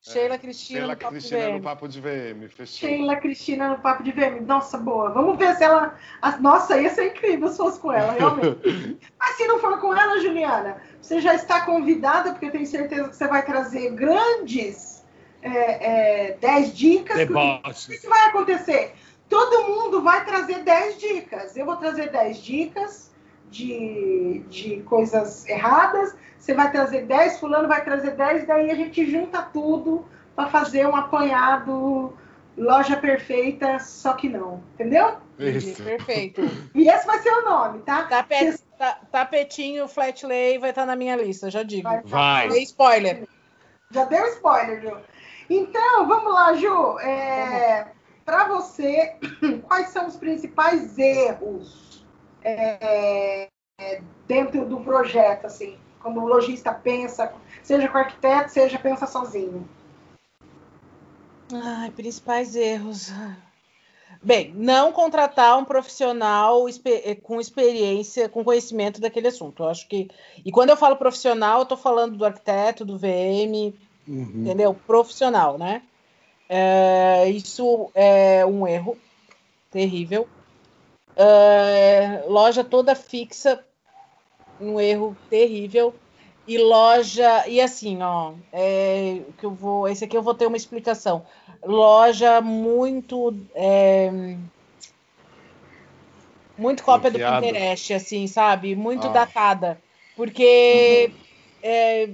Sheila 0.08 0.38
Cristina, 0.38 0.80
Sheila 0.80 0.94
no, 0.94 1.00
papo 1.00 1.12
Cristina 1.12 1.50
no 1.50 1.62
Papo 1.62 1.88
de 1.88 2.00
VM. 2.00 2.48
Fechou. 2.50 2.90
Sheila 2.90 3.16
Cristina 3.16 3.70
no 3.70 3.80
Papo 3.80 4.04
de 4.04 4.12
VM. 4.12 4.46
Nossa, 4.46 4.78
boa. 4.78 5.10
Vamos 5.10 5.36
ver 5.36 5.56
se 5.56 5.64
ela. 5.64 5.98
Nossa, 6.40 6.80
ia 6.80 6.92
ser 6.92 7.08
incrível 7.08 7.48
se 7.48 7.58
fosse 7.58 7.80
com 7.80 7.92
ela, 7.92 8.14
realmente. 8.14 9.00
Mas 9.20 9.36
se 9.36 9.48
não 9.48 9.58
for 9.60 9.80
com 9.80 9.96
ela, 9.96 10.20
Juliana, 10.22 10.78
você 11.02 11.20
já 11.20 11.34
está 11.34 11.62
convidada, 11.62 12.32
porque 12.32 12.46
eu 12.46 12.52
tenho 12.52 12.68
certeza 12.68 13.10
que 13.10 13.16
você 13.16 13.28
vai 13.28 13.44
trazer 13.44 13.96
grandes 13.96 15.04
é, 15.42 16.30
é, 16.30 16.38
10 16.40 16.78
dicas. 16.78 17.16
O 17.16 17.90
que, 17.92 17.98
que 17.98 18.08
vai 18.08 18.30
acontecer? 18.30 18.94
Todo 19.28 19.68
mundo 19.68 20.04
vai 20.04 20.24
trazer 20.24 20.60
10 20.60 21.00
dicas. 21.00 21.58
Eu 21.58 21.66
vou 21.66 21.78
trazer 21.78 22.12
10 22.12 22.38
dicas 22.38 23.05
de, 23.50 24.44
de 24.50 24.82
coisas 24.84 25.48
erradas 25.48 26.16
você 26.46 26.54
vai 26.54 26.72
trazer 26.72 27.08
10, 27.08 27.40
fulano 27.40 27.68
vai 27.68 27.84
trazer 27.84 28.12
10, 28.12 28.46
daí 28.46 28.70
a 28.70 28.76
gente 28.76 29.10
junta 29.10 29.42
tudo 29.42 30.06
para 30.36 30.48
fazer 30.48 30.86
um 30.86 30.96
apanhado 30.96 32.14
loja 32.56 32.96
perfeita, 32.96 33.80
só 33.80 34.14
que 34.14 34.30
não, 34.30 34.64
entendeu? 34.76 35.18
Isso. 35.40 35.82
Perfeito. 35.84 36.42
E 36.76 36.88
esse 36.88 37.08
vai 37.08 37.18
ser 37.18 37.32
o 37.32 37.42
nome, 37.44 37.80
tá? 37.80 38.04
tá 38.04 38.22
pe... 38.22 38.56
ta, 38.78 39.00
tapetinho 39.12 39.88
flat 39.88 40.24
lay 40.24 40.60
vai 40.60 40.70
estar 40.70 40.84
tá 40.84 40.86
na 40.86 40.96
minha 40.96 41.16
lista, 41.16 41.50
já 41.50 41.64
digo. 41.64 41.90
Vai. 41.90 42.02
vai. 42.06 42.50
Dei 42.50 42.62
spoiler. 42.62 43.28
Já 43.90 44.06
deu 44.06 44.28
spoiler, 44.28 44.82
Ju. 44.84 44.98
Então, 45.50 46.08
vamos 46.08 46.32
lá, 46.32 46.54
Ju. 46.54 47.00
É, 47.00 47.88
Para 48.24 48.48
você, 48.50 49.16
quais 49.68 49.88
são 49.90 50.06
os 50.06 50.16
principais 50.16 50.96
erros 51.00 51.85
é, 52.46 53.50
dentro 54.28 54.66
do 54.66 54.80
projeto, 54.82 55.46
assim? 55.46 55.78
Como 56.00 56.22
o 56.22 56.28
lojista 56.28 56.72
pensa, 56.72 57.34
seja 57.64 57.88
com 57.88 57.98
arquiteto, 57.98 58.52
seja 58.52 58.78
pensa 58.78 59.08
sozinho. 59.08 59.68
Ai, 61.52 61.92
principais 61.92 62.56
erros. 62.56 63.12
Bem, 64.22 64.54
não 64.56 64.92
contratar 64.92 65.58
um 65.58 65.66
profissional 65.66 66.68
eh, 66.68 67.16
com 67.16 67.40
experiência, 67.40 68.30
com 68.30 68.44
conhecimento 68.44 69.02
daquele 69.02 69.28
assunto. 69.28 69.64
Eu 69.64 69.70
acho 69.70 69.88
que. 69.88 70.10
E 70.44 70.52
quando 70.52 70.70
eu 70.70 70.78
falo 70.78 70.96
profissional, 70.96 71.60
eu 71.60 71.64
estou 71.64 71.78
falando 71.78 72.18
do 72.18 72.26
arquiteto, 72.26 72.86
do 72.86 72.98
VM, 72.98 73.74
uhum. 74.08 74.32
entendeu? 74.36 74.74
Profissional, 74.88 75.58
né? 75.58 75.82
É, 76.48 77.30
isso 77.30 77.92
é 77.94 78.46
um 78.46 78.68
erro 78.68 78.98
terrível. 79.72 80.28
É, 81.16 82.24
loja 82.28 82.64
toda 82.64 82.96
fixa, 82.96 83.64
um 84.60 84.80
erro 84.80 85.16
terrível. 85.30 85.94
E 86.48 86.60
loja, 86.60 87.48
e 87.48 87.60
assim, 87.60 88.04
ó, 88.04 88.34
é, 88.54 89.22
que 89.40 89.46
eu 89.46 89.52
vou, 89.52 89.88
esse 89.88 90.06
aqui 90.06 90.16
eu 90.16 90.22
vou 90.22 90.36
ter 90.36 90.46
uma 90.46 90.58
explicação. 90.58 91.26
Loja 91.64 92.40
muito 92.40 93.36
é, 93.56 94.38
muito 96.58 96.84
cópia 96.84 97.12
do 97.12 97.18
Pinterest, 97.18 97.94
assim, 97.94 98.28
sabe? 98.28 98.76
Muito 98.76 99.08
ah. 99.08 99.12
datada. 99.12 99.82
Porque 100.16 101.12
uhum. 101.12 101.16
é, 101.64 102.10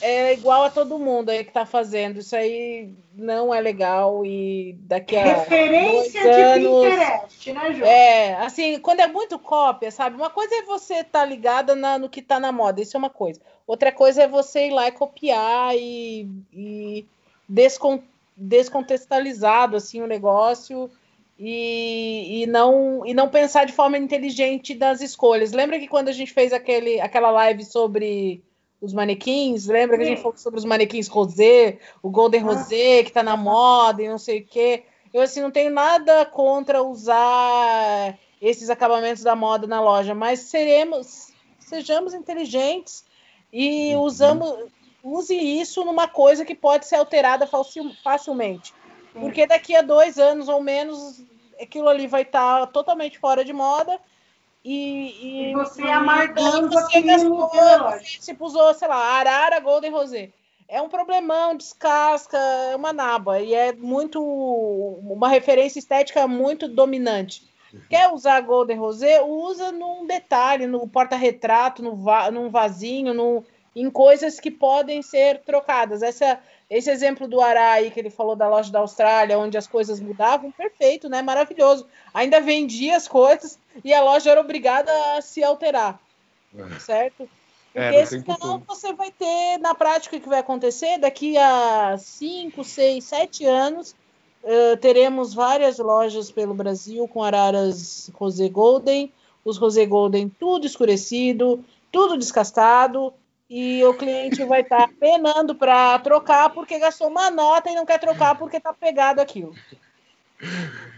é 0.00 0.32
igual 0.32 0.64
a 0.64 0.70
todo 0.70 0.98
mundo 0.98 1.30
aí 1.30 1.44
que 1.44 1.52
tá 1.52 1.64
fazendo. 1.64 2.18
Isso 2.18 2.34
aí 2.36 2.92
não 3.14 3.54
é 3.54 3.60
legal 3.60 4.24
e 4.24 4.76
daqui 4.80 5.16
a 5.16 5.24
Referência 5.24 6.22
de 6.22 6.28
anos, 6.28 6.84
Pinterest, 6.84 7.52
né, 7.52 7.72
Ju? 7.72 7.84
É, 7.84 8.34
assim, 8.36 8.78
quando 8.80 9.00
é 9.00 9.06
muito 9.06 9.38
cópia, 9.38 9.90
sabe? 9.90 10.16
Uma 10.16 10.30
coisa 10.30 10.54
é 10.54 10.62
você 10.62 10.94
estar 10.94 11.20
tá 11.20 11.24
ligada 11.24 11.74
na, 11.74 11.98
no 11.98 12.08
que 12.08 12.22
tá 12.22 12.38
na 12.38 12.52
moda, 12.52 12.80
isso 12.80 12.96
é 12.96 12.98
uma 12.98 13.10
coisa. 13.10 13.40
Outra 13.66 13.90
coisa 13.90 14.22
é 14.24 14.28
você 14.28 14.66
ir 14.66 14.70
lá 14.70 14.88
e 14.88 14.92
copiar 14.92 15.76
e, 15.76 16.28
e 16.52 17.06
descon, 17.48 18.02
descontextualizado, 18.36 19.76
assim, 19.76 20.02
o 20.02 20.06
negócio 20.06 20.90
e, 21.38 22.42
e, 22.42 22.46
não, 22.46 23.04
e 23.04 23.12
não 23.12 23.28
pensar 23.28 23.64
de 23.64 23.72
forma 23.72 23.98
inteligente 23.98 24.74
das 24.74 25.00
escolhas. 25.00 25.52
Lembra 25.52 25.78
que 25.78 25.88
quando 25.88 26.08
a 26.08 26.12
gente 26.12 26.32
fez 26.32 26.52
aquele, 26.52 27.00
aquela 27.00 27.30
live 27.30 27.64
sobre 27.64 28.42
os 28.84 28.92
manequins. 28.92 29.66
Lembra 29.66 29.96
Sim. 29.96 30.02
que 30.02 30.06
a 30.06 30.10
gente 30.10 30.22
falou 30.22 30.36
sobre 30.36 30.58
os 30.58 30.64
manequins 30.64 31.08
rosé, 31.08 31.78
o 32.02 32.10
Golden 32.10 32.42
ah. 32.42 32.44
Rosé, 32.44 33.02
que 33.02 33.12
tá 33.12 33.22
na 33.22 33.36
moda 33.36 34.02
e 34.02 34.08
não 34.08 34.18
sei 34.18 34.40
o 34.40 34.46
quê. 34.46 34.84
Eu, 35.12 35.22
assim, 35.22 35.40
não 35.40 35.50
tenho 35.50 35.70
nada 35.70 36.26
contra 36.26 36.82
usar 36.82 38.18
esses 38.40 38.68
acabamentos 38.68 39.22
da 39.22 39.34
moda 39.34 39.66
na 39.66 39.80
loja, 39.80 40.14
mas 40.14 40.40
seremos, 40.40 41.32
sejamos 41.58 42.12
inteligentes 42.12 43.04
e 43.52 43.94
uhum. 43.94 44.02
usamos, 44.02 44.70
use 45.02 45.34
isso 45.34 45.84
numa 45.84 46.08
coisa 46.08 46.44
que 46.44 46.54
pode 46.54 46.86
ser 46.86 46.96
alterada 46.96 47.48
facilmente. 48.02 48.74
Porque 49.12 49.46
daqui 49.46 49.76
a 49.76 49.82
dois 49.82 50.18
anos 50.18 50.48
ou 50.48 50.60
menos, 50.60 51.22
aquilo 51.60 51.88
ali 51.88 52.08
vai 52.08 52.22
estar 52.22 52.60
tá 52.60 52.66
totalmente 52.66 53.18
fora 53.18 53.44
de 53.44 53.52
moda 53.52 53.98
e, 54.64 54.70
e, 54.70 55.50
e 55.50 55.52
você 55.52 55.82
amargando 55.82 56.70
você 56.70 57.02
gastou, 57.02 57.50
você 57.50 58.20
tipo, 58.20 58.46
usou, 58.46 58.72
sei 58.74 58.88
lá, 58.88 58.96
arara, 58.96 59.60
golden 59.60 59.90
rosé. 59.90 60.30
É 60.66 60.80
um 60.80 60.88
problemão, 60.88 61.54
descasca, 61.54 62.38
é 62.38 62.74
uma 62.74 62.92
naba. 62.92 63.40
E 63.40 63.54
é 63.54 63.72
muito. 63.72 64.20
Uma 64.22 65.28
referência 65.28 65.78
estética 65.78 66.26
muito 66.26 66.66
dominante. 66.66 67.46
Quer 67.90 68.10
usar 68.12 68.40
Golden 68.40 68.78
Rosé? 68.78 69.20
Usa 69.20 69.72
num 69.72 70.06
detalhe, 70.06 70.66
no 70.66 70.86
porta-retrato, 70.86 71.82
num 71.82 72.48
vasinho, 72.48 73.12
no, 73.12 73.44
em 73.74 73.90
coisas 73.90 74.38
que 74.38 74.50
podem 74.50 75.02
ser 75.02 75.40
trocadas. 75.40 76.02
Essa, 76.02 76.38
esse 76.70 76.90
exemplo 76.90 77.26
do 77.26 77.40
Arai 77.40 77.90
que 77.90 77.98
ele 77.98 78.10
falou 78.10 78.36
da 78.36 78.48
loja 78.48 78.70
da 78.70 78.80
Austrália, 78.80 79.38
onde 79.38 79.58
as 79.58 79.66
coisas 79.66 80.00
mudavam, 80.00 80.52
perfeito, 80.52 81.08
né? 81.08 81.22
Maravilhoso. 81.22 81.86
Ainda 82.12 82.40
vendia 82.40 82.96
as 82.96 83.08
coisas 83.08 83.58
e 83.84 83.92
a 83.92 84.02
loja 84.02 84.30
era 84.30 84.40
obrigada 84.40 84.90
a 85.16 85.22
se 85.22 85.42
alterar. 85.42 85.98
É. 86.56 86.78
Certo? 86.78 87.28
Porque 87.74 87.96
é, 87.96 88.06
senão 88.06 88.62
você 88.68 88.92
vai 88.92 89.10
ter, 89.10 89.58
na 89.58 89.74
prática, 89.74 90.16
o 90.16 90.20
que 90.20 90.28
vai 90.28 90.38
acontecer? 90.38 90.96
Daqui 90.98 91.36
a 91.36 91.96
5, 91.98 92.62
6, 92.62 93.02
7 93.02 93.44
anos, 93.46 93.96
uh, 94.44 94.76
teremos 94.76 95.34
várias 95.34 95.78
lojas 95.78 96.30
pelo 96.30 96.54
Brasil 96.54 97.08
com 97.08 97.24
araras 97.24 98.12
Rosé 98.14 98.48
Golden, 98.48 99.12
os 99.44 99.58
Rosé 99.58 99.84
Golden 99.86 100.28
tudo 100.28 100.64
escurecido, 100.64 101.64
tudo 101.90 102.16
descastado, 102.16 103.12
e 103.56 103.84
o 103.84 103.94
cliente 103.94 104.44
vai 104.44 104.62
estar 104.62 104.88
tá 104.88 104.92
penando 104.98 105.54
para 105.54 105.96
trocar 106.00 106.50
porque 106.50 106.76
gastou 106.76 107.06
uma 107.06 107.30
nota 107.30 107.70
e 107.70 107.74
não 107.76 107.86
quer 107.86 108.00
trocar 108.00 108.36
porque 108.36 108.56
está 108.56 108.74
pegado 108.74 109.20
aquilo. 109.20 109.54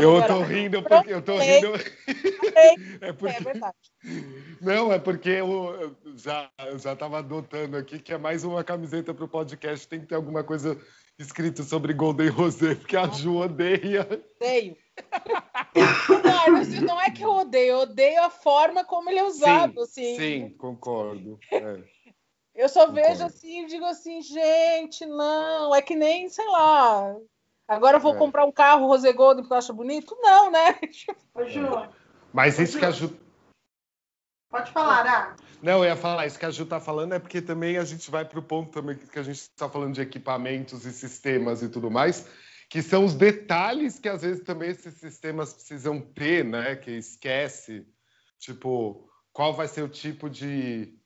Eu 0.00 0.26
tô 0.26 0.40
rindo 0.40 0.82
porque 0.82 1.12
eu 1.12 1.20
tô 1.20 1.36
rindo. 1.36 1.74
É, 3.02 3.12
porque... 3.12 3.36
é 3.36 3.40
verdade. 3.40 3.76
Não, 4.62 4.90
é 4.90 4.98
porque 4.98 5.28
eu 5.28 5.94
já 6.16 6.48
já 6.78 6.94
estava 6.94 7.18
adotando 7.18 7.76
aqui 7.76 7.98
que 7.98 8.14
é 8.14 8.18
mais 8.18 8.44
uma 8.44 8.64
camiseta 8.64 9.12
para 9.12 9.26
o 9.26 9.28
podcast. 9.28 9.86
Tem 9.86 10.00
que 10.00 10.06
ter 10.06 10.14
alguma 10.14 10.42
coisa 10.42 10.78
escrito 11.18 11.64
sobre 11.64 11.92
Golden 11.92 12.30
Rosé, 12.30 12.76
porque 12.76 12.96
a 12.96 13.08
Ju 13.08 13.36
odeia. 13.36 14.08
Odeio. 14.40 14.76
Não, 16.24 16.52
mas 16.52 16.68
não 16.80 17.00
é 17.00 17.10
que 17.10 17.22
eu 17.22 17.30
odeio, 17.30 17.72
eu 17.72 17.78
odeio 17.80 18.22
a 18.22 18.30
forma 18.30 18.84
como 18.84 19.10
ele 19.10 19.18
é 19.18 19.24
usado. 19.24 19.84
Sim, 19.86 20.14
assim. 20.14 20.16
sim 20.16 20.50
concordo. 20.56 21.38
É. 21.52 21.82
Eu 22.54 22.68
só 22.68 22.86
concordo. 22.86 23.08
vejo 23.08 23.24
assim 23.24 23.64
e 23.64 23.66
digo 23.66 23.84
assim, 23.84 24.22
gente, 24.22 25.04
não, 25.06 25.74
é 25.74 25.82
que 25.82 25.94
nem, 25.94 26.28
sei 26.28 26.46
lá. 26.46 27.14
Agora 27.68 27.96
eu 27.96 28.00
vou 28.00 28.14
é. 28.14 28.18
comprar 28.18 28.44
um 28.44 28.52
carro 28.52 28.86
Rosé 28.86 29.12
Golden 29.12 29.42
porque 29.42 29.54
eu 29.54 29.58
acho 29.58 29.74
bonito? 29.74 30.16
Não, 30.22 30.50
né? 30.50 30.78
Ju. 31.48 31.88
Mas 32.32 32.58
isso 32.58 32.78
que 32.78 32.84
a 32.84 32.90
Ju. 32.90 33.16
Pode 34.48 34.70
falar, 34.70 35.06
ah. 35.06 35.36
Não, 35.60 35.78
eu 35.78 35.86
ia 35.86 35.96
falar, 35.96 36.26
isso 36.26 36.38
que 36.38 36.46
a 36.46 36.50
Ju 36.50 36.62
está 36.62 36.80
falando 36.80 37.14
é 37.14 37.18
porque 37.18 37.42
também 37.42 37.76
a 37.76 37.84
gente 37.84 38.10
vai 38.10 38.24
para 38.24 38.38
o 38.38 38.42
ponto 38.42 38.70
também 38.70 38.96
que 38.96 39.18
a 39.18 39.22
gente 39.22 39.40
está 39.40 39.68
falando 39.68 39.94
de 39.94 40.00
equipamentos 40.00 40.84
e 40.86 40.92
sistemas 40.92 41.62
e 41.62 41.68
tudo 41.68 41.90
mais, 41.90 42.28
que 42.68 42.82
são 42.82 43.04
os 43.04 43.14
detalhes 43.14 43.98
que 43.98 44.08
às 44.08 44.22
vezes 44.22 44.42
também 44.42 44.70
esses 44.70 44.94
sistemas 44.94 45.52
precisam 45.52 46.00
ter, 46.00 46.44
né? 46.44 46.76
Que 46.76 46.92
esquece, 46.92 47.86
tipo, 48.38 49.08
qual 49.32 49.54
vai 49.54 49.68
ser 49.68 49.82
o 49.82 49.88
tipo 49.88 50.28
de, 50.28 50.98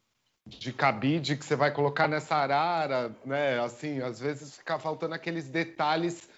de 0.46 0.72
cabide 0.72 1.36
que 1.36 1.44
você 1.44 1.56
vai 1.56 1.72
colocar 1.72 2.08
nessa 2.08 2.36
arara, 2.36 3.14
né? 3.24 3.61
Assim, 3.61 4.00
às 4.00 4.20
vezes 4.20 4.56
fica 4.56 4.78
faltando 4.78 5.14
aqueles 5.14 5.48
detalhes 5.48 6.28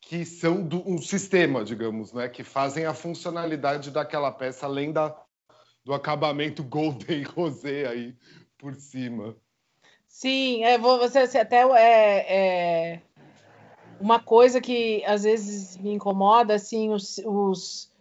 que 0.00 0.24
são 0.24 0.66
do 0.66 0.86
um 0.88 0.98
sistema, 0.98 1.64
digamos, 1.64 2.12
né? 2.12 2.28
Que 2.28 2.42
fazem 2.42 2.84
a 2.84 2.94
funcionalidade 2.94 3.90
daquela 3.90 4.32
peça 4.32 4.66
além 4.66 4.92
da 4.92 5.16
do 5.84 5.92
acabamento 5.92 6.62
golden 6.62 7.22
rosé 7.34 7.86
aí 7.86 8.16
por 8.56 8.74
cima. 8.74 9.36
Sim, 10.06 10.62
é, 10.64 10.78
você, 10.78 11.26
você 11.26 11.38
até 11.38 11.62
é, 11.62 12.92
é, 12.92 13.02
uma 14.02 14.18
coisa 14.18 14.60
que 14.60 15.04
às 15.04 15.22
vezes 15.22 15.76
me 15.78 15.92
incomoda, 15.92 16.54
assim, 16.54 16.90
os, 16.90 17.18
os 17.24 17.92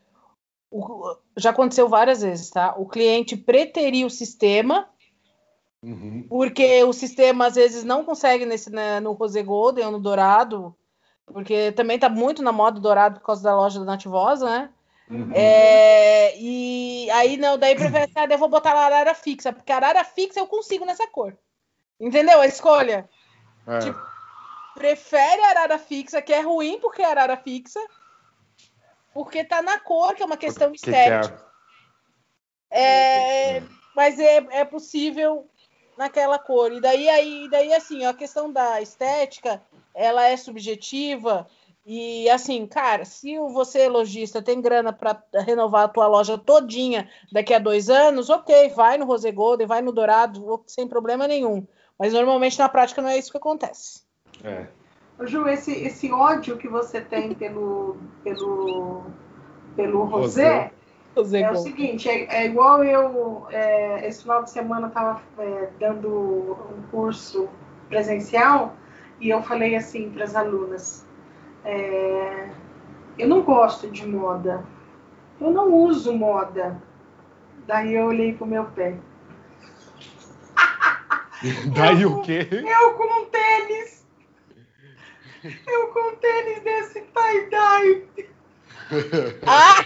o, 0.71 1.15
já 1.37 1.51
aconteceu 1.51 1.87
várias 1.87 2.21
vezes, 2.21 2.49
tá? 2.49 2.73
O 2.75 2.87
cliente 2.87 3.37
preterir 3.37 4.05
o 4.05 4.09
sistema, 4.09 4.89
uhum. 5.83 6.25
porque 6.27 6.83
o 6.83 6.91
sistema 6.91 7.45
às 7.45 7.55
vezes 7.55 7.83
não 7.83 8.03
consegue 8.03 8.45
nesse 8.45 8.71
né, 8.71 8.99
no 8.99 9.11
rosé 9.11 9.43
golden 9.43 9.85
ou 9.85 9.91
no 9.91 9.99
dourado, 9.99 10.75
porque 11.27 11.71
também 11.73 11.99
tá 11.99 12.09
muito 12.09 12.41
na 12.41 12.51
moda 12.51 12.79
dourado 12.79 13.19
por 13.19 13.25
causa 13.27 13.43
da 13.43 13.55
loja 13.55 13.79
da 13.79 13.85
Nativosa, 13.85 14.45
né? 14.45 14.69
Uhum. 15.09 15.29
É, 15.33 16.35
e 16.39 17.09
aí, 17.11 17.37
não, 17.37 17.57
daí 17.57 17.75
prefere, 17.75 18.11
ah, 18.15 18.25
eu 18.29 18.37
vou 18.37 18.49
botar 18.49 18.71
a 18.71 18.85
arara 18.85 19.13
fixa, 19.13 19.53
porque 19.53 19.71
a 19.71 19.75
arara 19.75 20.03
fixa 20.03 20.39
eu 20.39 20.47
consigo 20.47 20.85
nessa 20.85 21.05
cor. 21.05 21.37
Entendeu 21.99 22.39
a 22.39 22.47
escolha? 22.47 23.07
É. 23.67 23.79
Tipo, 23.79 24.10
prefere 24.73 25.41
a 25.41 25.49
arara 25.49 25.77
fixa, 25.77 26.21
que 26.21 26.33
é 26.33 26.41
ruim 26.41 26.79
porque 26.79 27.01
é 27.01 27.05
arara 27.05 27.37
fixa, 27.37 27.79
porque 29.13 29.43
tá 29.43 29.61
na 29.61 29.79
cor, 29.79 30.15
que 30.15 30.23
é 30.23 30.25
uma 30.25 30.37
questão 30.37 30.73
estética. 30.73 31.37
Que 31.37 31.51
é, 32.71 33.57
é, 33.57 33.63
mas 33.95 34.19
é, 34.19 34.37
é 34.51 34.65
possível 34.65 35.49
naquela 35.97 36.39
cor. 36.39 36.71
E 36.71 36.79
daí, 36.79 37.09
aí, 37.09 37.49
daí 37.49 37.73
assim, 37.73 38.05
a 38.05 38.13
questão 38.13 38.51
da 38.51 38.81
estética, 38.81 39.61
ela 39.93 40.25
é 40.25 40.37
subjetiva 40.37 41.47
E 41.85 42.29
assim, 42.29 42.65
cara, 42.67 43.03
se 43.05 43.37
você, 43.37 43.89
lojista, 43.89 44.41
tem 44.41 44.61
grana 44.61 44.93
para 44.93 45.21
renovar 45.33 45.83
a 45.83 45.87
tua 45.87 46.07
loja 46.07 46.37
todinha 46.37 47.09
daqui 47.31 47.53
a 47.53 47.59
dois 47.59 47.89
anos, 47.89 48.29
ok, 48.29 48.69
vai 48.69 48.97
no 48.97 49.05
Rose 49.05 49.31
Golden, 49.31 49.67
vai 49.67 49.81
no 49.81 49.91
Dourado, 49.91 50.63
sem 50.67 50.87
problema 50.87 51.27
nenhum. 51.27 51.65
Mas 51.97 52.13
normalmente 52.13 52.57
na 52.57 52.69
prática 52.69 53.01
não 53.01 53.09
é 53.09 53.17
isso 53.17 53.31
que 53.31 53.37
acontece. 53.37 54.00
É. 54.43 54.65
Ju, 55.25 55.47
esse, 55.47 55.71
esse 55.71 56.11
ódio 56.11 56.57
que 56.57 56.67
você 56.67 56.99
tem 57.01 57.33
pelo, 57.33 57.97
pelo, 58.23 59.03
pelo 59.75 60.03
Rosé, 60.05 60.71
Rosé 61.15 61.41
é 61.41 61.51
o 61.51 61.55
seguinte, 61.57 62.09
é, 62.09 62.43
é 62.43 62.45
igual 62.45 62.83
eu, 62.83 63.45
é, 63.51 64.07
esse 64.07 64.23
final 64.23 64.43
de 64.43 64.49
semana 64.49 64.87
estava 64.87 65.21
é, 65.37 65.69
dando 65.79 66.09
um 66.09 66.81
curso 66.89 67.47
presencial 67.87 68.75
e 69.19 69.29
eu 69.29 69.43
falei 69.43 69.75
assim 69.75 70.09
para 70.09 70.23
as 70.23 70.35
alunas, 70.35 71.05
é, 71.63 72.49
eu 73.17 73.27
não 73.27 73.41
gosto 73.43 73.89
de 73.89 74.07
moda, 74.07 74.65
eu 75.39 75.51
não 75.51 75.73
uso 75.73 76.13
moda. 76.13 76.81
Daí 77.67 77.93
eu 77.93 78.07
olhei 78.07 78.33
pro 78.33 78.45
meu 78.45 78.65
pé. 78.65 78.95
Daí 81.75 82.01
eu, 82.01 82.17
o 82.17 82.21
quê? 82.21 82.47
Eu 82.51 82.93
com 82.93 83.21
um 83.21 83.25
tênis. 83.25 84.00
Eu 85.43 85.87
com 85.87 86.11
um 86.11 86.15
tênis 86.17 86.63
desse 86.63 87.01
tie-dye. 87.01 88.07
Ah! 89.47 89.85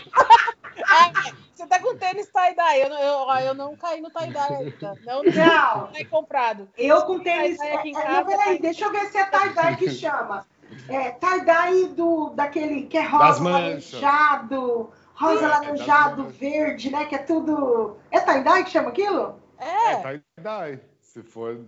ah! 0.88 1.12
Você 1.56 1.68
tá 1.68 1.80
com 1.80 1.96
tênis 1.96 2.28
tie-dye. 2.28 2.82
Eu, 2.82 2.90
eu, 2.90 3.48
eu 3.48 3.54
não 3.54 3.76
caí 3.78 4.02
no 4.02 4.10
tie-dye 4.10 4.56
ainda. 4.56 4.96
Não, 5.06 5.24
não. 5.24 5.92
não 5.92 6.06
comprado. 6.10 6.68
Eu 6.78 7.02
com 7.04 7.20
tênis. 7.20 7.60
Aqui 7.60 7.90
em 7.90 7.98
é, 7.98 8.02
casa, 8.02 8.12
não, 8.12 8.26
peraí, 8.26 8.60
deixa 8.60 8.86
eu 8.86 8.92
ver 8.92 9.06
se 9.08 9.18
é 9.18 9.26
tie-dye 9.26 9.78
que 9.78 9.90
chama. 9.92 10.46
É, 10.90 11.12
tie-dye 11.12 11.88
do, 11.90 12.32
daquele 12.32 12.88
que 12.88 12.98
é 12.98 13.04
rosa 13.04 13.44
laranjado, 13.44 14.92
rosa 15.14 15.48
laranjado, 15.48 16.26
verde, 16.30 16.92
né? 16.92 17.06
Que 17.06 17.16
é 17.16 17.20
tudo. 17.20 17.98
É 18.12 18.20
tie-dye 18.20 18.64
que 18.64 18.72
chama 18.72 18.90
aquilo? 18.90 19.40
É. 19.58 19.92
É 19.92 20.20
tie-dye. 20.36 20.80
Se 21.02 21.24
for 21.24 21.66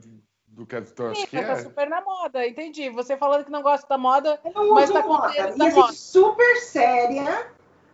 do 0.57 0.65
que 0.65 0.75
acha 0.75 1.27
que 1.27 1.39
tá 1.39 1.51
é. 1.51 1.55
super 1.57 1.87
na 1.87 2.01
moda, 2.01 2.45
entendi. 2.47 2.89
Você 2.89 3.15
falando 3.15 3.45
que 3.45 3.51
não 3.51 3.61
gosta 3.61 3.87
da 3.87 3.95
moda, 3.95 4.39
eu 4.43 4.51
não 4.51 4.73
mas 4.73 4.89
tá 4.89 5.03
com 5.03 5.09
moda. 5.09 5.31
E 5.35 5.39
assim, 5.39 5.75
moda. 5.75 5.93
super 5.93 6.55
séria, 6.57 7.51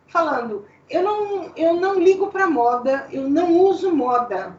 falando, 0.08 0.66
eu 0.88 1.02
não, 1.02 1.52
eu 1.54 1.74
não 1.74 2.00
ligo 2.00 2.28
pra 2.28 2.48
moda, 2.48 3.06
eu 3.12 3.28
não 3.28 3.52
uso 3.52 3.94
moda. 3.94 4.56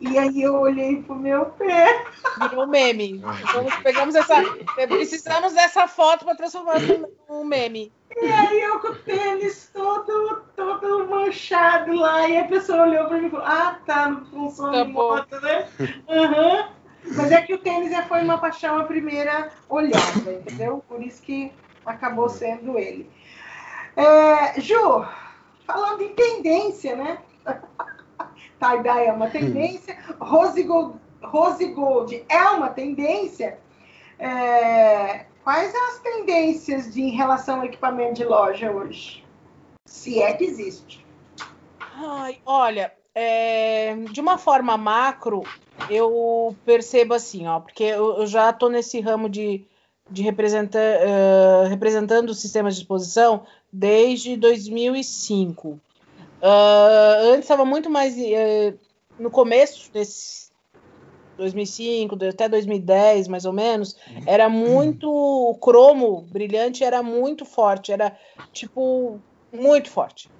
E 0.00 0.18
aí 0.18 0.42
eu 0.42 0.54
olhei 0.56 1.02
pro 1.02 1.14
meu 1.14 1.46
pé. 1.46 2.04
Virou 2.40 2.66
meme. 2.66 3.18
Então, 3.18 3.66
pegamos 3.82 4.14
essa. 4.14 4.42
Precisamos 4.88 5.52
dessa 5.52 5.86
foto 5.86 6.24
para 6.24 6.34
transformar 6.34 6.76
num 7.28 7.44
meme. 7.44 7.92
E 8.20 8.26
aí 8.26 8.60
eu 8.60 8.80
com 8.80 8.88
o 8.88 8.94
tênis 8.96 9.70
todo, 9.72 10.42
todo 10.56 11.06
manchado 11.06 11.92
lá. 11.92 12.26
E 12.26 12.38
a 12.38 12.44
pessoa 12.48 12.86
olhou 12.86 13.06
para 13.06 13.18
mim 13.18 13.26
e 13.26 13.30
falou: 13.30 13.46
Ah, 13.46 13.78
tá, 13.86 14.08
não 14.08 14.24
funciona 14.24 14.78
tá 14.78 14.84
moto, 14.86 15.40
né? 15.42 15.68
Uhum. 16.08 16.79
Mas 17.04 17.32
é 17.32 17.40
que 17.42 17.54
o 17.54 17.58
tênis 17.58 17.96
foi 18.06 18.22
uma 18.22 18.38
paixão 18.38 18.78
à 18.78 18.84
primeira 18.84 19.50
olhada, 19.68 20.32
entendeu? 20.32 20.84
Por 20.86 21.02
isso 21.02 21.22
que 21.22 21.52
acabou 21.84 22.28
sendo 22.28 22.78
ele. 22.78 23.10
É, 23.96 24.60
Ju, 24.60 25.06
falando 25.66 26.02
em 26.02 26.14
tendência, 26.14 26.96
né? 26.96 27.18
tie-dye 28.60 29.06
é 29.06 29.12
uma 29.12 29.30
tendência, 29.30 29.96
rose 30.20 30.62
gold, 30.62 31.00
rose 31.22 31.66
gold 31.66 32.24
é 32.28 32.42
uma 32.50 32.68
tendência. 32.68 33.58
É, 34.18 35.24
quais 35.42 35.74
as 35.74 35.98
tendências 36.00 36.92
de, 36.92 37.00
em 37.00 37.10
relação 37.10 37.60
ao 37.60 37.64
equipamento 37.64 38.14
de 38.14 38.24
loja 38.24 38.70
hoje? 38.70 39.24
Se 39.86 40.22
é 40.22 40.34
que 40.34 40.44
existe. 40.44 41.04
Ai, 41.80 42.40
olha, 42.44 42.92
é, 43.14 43.94
de 44.12 44.20
uma 44.20 44.38
forma 44.38 44.76
macro, 44.76 45.42
eu 45.88 46.56
percebo 46.64 47.14
assim, 47.14 47.46
ó, 47.46 47.60
porque 47.60 47.84
eu, 47.84 48.20
eu 48.20 48.26
já 48.26 48.50
estou 48.50 48.68
nesse 48.68 49.00
ramo 49.00 49.28
de, 49.28 49.64
de 50.10 50.22
uh, 50.22 51.68
representando 51.68 52.34
sistemas 52.34 52.74
de 52.74 52.82
exposição 52.82 53.44
desde 53.72 54.36
2005. 54.36 55.68
Uh, 55.68 55.80
antes 57.32 57.40
estava 57.40 57.64
muito 57.64 57.90
mais. 57.90 58.14
Uh, 58.16 58.78
no 59.18 59.30
começo 59.30 59.92
desse 59.92 60.48
2005, 61.36 62.16
até 62.26 62.48
2010, 62.48 63.28
mais 63.28 63.44
ou 63.44 63.52
menos, 63.52 63.96
era 64.26 64.48
muito. 64.48 65.10
O 65.10 65.54
cromo 65.56 66.22
brilhante 66.22 66.84
era 66.84 67.02
muito 67.02 67.44
forte, 67.44 67.92
era 67.92 68.16
tipo. 68.52 69.20
Muito 69.52 69.90
forte. 69.90 70.30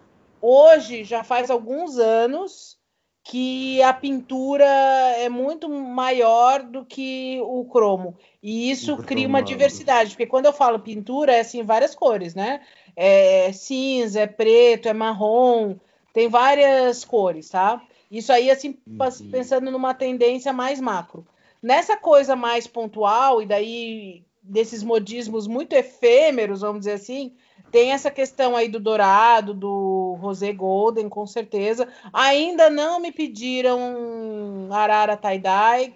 Hoje, 0.40 1.04
já 1.04 1.22
faz 1.22 1.50
alguns 1.50 1.98
anos 1.98 2.78
que 3.22 3.82
a 3.82 3.92
pintura 3.92 4.64
é 4.64 5.28
muito 5.28 5.68
maior 5.68 6.62
do 6.62 6.84
que 6.84 7.38
o 7.42 7.64
cromo. 7.66 8.16
E 8.42 8.70
isso 8.70 8.96
cria 8.96 9.28
uma 9.28 9.42
diversidade, 9.42 10.10
porque 10.10 10.26
quando 10.26 10.46
eu 10.46 10.52
falo 10.52 10.80
pintura, 10.80 11.34
é 11.34 11.40
assim, 11.40 11.62
várias 11.62 11.94
cores, 11.94 12.34
né? 12.34 12.60
É 12.96 13.52
cinza, 13.52 14.20
é 14.20 14.26
preto, 14.26 14.88
é 14.88 14.92
marrom, 14.92 15.76
tem 16.12 16.28
várias 16.28 17.04
cores, 17.04 17.50
tá? 17.50 17.82
Isso 18.10 18.32
aí, 18.32 18.50
assim, 18.50 18.76
uhum. 18.86 19.30
pensando 19.30 19.70
numa 19.70 19.94
tendência 19.94 20.52
mais 20.52 20.80
macro. 20.80 21.24
Nessa 21.62 21.96
coisa 21.96 22.34
mais 22.34 22.66
pontual, 22.66 23.42
e 23.42 23.46
daí 23.46 24.24
desses 24.42 24.82
modismos 24.82 25.46
muito 25.46 25.74
efêmeros, 25.74 26.62
vamos 26.62 26.80
dizer 26.80 26.92
assim, 26.92 27.34
tem 27.70 27.92
essa 27.92 28.10
questão 28.10 28.56
aí 28.56 28.68
do 28.68 28.80
dourado, 28.80 29.54
do 29.54 30.16
rosé 30.20 30.52
golden, 30.52 31.08
com 31.08 31.26
certeza. 31.26 31.88
Ainda 32.12 32.68
não 32.68 33.00
me 33.00 33.12
pediram 33.12 34.68
arara 34.70 35.16
tie-dye, 35.16 35.94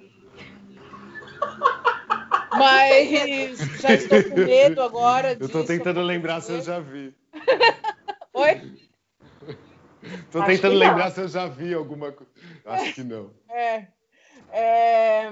mas 2.53 3.59
já 3.81 3.95
estou 3.95 4.23
com 4.25 4.41
medo 4.41 4.83
agora. 4.83 5.37
Eu 5.39 5.47
estou 5.47 5.65
tentando 5.65 6.01
lembrar 6.01 6.41
se 6.41 6.53
eu 6.53 6.61
já 6.61 6.79
vi. 6.81 7.15
Oi? 8.35 8.85
Tô 10.31 10.39
Acho 10.41 10.47
tentando 10.49 10.75
lembrar 10.77 11.11
se 11.11 11.21
eu 11.21 11.29
já 11.29 11.47
vi 11.47 11.73
alguma 11.73 12.13
coisa. 12.13 12.31
Acho 12.65 12.95
que 12.95 13.03
não. 13.03 13.31
É. 13.49 13.87
é... 14.53 15.31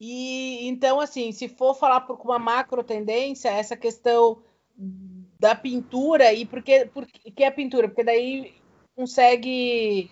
E 0.00 0.66
então, 0.68 1.00
assim, 1.00 1.32
se 1.32 1.48
for 1.48 1.74
falar 1.74 2.02
por 2.02 2.20
uma 2.22 2.38
macro 2.38 2.84
tendência, 2.84 3.48
essa 3.48 3.76
questão 3.76 4.42
da 5.38 5.54
pintura, 5.54 6.32
e 6.32 6.44
por 6.44 6.62
que, 6.62 6.86
por 6.86 7.06
que 7.06 7.44
a 7.44 7.52
pintura? 7.52 7.88
Porque 7.88 8.04
daí 8.04 8.54
consegue 8.94 10.10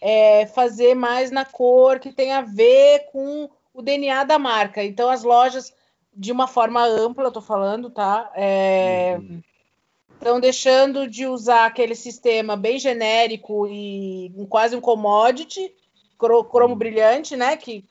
é, 0.00 0.46
fazer 0.46 0.94
mais 0.94 1.30
na 1.30 1.44
cor 1.44 1.98
que 1.98 2.12
tem 2.12 2.32
a 2.32 2.40
ver 2.40 3.06
com 3.12 3.50
o 3.74 3.82
DNA 3.82 4.24
da 4.24 4.38
marca. 4.38 4.82
Então, 4.82 5.10
as 5.10 5.22
lojas, 5.22 5.74
de 6.14 6.32
uma 6.32 6.46
forma 6.46 6.84
ampla, 6.84 7.24
eu 7.24 7.32
tô 7.32 7.42
falando, 7.42 7.90
tá? 7.90 8.30
É, 8.34 9.16
uhum 9.18 9.42
estão 10.16 10.40
deixando 10.40 11.08
de 11.08 11.26
usar 11.26 11.66
aquele 11.66 11.94
sistema 11.94 12.56
bem 12.56 12.78
genérico 12.78 13.66
e 13.68 14.32
quase 14.48 14.74
um 14.74 14.80
commodity, 14.80 15.72
cromo 16.18 16.74
brilhante, 16.74 17.36
né? 17.36 17.56
Que 17.56 17.84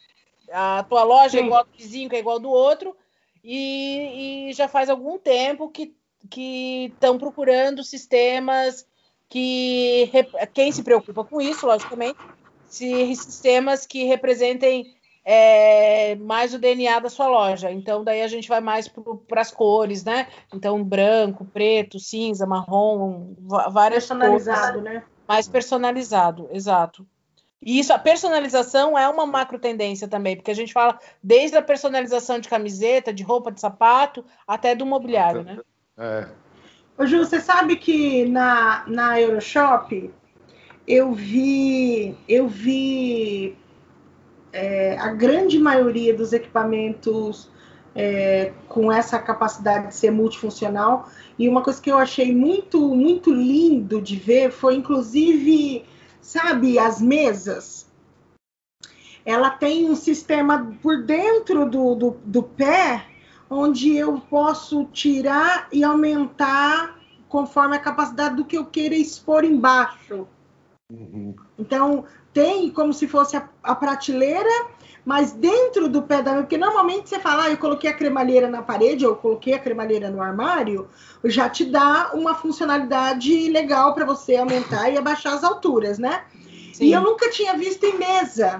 a 0.51 0.83
tua 0.87 1.03
loja 1.03 1.37
é 1.37 1.39
Sim. 1.39 1.43
é 1.43 1.45
igual 1.45 1.63
do 1.63 1.77
vizinho, 1.77 2.09
que 2.09 2.15
é 2.15 2.19
igual 2.19 2.39
do 2.39 2.49
outro, 2.49 2.95
e, 3.43 4.49
e 4.49 4.53
já 4.53 4.67
faz 4.67 4.89
algum 4.89 5.17
tempo 5.17 5.69
que 5.69 5.95
estão 6.93 7.17
procurando 7.17 7.83
sistemas 7.83 8.85
que 9.29 10.11
quem 10.53 10.71
se 10.71 10.83
preocupa 10.83 11.23
com 11.23 11.41
isso, 11.41 11.65
logicamente, 11.65 12.19
se, 12.67 13.15
sistemas 13.15 13.85
que 13.85 14.03
representem 14.05 14.95
é, 15.23 16.15
mais 16.15 16.53
o 16.53 16.59
DNA 16.59 16.99
da 16.99 17.09
sua 17.09 17.27
loja. 17.27 17.71
Então, 17.71 18.03
daí 18.03 18.21
a 18.21 18.27
gente 18.27 18.47
vai 18.47 18.61
mais 18.61 18.87
para 19.27 19.41
as 19.41 19.51
cores, 19.51 20.03
né? 20.03 20.27
Então, 20.53 20.83
branco, 20.83 21.45
preto, 21.45 21.99
cinza, 21.99 22.45
marrom, 22.45 23.33
várias 23.71 24.05
personalizado, 24.05 24.79
cores. 24.79 24.83
né? 24.83 25.03
Mais 25.27 25.47
personalizado, 25.47 26.47
exato. 26.51 27.07
E 27.65 27.79
isso, 27.79 27.91
a 27.91 27.97
personalização 27.97 28.95
é 28.95 29.09
uma 29.09 29.25
macro 29.25 29.57
tendência 29.57 30.07
também, 30.07 30.35
porque 30.35 30.51
a 30.51 30.55
gente 30.55 30.71
fala 30.71 30.99
desde 31.21 31.57
a 31.57 31.63
personalização 31.63 32.39
de 32.39 32.47
camiseta, 32.47 33.11
de 33.11 33.23
roupa, 33.23 33.51
de 33.51 33.59
sapato, 33.59 34.23
até 34.47 34.75
do 34.75 34.85
mobiliário, 34.85 35.43
né? 35.43 35.57
É. 35.97 36.27
Ô, 36.95 37.07
Ju, 37.07 37.17
você 37.17 37.41
sabe 37.41 37.75
que 37.75 38.25
na, 38.27 38.83
na 38.87 39.19
Euroshop 39.19 40.11
eu 40.87 41.11
vi, 41.11 42.15
eu 42.29 42.47
vi 42.47 43.57
é, 44.53 44.95
a 44.99 45.09
grande 45.09 45.57
maioria 45.57 46.13
dos 46.13 46.31
equipamentos 46.33 47.49
é, 47.95 48.51
com 48.67 48.91
essa 48.91 49.17
capacidade 49.17 49.87
de 49.87 49.95
ser 49.95 50.11
multifuncional. 50.11 51.09
E 51.39 51.49
uma 51.49 51.63
coisa 51.63 51.81
que 51.81 51.91
eu 51.91 51.97
achei 51.97 52.33
muito, 52.35 52.95
muito 52.95 53.33
lindo 53.33 54.01
de 54.01 54.15
ver 54.17 54.51
foi, 54.51 54.75
inclusive, 54.75 55.83
sabe, 56.25 56.79
as 56.79 56.99
mesas. 56.99 57.85
Ela 59.23 59.51
tem 59.51 59.89
um 59.89 59.95
sistema 59.95 60.75
por 60.81 61.03
dentro 61.03 61.69
do, 61.69 61.95
do, 61.95 62.17
do 62.25 62.43
pé, 62.43 63.05
onde 63.49 63.95
eu 63.95 64.19
posso 64.19 64.85
tirar 64.85 65.67
e 65.71 65.83
aumentar 65.83 66.99
conforme 67.29 67.75
a 67.75 67.79
capacidade 67.79 68.35
do 68.35 68.45
que 68.45 68.57
eu 68.57 68.65
queira 68.65 68.95
expor 68.95 69.43
embaixo. 69.43 70.27
Uhum. 70.91 71.35
Então, 71.57 72.05
tem 72.35 72.69
como 72.69 72.93
se 72.93 73.07
fosse 73.07 73.37
a, 73.37 73.47
a, 73.63 73.73
prateleira, 73.73 74.67
mas 75.05 75.31
dentro 75.31 75.87
do 75.87 76.01
pé 76.01 76.21
da 76.21 76.35
porque 76.35 76.57
normalmente 76.57 77.07
você 77.07 77.17
fala, 77.17 77.45
ah, 77.45 77.49
eu 77.49 77.57
coloquei 77.57 77.89
a 77.89 77.93
cremalheira 77.93 78.49
na 78.49 78.61
parede, 78.61 79.05
ou 79.05 79.13
eu 79.13 79.15
coloquei 79.15 79.53
a 79.53 79.59
cremalheira 79.59 80.09
no 80.09 80.21
armário, 80.21 80.89
já 81.23 81.49
te 81.49 81.63
dá 81.63 82.11
uma 82.13 82.35
funcionalidade 82.35 83.49
legal 83.49 83.93
para 83.93 84.03
você 84.03 84.35
aumentar 84.35 84.89
e 84.89 84.97
abaixar 84.97 85.33
as 85.33 85.45
alturas, 85.45 85.97
né? 85.97 86.25
Sim. 86.73 86.87
E 86.87 86.91
eu 86.91 86.99
nunca 86.99 87.29
tinha 87.29 87.55
visto 87.55 87.85
em 87.85 87.97
mesa, 87.97 88.59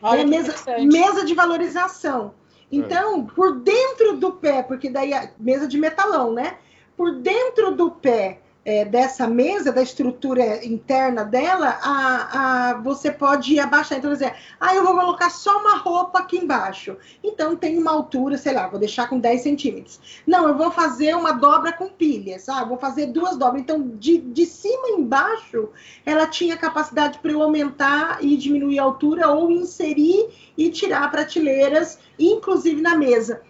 né? 0.00 0.24
mesa, 0.24 0.54
mesa 0.84 1.24
de 1.24 1.34
valorização. 1.34 2.32
Então, 2.70 3.26
é. 3.28 3.34
por 3.34 3.56
dentro 3.58 4.16
do 4.18 4.34
pé, 4.34 4.62
porque 4.62 4.88
daí 4.88 5.12
a 5.12 5.30
mesa 5.36 5.66
de 5.66 5.76
metalão, 5.76 6.32
né? 6.32 6.58
Por 6.96 7.16
dentro 7.16 7.72
do 7.72 7.90
pé 7.90 8.40
é, 8.66 8.84
dessa 8.84 9.28
mesa, 9.28 9.70
da 9.70 9.80
estrutura 9.80 10.66
interna 10.66 11.24
dela, 11.24 11.78
a, 11.80 12.70
a, 12.70 12.74
você 12.80 13.12
pode 13.12 13.60
abaixar. 13.60 13.96
Então, 13.96 14.12
dizer, 14.12 14.34
ah, 14.58 14.74
eu 14.74 14.82
vou 14.82 14.96
colocar 14.96 15.30
só 15.30 15.60
uma 15.60 15.76
roupa 15.76 16.18
aqui 16.18 16.38
embaixo. 16.38 16.96
Então, 17.22 17.54
tem 17.54 17.78
uma 17.78 17.92
altura, 17.92 18.36
sei 18.36 18.52
lá, 18.52 18.66
vou 18.66 18.80
deixar 18.80 19.08
com 19.08 19.20
10 19.20 19.40
centímetros. 19.40 20.20
Não, 20.26 20.48
eu 20.48 20.58
vou 20.58 20.72
fazer 20.72 21.14
uma 21.14 21.30
dobra 21.30 21.72
com 21.72 21.88
pilhas, 21.88 22.48
ah, 22.48 22.64
vou 22.64 22.76
fazer 22.76 23.06
duas 23.06 23.36
dobras. 23.36 23.62
Então, 23.62 23.80
de, 23.80 24.18
de 24.18 24.44
cima 24.44 24.88
embaixo, 24.88 25.68
ela 26.04 26.26
tinha 26.26 26.56
capacidade 26.56 27.20
para 27.20 27.32
aumentar 27.34 28.18
e 28.20 28.36
diminuir 28.36 28.80
a 28.80 28.82
altura 28.82 29.28
ou 29.28 29.48
inserir 29.48 30.28
e 30.58 30.70
tirar 30.70 31.08
prateleiras, 31.12 32.00
inclusive 32.18 32.82
na 32.82 32.96
mesa. 32.96 33.42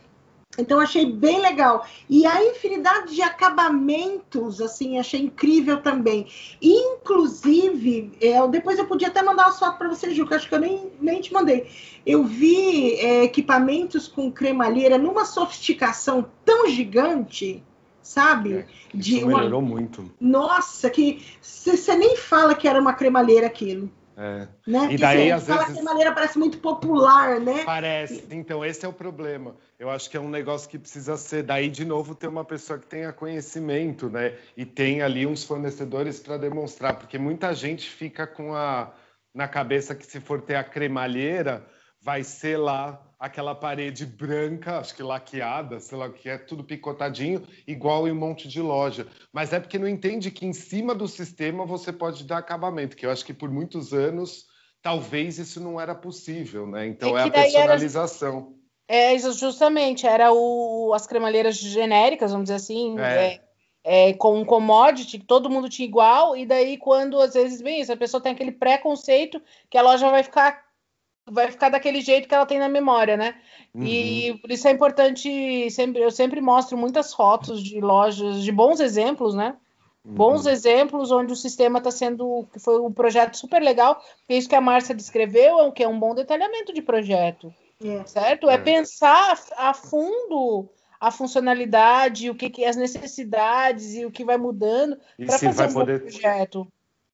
Então 0.59 0.81
achei 0.81 1.07
bem 1.07 1.41
legal. 1.41 1.87
E 2.09 2.27
a 2.27 2.45
infinidade 2.45 3.15
de 3.15 3.23
acabamentos, 3.23 4.61
assim, 4.61 4.99
achei 4.99 5.21
incrível 5.21 5.81
também. 5.83 6.27
Inclusive, 6.61 8.13
é, 8.21 8.47
depois 8.49 8.79
eu 8.79 8.87
podia 8.87 9.09
até 9.09 9.23
mandar 9.23 9.45
uma 9.45 9.53
foto 9.53 9.79
para 9.79 9.89
você, 9.89 10.11
Ju, 10.11 10.27
que 10.27 10.35
acho 10.35 10.49
que 10.49 10.55
eu 10.55 10.61
nem, 10.61 10.91
nem 11.01 11.21
te 11.21 11.33
mandei. 11.33 11.71
Eu 12.05 12.25
vi 12.25 12.95
é, 12.95 13.25
equipamentos 13.25 14.09
com 14.09 14.31
cremalheira 14.31 14.99
numa 14.99 15.25
sofisticação 15.25 16.27
tão 16.45 16.69
gigante, 16.69 17.63
sabe? 18.03 18.55
É, 18.55 18.67
de 18.95 19.25
uma... 19.25 19.39
melhorou 19.39 19.63
muito. 19.63 20.11
Nossa, 20.21 20.89
que 20.89 21.25
você 21.41 21.95
nem 21.97 22.17
fala 22.17 22.55
que 22.55 22.69
era 22.69 22.81
uma 22.81 22.93
cremalheira 22.93 23.47
aquilo. 23.47 23.91
É. 24.17 24.49
Né? 24.67 24.93
E 24.93 24.97
daí, 24.97 25.31
às 25.31 25.47
vezes. 25.47 25.77
De 25.77 25.83
maneira 25.83 26.11
parece 26.13 26.39
muito 26.39 26.59
popular, 26.59 27.39
né? 27.39 27.65
Parece. 27.65 28.25
Então, 28.31 28.65
esse 28.65 28.85
é 28.85 28.89
o 28.89 28.93
problema. 28.93 29.55
Eu 29.79 29.91
acho 29.91 30.09
que 30.09 30.17
é 30.17 30.21
um 30.21 30.31
negócio 30.31 30.69
que 30.69 30.79
precisa 30.79 31.19
ser. 31.19 31.43
Daí, 31.43 31.69
de 31.69 31.85
novo, 31.85 32.15
ter 32.15 32.27
uma 32.27 32.45
pessoa 32.45 32.79
que 32.79 32.87
tenha 32.87 33.13
conhecimento, 33.13 34.09
né? 34.09 34.35
E 34.57 34.65
tem 34.65 35.03
ali 35.03 35.27
uns 35.27 35.45
fornecedores 35.45 36.19
para 36.19 36.39
demonstrar, 36.39 36.95
porque 36.95 37.19
muita 37.19 37.55
gente 37.55 37.89
fica 37.91 38.27
com 38.27 38.55
a 38.55 38.91
na 39.35 39.47
cabeça 39.47 39.95
que 39.95 40.07
se 40.07 40.19
for 40.19 40.41
ter 40.41 40.55
a 40.55 40.65
cremalheira, 40.65 41.63
vai 42.01 42.25
ser 42.25 42.57
lá 42.57 42.99
aquela 43.19 43.55
parede 43.55 44.05
branca, 44.05 44.79
acho 44.79 44.95
que 44.95 45.03
laqueada, 45.03 45.81
sei 45.81 45.97
lá 45.97 46.07
o 46.07 46.13
que 46.13 46.29
é, 46.29 46.37
tudo 46.37 46.63
picotadinho, 46.63 47.43
igual 47.67 48.07
em 48.07 48.13
um 48.13 48.17
monte 48.17 48.47
de 48.47 48.61
loja. 48.61 49.07
Mas 49.33 49.53
é 49.53 49.61
porque 49.61 49.79
não 49.79 49.89
entende 49.89 50.31
que 50.31 50.45
em 50.45 50.53
cima 50.53 50.95
do 50.95 51.09
sistema 51.09 51.65
você 51.65 51.93
pode 51.93 52.25
dar 52.25 52.39
acabamento, 52.39 52.97
que 52.97 53.07
eu 53.07 53.11
acho 53.11 53.25
que 53.25 53.33
por 53.33 53.51
muitos 53.51 53.93
anos 53.93 54.47
talvez 54.83 55.39
isso 55.39 55.61
não 55.61 55.81
era 55.81 55.95
possível, 55.95 56.67
né? 56.67 56.87
Então 56.87 57.17
é, 57.19 57.23
é 57.23 57.25
a 57.25 57.31
personalização. 57.31 58.55
Era... 58.89 59.15
É, 59.15 59.19
justamente, 59.19 60.07
era 60.07 60.33
o... 60.33 60.93
as 60.95 61.07
cremalheiras 61.07 61.57
genéricas, 61.57 62.31
vamos 62.31 62.45
dizer 62.45 62.57
assim, 62.57 62.99
é. 63.01 63.41
É, 63.83 64.11
é, 64.11 64.13
com 64.15 64.39
um 64.39 64.45
commodity, 64.45 65.19
todo 65.19 65.51
mundo 65.51 65.69
tinha 65.69 65.89
igual, 65.89 66.37
e 66.37 66.45
daí 66.45 66.77
quando, 66.77 67.21
às 67.21 67.35
vezes, 67.35 67.63
bem 67.63 67.81
isso, 67.81 67.93
a 67.93 67.97
pessoa 67.97 68.21
tem 68.21 68.33
aquele 68.33 68.53
preconceito 68.53 69.41
que 69.71 69.79
a 69.79 69.83
loja 69.83 70.11
vai 70.11 70.23
ficar 70.23 70.66
vai 71.29 71.51
ficar 71.51 71.69
daquele 71.69 72.01
jeito 72.01 72.29
que 72.29 72.35
ela 72.35 72.47
tem 72.47 72.59
na 72.59 72.69
memória, 72.69 73.17
né? 73.17 73.35
Uhum. 73.75 73.85
E 73.85 74.39
por 74.41 74.51
isso 74.51 74.69
é 74.69 74.71
importante, 74.71 75.71
sempre, 75.71 76.03
eu 76.03 76.11
sempre 76.11 76.41
mostro 76.41 76.77
muitas 76.77 77.13
fotos 77.13 77.63
de 77.63 77.81
lojas, 77.81 78.43
de 78.43 78.53
bons 78.53 78.81
exemplos, 78.81 79.35
né? 79.35 79.57
Uhum. 80.05 80.15
Bons 80.15 80.47
exemplos 80.47 81.11
onde 81.11 81.33
o 81.33 81.37
sistema 81.37 81.79
está 81.79 81.91
sendo, 81.91 82.47
que 82.53 82.61
foi 82.61 82.81
um 82.81 82.93
projeto 82.93 83.37
super 83.37 83.61
legal, 83.61 83.97
porque 84.19 84.35
isso 84.35 84.49
que 84.49 84.55
a 84.55 84.61
Márcia 84.61 84.95
descreveu 84.95 85.59
é 85.61 85.67
o 85.67 85.73
que 85.73 85.83
é 85.83 85.89
um 85.89 85.99
bom 85.99 86.15
detalhamento 86.15 86.73
de 86.73 86.81
projeto, 86.81 87.53
é. 87.83 88.05
certo? 88.07 88.49
É. 88.49 88.55
é 88.55 88.59
pensar 88.59 89.39
a 89.57 89.75
fundo 89.75 90.69
a 90.99 91.11
funcionalidade, 91.11 92.31
o 92.31 92.35
que, 92.35 92.49
que 92.49 92.65
as 92.65 92.77
necessidades 92.77 93.95
e 93.95 94.07
o 94.07 94.11
que 94.11 94.25
vai 94.25 94.39
mudando 94.39 94.97
para 95.19 95.39
fazer 95.39 95.69
um 95.69 95.73
poder... 95.73 96.01
projeto. 96.01 96.67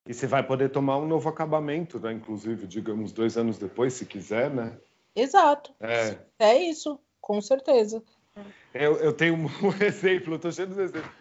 E 0.06 0.12
você 0.12 0.26
vai 0.26 0.42
poder 0.44 0.70
tomar 0.70 0.98
um 0.98 1.06
novo 1.06 1.28
acabamento, 1.28 2.00
né? 2.00 2.12
Inclusive, 2.12 2.66
digamos, 2.66 3.12
dois 3.12 3.36
anos 3.36 3.58
depois, 3.58 3.92
se 3.92 4.04
quiser, 4.04 4.50
né? 4.50 4.76
Exato. 5.14 5.72
É, 5.80 6.18
é 6.38 6.58
isso, 6.58 6.98
com 7.20 7.40
certeza. 7.40 8.02
Eu, 8.74 8.96
eu 8.96 9.12
tenho 9.12 9.34
um 9.36 9.46
exemplo, 9.84 10.34
eu 10.34 10.38
tô 10.38 10.50
cheio 10.50 10.68
de 10.68 10.80
exemplos. 10.80 11.12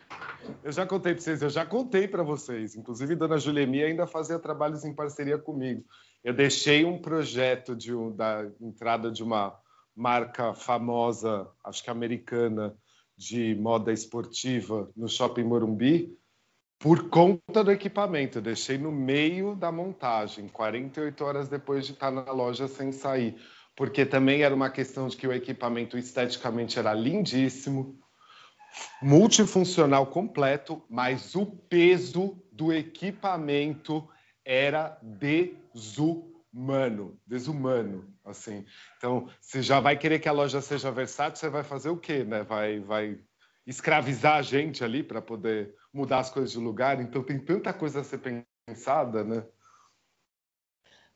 Eu 0.64 0.72
já 0.72 0.86
contei 0.88 1.14
para 1.14 1.22
vocês, 1.22 1.42
eu 1.42 1.50
já 1.50 1.66
contei 1.66 2.08
para 2.08 2.24
vocês. 2.24 2.76
Inclusive, 2.76 3.16
Dona 3.16 3.38
Julemia 3.38 3.86
ainda 3.86 4.08
fazia 4.08 4.40
trabalhos 4.40 4.84
em 4.84 4.96
parceria 4.96 5.38
comigo. 5.38 5.84
Eu 6.24 6.34
deixei 6.34 6.84
um 6.84 7.00
projeto 7.00 7.76
de 7.76 7.92
da 8.16 8.50
entrada 8.60 9.12
de 9.12 9.24
uma 9.24 9.56
marca 9.96 10.54
famosa, 10.56 11.48
acho 11.64 11.84
que 11.84 11.90
americana, 11.90 12.76
de 13.16 13.54
moda 13.56 13.94
esportiva 13.94 14.90
no 14.96 15.08
Shopping 15.08 15.44
Morumbi 15.44 16.18
por 16.82 17.10
conta 17.10 17.64
do 17.64 17.72
equipamento. 17.72 18.40
Eu 18.40 18.42
deixei 18.42 18.78
no 18.78 18.92
meio 18.92 19.56
da 19.56 19.72
montagem, 19.72 20.48
48 20.48 21.24
horas 21.24 21.48
depois 21.48 21.86
de 21.86 21.94
estar 21.94 22.10
na 22.10 22.32
loja 22.32 22.68
sem 22.68 22.92
sair. 22.92 23.36
Porque 23.76 24.06
também 24.06 24.42
era 24.42 24.54
uma 24.54 24.70
questão 24.70 25.08
de 25.08 25.16
que 25.16 25.28
o 25.28 25.32
equipamento 25.32 25.98
esteticamente 25.98 26.78
era 26.80 26.94
lindíssimo, 26.94 27.98
multifuncional 29.02 30.08
completo, 30.08 30.84
mas 30.90 31.36
o 31.36 31.46
peso 31.46 32.44
do 32.52 32.74
equipamento 32.74 34.08
era 34.44 34.98
desumano, 35.04 36.10
desumano, 37.28 38.12
assim. 38.26 38.66
Então, 38.98 39.30
você 39.40 39.62
já 39.62 39.80
vai 39.80 39.96
querer 39.96 40.20
que 40.20 40.28
a 40.28 40.34
loja 40.34 40.62
seja 40.62 40.92
versátil, 40.92 41.40
você 41.40 41.50
vai 41.50 41.64
fazer 41.64 41.90
o 41.90 41.98
quê, 41.98 42.24
né? 42.24 42.44
Vai, 42.44 42.80
vai 42.80 43.20
escravizar 43.68 44.38
a 44.38 44.42
gente 44.42 44.84
ali 44.84 45.04
para 45.04 45.22
poder 45.22 45.76
mudar 45.94 46.20
as 46.20 46.30
coisas 46.30 46.52
de 46.52 46.58
lugar. 46.58 47.00
Então 47.02 47.24
tem 47.24 47.40
tanta 47.40 47.74
coisa 47.74 48.02
a 48.02 48.04
ser 48.04 48.20
pensada, 48.68 49.24
né? 49.24 49.44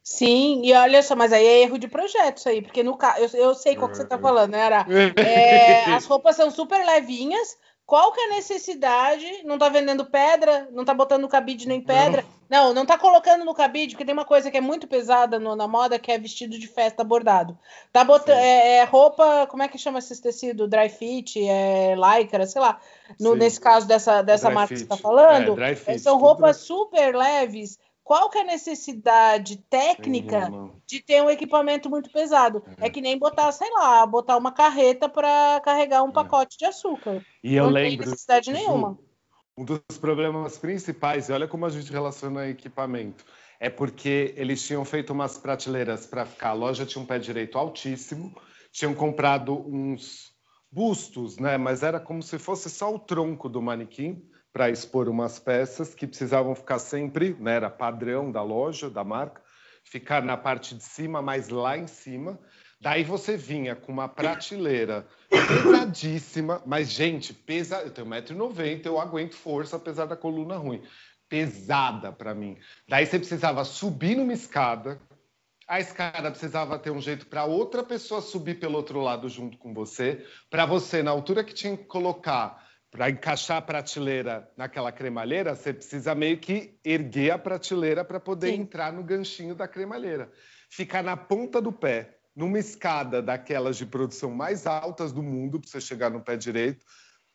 Sim, 0.03 0.61
e 0.63 0.71
olha 0.71 1.01
só, 1.01 1.15
mas 1.15 1.33
aí 1.33 1.43
é 1.43 1.61
erro 1.63 1.79
de 1.79 1.87
projeto 1.87 2.37
isso 2.37 2.47
aí, 2.47 2.61
porque 2.61 2.83
no 2.83 2.95
caso, 2.95 3.35
eu, 3.35 3.47
eu 3.47 3.55
sei 3.55 3.75
qual 3.75 3.89
que 3.89 3.97
você 3.97 4.03
está 4.03 4.19
falando, 4.19 4.51
né, 4.51 4.61
Ara? 4.61 4.85
É, 5.17 5.85
as 5.93 6.05
roupas 6.05 6.35
são 6.35 6.51
super 6.51 6.85
levinhas, 6.85 7.57
qual 7.85 8.11
que 8.11 8.19
é 8.19 8.25
a 8.25 8.35
necessidade? 8.35 9.43
Não 9.43 9.59
tá 9.59 9.69
vendendo 9.69 10.05
pedra, 10.05 10.67
não 10.71 10.83
tá 10.83 10.93
botando 10.93 11.21
no 11.21 11.27
cabide 11.27 11.67
nem 11.67 11.79
pedra. 11.79 12.25
Não, 12.49 12.73
não 12.73 12.85
tá 12.85 12.97
colocando 12.97 13.45
no 13.45 13.53
cabide, 13.53 13.93
porque 13.93 14.05
tem 14.05 14.13
uma 14.13 14.25
coisa 14.25 14.49
que 14.49 14.57
é 14.57 14.61
muito 14.61 14.87
pesada 14.87 15.39
no, 15.39 15.55
na 15.55 15.67
moda, 15.67 15.99
que 15.99 16.11
é 16.11 16.17
vestido 16.17 16.57
de 16.57 16.67
festa 16.67 17.03
bordado. 17.03 17.57
Tá 17.91 18.03
botando 18.03 18.37
é, 18.37 18.77
é, 18.77 18.83
roupa, 18.83 19.47
como 19.47 19.63
é 19.63 19.67
que 19.67 19.77
chama 19.77 19.99
esse 19.99 20.19
tecido? 20.19 20.67
Dry 20.67 20.89
fit, 20.89 21.39
é 21.47 21.95
lycra, 21.95 22.45
sei 22.47 22.61
lá. 22.61 22.79
No, 23.19 23.35
nesse 23.35 23.59
caso 23.59 23.87
dessa, 23.87 24.21
dessa 24.21 24.49
marca 24.49 24.75
fit. 24.75 24.81
que 24.81 24.87
você 24.87 24.95
tá 24.95 24.97
falando, 24.97 25.61
é, 25.61 25.75
fit, 25.75 25.99
são 25.99 26.17
roupas 26.17 26.57
super 26.57 27.15
leves 27.15 27.77
qual 28.05 28.29
que 28.29 28.37
é 28.37 28.41
a 28.41 28.45
necessidade 28.45 29.57
técnica 29.67 30.45
Sim, 30.45 30.71
de 30.85 31.01
ter 31.01 31.23
um 31.23 31.29
equipamento 31.29 31.89
muito 31.89 32.11
pesado? 32.11 32.63
É. 32.79 32.85
é. 32.85 32.89
que 32.89 33.01
nem 33.01 33.17
botar, 33.17 33.51
sei 33.51 33.69
lá, 33.71 34.05
botar 34.05 34.37
uma 34.37 34.51
carreta 34.51 35.09
para 35.09 35.59
carregar 35.61 36.03
um 36.03 36.09
é. 36.09 36.13
pacote 36.13 36.55
de 36.55 36.65
açúcar. 36.65 37.25
E 37.43 37.55
eu 37.55 37.63
Não 37.63 37.71
lembro. 37.71 37.89
Tem 37.89 38.11
necessidade 38.11 38.53
nenhuma. 38.53 38.99
Um 39.57 39.65
dos 39.65 39.81
problemas 39.99 40.55
principais, 40.55 41.29
e 41.29 41.31
olha 41.31 41.47
como 41.47 41.65
a 41.65 41.69
gente 41.69 41.91
relaciona 41.91 42.47
equipamento, 42.47 43.25
é 43.59 43.71
porque 43.71 44.35
eles 44.37 44.63
tinham 44.63 44.85
feito 44.85 45.11
umas 45.11 45.39
prateleiras 45.39 46.05
para 46.05 46.27
ficar. 46.27 46.49
A 46.49 46.53
loja 46.53 46.85
tinha 46.85 47.01
um 47.01 47.07
pé 47.07 47.17
direito 47.17 47.57
altíssimo, 47.57 48.35
tinham 48.71 48.93
comprado 48.93 49.67
uns 49.67 50.34
bustos, 50.75 51.37
né? 51.37 51.57
Mas 51.57 51.83
era 51.83 52.01
como 52.01 52.21
se 52.21 52.37
fosse 52.37 52.69
só 52.69 52.93
o 52.93 52.99
tronco 52.99 53.47
do 53.47 53.61
manequim 53.61 54.21
para 54.51 54.69
expor 54.69 55.07
umas 55.07 55.39
peças 55.39 55.95
que 55.95 56.05
precisavam 56.05 56.53
ficar 56.53 56.79
sempre, 56.79 57.33
né, 57.39 57.55
era 57.55 57.69
padrão 57.69 58.31
da 58.31 58.41
loja, 58.41 58.89
da 58.89 59.03
marca, 59.03 59.41
ficar 59.83 60.21
na 60.21 60.37
parte 60.37 60.75
de 60.75 60.83
cima, 60.83 61.21
mas 61.21 61.49
lá 61.49 61.77
em 61.77 61.87
cima. 61.87 62.39
Daí 62.79 63.03
você 63.03 63.35
vinha 63.37 63.75
com 63.75 63.91
uma 63.91 64.07
prateleira 64.07 65.07
pesadíssima, 65.29 66.61
mas, 66.65 66.89
gente, 66.89 67.33
pesa... 67.33 67.81
eu 67.81 67.91
tenho 67.91 68.07
1,90m, 68.07 68.85
eu 68.85 68.99
aguento 68.99 69.35
força, 69.35 69.77
apesar 69.77 70.05
da 70.05 70.15
coluna 70.15 70.57
ruim. 70.57 70.81
Pesada 71.27 72.11
para 72.11 72.33
mim. 72.33 72.57
Daí 72.87 73.05
você 73.05 73.17
precisava 73.17 73.63
subir 73.63 74.15
numa 74.15 74.33
escada, 74.33 74.99
a 75.67 75.79
escada 75.79 76.29
precisava 76.29 76.77
ter 76.77 76.91
um 76.91 77.01
jeito 77.01 77.25
para 77.25 77.45
outra 77.45 77.83
pessoa 77.83 78.21
subir 78.21 78.59
pelo 78.59 78.75
outro 78.75 79.01
lado 79.01 79.27
junto 79.27 79.57
com 79.57 79.73
você, 79.73 80.25
para 80.49 80.65
você, 80.65 81.01
na 81.01 81.11
altura 81.11 81.43
que 81.43 81.53
tinha 81.53 81.75
que 81.75 81.85
colocar 81.85 82.63
para 82.91 83.09
encaixar 83.09 83.57
a 83.57 83.61
prateleira 83.61 84.49
naquela 84.55 84.91
cremalheira, 84.91 85.53
você 85.53 85.73
precisa 85.73 86.15
meio 86.15 86.37
que 86.37 86.79
erguer 86.83 87.31
a 87.31 87.37
prateleira 87.37 88.05
para 88.05 88.21
poder 88.21 88.51
Sim. 88.51 88.61
entrar 88.61 88.93
no 88.93 89.03
ganchinho 89.03 89.53
da 89.53 89.67
cremalheira. 89.67 90.31
Ficar 90.69 91.03
na 91.03 91.17
ponta 91.17 91.61
do 91.61 91.73
pé, 91.73 92.19
numa 92.33 92.57
escada 92.57 93.21
daquelas 93.21 93.75
de 93.75 93.85
produção 93.85 94.31
mais 94.31 94.65
altas 94.65 95.11
do 95.11 95.21
mundo, 95.21 95.59
para 95.59 95.69
você 95.69 95.81
chegar 95.81 96.09
no 96.09 96.21
pé 96.21 96.37
direito, 96.37 96.85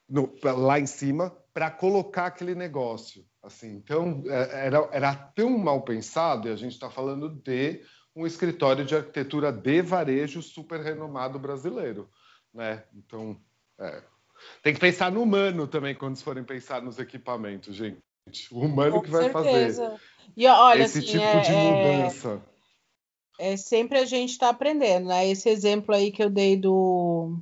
no, 0.08 0.32
lá 0.42 0.80
em 0.80 0.86
cima, 0.86 1.36
para 1.52 1.70
colocar 1.70 2.26
aquele 2.26 2.54
negócio. 2.54 3.24
Assim, 3.42 3.76
então, 3.76 4.22
é, 4.26 4.66
era, 4.66 4.88
era 4.92 5.14
tão 5.14 5.58
mal 5.58 5.82
pensado, 5.82 6.48
e 6.48 6.52
a 6.52 6.56
gente 6.56 6.72
está 6.72 6.90
falando 6.90 7.28
de 7.28 7.82
um 8.14 8.26
escritório 8.26 8.84
de 8.84 8.96
arquitetura 8.96 9.52
de 9.52 9.82
varejo 9.82 10.42
super 10.42 10.80
renomado 10.80 11.38
brasileiro. 11.38 12.08
Né? 12.52 12.82
Então, 12.94 13.40
é, 13.78 14.02
tem 14.62 14.74
que 14.74 14.80
pensar 14.80 15.10
no 15.10 15.22
humano 15.22 15.66
também 15.66 15.94
quando 15.94 16.18
forem 16.18 16.44
pensar 16.44 16.82
nos 16.82 16.98
equipamentos, 16.98 17.76
gente. 17.76 18.00
O 18.50 18.60
humano 18.60 18.96
Com 18.96 19.02
que 19.02 19.10
vai 19.10 19.30
certeza. 19.30 19.90
fazer 19.90 20.00
e, 20.36 20.46
olha, 20.46 20.84
esse 20.84 20.98
assim, 20.98 21.06
tipo 21.08 21.24
é, 21.24 21.40
de 21.40 21.52
é, 21.52 21.54
mudança. 21.54 22.42
É, 23.38 23.52
é, 23.52 23.56
sempre 23.56 23.98
a 23.98 24.04
gente 24.04 24.30
está 24.30 24.48
aprendendo, 24.48 25.08
né? 25.08 25.28
Esse 25.28 25.48
exemplo 25.48 25.94
aí 25.94 26.10
que 26.10 26.22
eu 26.22 26.30
dei 26.30 26.56
do 26.56 27.38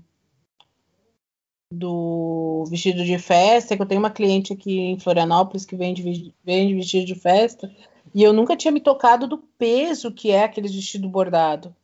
do 1.71 2.65
vestido 2.71 3.05
de 3.05 3.19
festa, 3.19 3.77
que 3.77 3.83
eu 3.83 3.87
tenho 3.87 4.01
uma 4.01 4.11
cliente 4.11 4.55
aqui 4.55 4.79
em 4.79 4.99
Florianópolis 4.99 5.67
que 5.67 5.77
vende, 5.77 6.33
vende 6.43 6.75
vestido 6.75 7.05
de 7.05 7.15
festa, 7.15 7.71
e 8.15 8.23
eu 8.23 8.33
nunca 8.33 8.57
tinha 8.57 8.73
me 8.73 8.81
tocado 8.81 9.27
do 9.27 9.39
peso 9.39 10.13
que 10.13 10.31
é 10.31 10.45
aquele 10.45 10.69
vestido 10.69 11.09
bordado. 11.09 11.75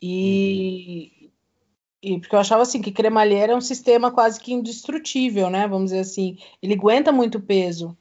E, 0.00 1.12
uhum. 1.22 1.30
E 2.02 2.18
porque 2.18 2.34
eu 2.34 2.40
achava 2.40 2.62
assim 2.62 2.80
que 2.80 2.90
cremalheira 2.90 3.52
é 3.52 3.56
um 3.56 3.60
sistema 3.60 4.10
quase 4.10 4.40
que 4.40 4.52
indestrutível, 4.52 5.50
né? 5.50 5.68
Vamos 5.68 5.90
dizer 5.90 6.00
assim, 6.00 6.38
ele 6.62 6.74
aguenta 6.74 7.12
muito 7.12 7.38
peso. 7.38 7.96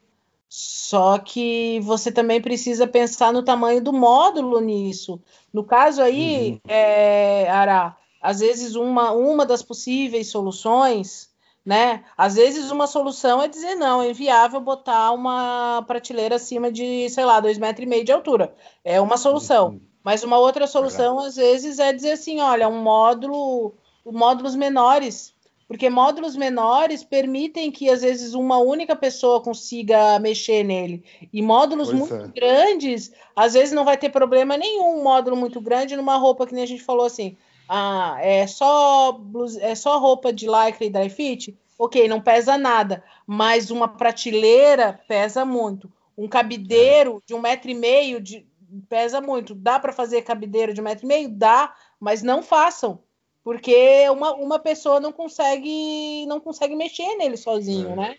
Só 0.47 1.19
que 1.19 1.79
você 1.81 2.11
também 2.11 2.41
precisa 2.41 2.87
pensar 2.87 3.31
no 3.31 3.43
tamanho 3.43 3.83
do 3.83 3.93
módulo 3.93 4.59
nisso. 4.59 5.21
No 5.53 5.63
caso 5.63 6.01
aí, 6.01 6.51
uhum. 6.51 6.59
é, 6.67 7.49
Ara, 7.49 7.95
às 8.21 8.39
vezes 8.39 8.75
uma, 8.75 9.11
uma 9.11 9.45
das 9.45 9.61
possíveis 9.61 10.27
soluções, 10.27 11.28
né? 11.69 12.03
Às 12.17 12.33
vezes 12.33 12.71
uma 12.71 12.87
solução 12.87 13.43
é 13.43 13.47
dizer 13.47 13.75
não, 13.75 14.01
é 14.01 14.09
inviável 14.09 14.59
botar 14.59 15.11
uma 15.11 15.83
prateleira 15.85 16.37
acima 16.37 16.71
de, 16.71 17.07
sei 17.11 17.23
lá, 17.23 17.39
dois 17.39 17.59
metros 17.59 17.85
e 17.85 17.87
meio 17.87 18.03
de 18.03 18.11
altura. 18.11 18.51
É 18.83 18.99
uma 18.99 19.17
solução. 19.17 19.67
Uhum. 19.67 19.81
Mas 20.03 20.23
uma 20.23 20.39
outra 20.39 20.65
solução, 20.65 21.19
às 21.19 21.35
vezes, 21.35 21.77
é 21.77 21.93
dizer 21.93 22.13
assim, 22.13 22.39
olha, 22.41 22.67
um 22.67 22.81
módulo 22.81 23.75
módulos 24.03 24.55
menores, 24.55 25.31
porque 25.67 25.91
módulos 25.91 26.35
menores 26.35 27.03
permitem 27.03 27.69
que 27.69 27.87
às 27.87 28.01
vezes 28.01 28.33
uma 28.33 28.57
única 28.57 28.95
pessoa 28.95 29.39
consiga 29.39 30.17
mexer 30.17 30.63
nele. 30.63 31.03
E 31.31 31.39
módulos 31.39 31.89
pois 31.89 31.99
muito 31.99 32.15
é. 32.15 32.27
grandes, 32.29 33.11
às 33.35 33.53
vezes 33.53 33.75
não 33.75 33.85
vai 33.85 33.95
ter 33.95 34.09
problema 34.09 34.57
nenhum, 34.57 34.97
um 34.97 35.03
módulo 35.03 35.37
muito 35.37 35.61
grande 35.61 35.95
numa 35.95 36.17
roupa 36.17 36.47
que 36.47 36.55
nem 36.55 36.63
a 36.63 36.67
gente 36.67 36.81
falou 36.81 37.05
assim, 37.05 37.37
ah, 37.69 38.17
é 38.19 38.47
só 38.47 39.11
blusa, 39.11 39.61
é 39.63 39.75
só 39.75 39.99
roupa 39.99 40.33
de 40.33 40.47
lycra 40.47 40.85
e 40.85 40.89
dry 40.89 41.09
fit, 41.09 41.57
ok, 41.77 42.07
não 42.07 42.19
pesa 42.19 42.57
nada, 42.57 43.03
mas 43.27 43.69
uma 43.69 43.87
prateleira 43.87 44.99
pesa 45.07 45.45
muito. 45.45 45.91
Um 46.17 46.27
cabideiro 46.27 47.23
de 47.25 47.33
um 47.35 47.39
metro 47.39 47.69
e 47.69 47.75
meio 47.75 48.19
de, 48.19 48.45
pesa 48.89 49.21
muito. 49.21 49.53
Dá 49.53 49.79
para 49.79 49.93
fazer 49.93 50.23
cabideiro 50.23 50.73
de 50.73 50.81
um 50.81 50.83
metro 50.83 51.05
e 51.05 51.07
meio? 51.07 51.29
Dá, 51.29 51.73
mas 51.99 52.23
não 52.23 52.41
façam 52.41 52.99
porque 53.43 54.07
uma, 54.09 54.33
uma 54.33 54.59
pessoa 54.59 54.99
não 54.99 55.11
consegue 55.11 56.25
não 56.27 56.39
consegue 56.39 56.75
mexer 56.75 57.15
nele 57.15 57.37
sozinho, 57.37 57.91
é. 57.91 57.95
né? 57.95 58.15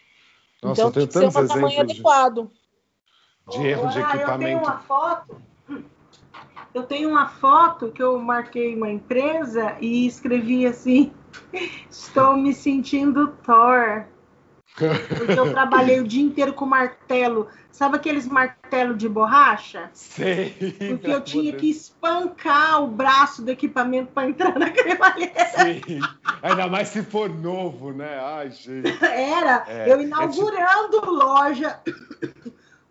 Nossa, 0.62 0.80
então 0.80 0.92
tem 0.92 1.06
que 1.06 1.12
ser 1.12 1.26
um 1.26 1.46
tamanho 1.46 1.80
adequado. 1.80 2.50
De 3.48 3.66
erro 3.66 3.88
de 3.88 3.98
equipamento. 3.98 4.32
Eu 4.32 4.38
tenho 4.38 4.58
uma 4.58 4.78
foto. 4.80 5.42
Eu 6.72 6.84
tenho 6.84 7.08
uma 7.10 7.28
foto 7.28 7.90
que 7.90 8.02
eu 8.02 8.18
marquei 8.18 8.74
uma 8.74 8.90
empresa 8.90 9.76
e 9.80 10.06
escrevi 10.06 10.66
assim: 10.66 11.12
Estou 11.90 12.36
me 12.36 12.54
sentindo 12.54 13.28
Thor. 13.44 14.04
Porque 14.76 15.38
eu 15.38 15.50
trabalhei 15.50 16.00
o 16.00 16.06
dia 16.06 16.22
inteiro 16.22 16.52
com 16.52 16.64
martelo. 16.64 17.48
Sabe 17.70 17.96
aqueles 17.96 18.26
martelos 18.26 18.96
de 18.98 19.08
borracha? 19.08 19.90
Sei. 19.92 20.50
Porque 20.88 21.10
eu 21.10 21.20
tinha 21.20 21.52
que 21.52 21.68
espancar 21.68 22.82
o 22.82 22.86
braço 22.86 23.42
do 23.42 23.50
equipamento 23.50 24.12
para 24.12 24.28
entrar 24.28 24.58
na 24.58 24.70
cremalheira. 24.70 25.44
Sim. 25.46 26.00
Ainda 26.42 26.68
mais 26.68 26.88
se 26.88 27.02
for 27.02 27.28
novo, 27.28 27.92
né? 27.92 28.18
Ai, 28.20 28.50
gente. 28.50 29.04
Era. 29.04 29.64
É, 29.66 29.92
eu 29.92 30.00
inaugurando 30.00 30.96
é 30.96 31.00
tipo... 31.00 31.10
loja. 31.10 31.80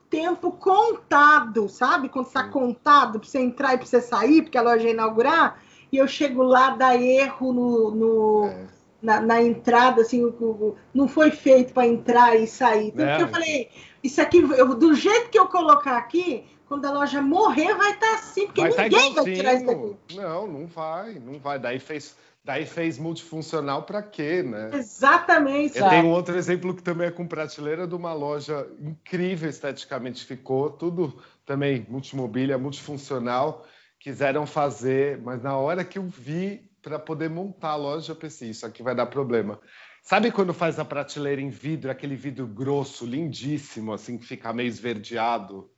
Tempo 0.10 0.51
contado, 0.51 1.70
sabe? 1.70 2.10
Quando 2.10 2.28
está 2.28 2.43
contado 2.45 3.20
para 3.20 3.30
você 3.30 3.39
entrar 3.39 3.76
e 3.76 3.78
para 3.78 3.86
você 3.86 4.01
sair, 4.01 4.41
porque 4.41 4.57
a 4.57 4.62
loja 4.62 4.86
ia 4.86 4.93
inaugurar, 4.93 5.62
e 5.91 5.97
eu 5.97 6.07
chego 6.07 6.43
lá, 6.43 6.72
dá 6.72 6.95
erro 6.95 7.53
no, 7.53 7.91
no 7.91 8.45
é 8.45 8.80
na, 9.01 9.22
na, 9.22 9.41
entrada, 9.41 10.01
assim, 10.01 10.24
o, 10.24 10.30
o, 10.30 10.76
não 10.93 11.07
foi 11.07 11.32
feito 11.32 11.74
para 11.74 11.88
entrar 11.88 12.36
e 12.36 12.45
sair. 12.45 12.89
Então, 12.89 13.20
eu 13.20 13.28
falei, 13.30 13.70
isso 14.03 14.22
aqui, 14.22 14.39
eu, 14.39 14.76
do 14.76 14.93
jeito 14.93 15.30
que 15.30 15.39
eu 15.39 15.47
colocar 15.47 15.97
aqui, 15.97 16.45
quando 16.68 16.86
a 16.86 16.91
loja 16.91 17.22
morrer, 17.22 17.74
vai 17.76 17.93
estar 17.93 18.07
tá 18.07 18.14
assim, 18.16 18.45
porque 18.45 18.62
vai 18.62 18.72
tá 18.72 18.84
ninguém 18.84 19.14
tá 19.14 19.24
vai 19.24 19.34
tirar 19.34 19.53
isso 19.55 19.66
daqui. 19.66 19.97
Não, 20.16 20.47
não 20.47 20.68
vai, 20.68 21.14
não 21.14 21.39
vai. 21.39 21.57
Daí 21.57 21.80
fez, 21.80 22.16
daí 22.49 22.65
fez 22.65 22.97
multifuncional 22.97 23.83
para 23.83 24.01
quê, 24.01 24.41
né? 24.41 24.71
Exatamente. 24.73 25.77
Eu 25.77 25.87
tenho 25.87 26.07
outro 26.07 26.35
exemplo 26.35 26.73
que 26.73 26.81
também 26.81 27.05
é 27.05 27.11
com 27.11 27.27
prateleira 27.27 27.85
de 27.85 27.93
uma 27.93 28.11
loja 28.11 28.67
incrível 28.79 29.47
esteticamente, 29.47 30.25
ficou 30.25 30.71
tudo 30.71 31.21
também 31.45 31.85
multimobília, 31.87 32.57
multifuncional. 32.57 33.67
Quiseram 33.99 34.47
fazer, 34.47 35.21
mas 35.21 35.43
na 35.43 35.55
hora 35.57 35.85
que 35.85 35.99
eu 35.99 36.07
vi 36.07 36.67
para 36.81 36.97
poder 36.97 37.29
montar 37.29 37.71
a 37.71 37.75
loja, 37.75 38.13
eu 38.13 38.15
pensei, 38.15 38.49
isso 38.49 38.65
aqui 38.65 38.81
vai 38.81 38.95
dar 38.95 39.05
problema. 39.05 39.59
Sabe 40.01 40.31
quando 40.31 40.51
faz 40.51 40.79
a 40.79 40.85
prateleira 40.85 41.39
em 41.39 41.49
vidro, 41.49 41.91
aquele 41.91 42.15
vidro 42.15 42.47
grosso, 42.47 43.05
lindíssimo, 43.05 43.93
assim, 43.93 44.17
que 44.17 44.25
fica 44.25 44.51
meio 44.51 44.69
esverdeado? 44.69 45.69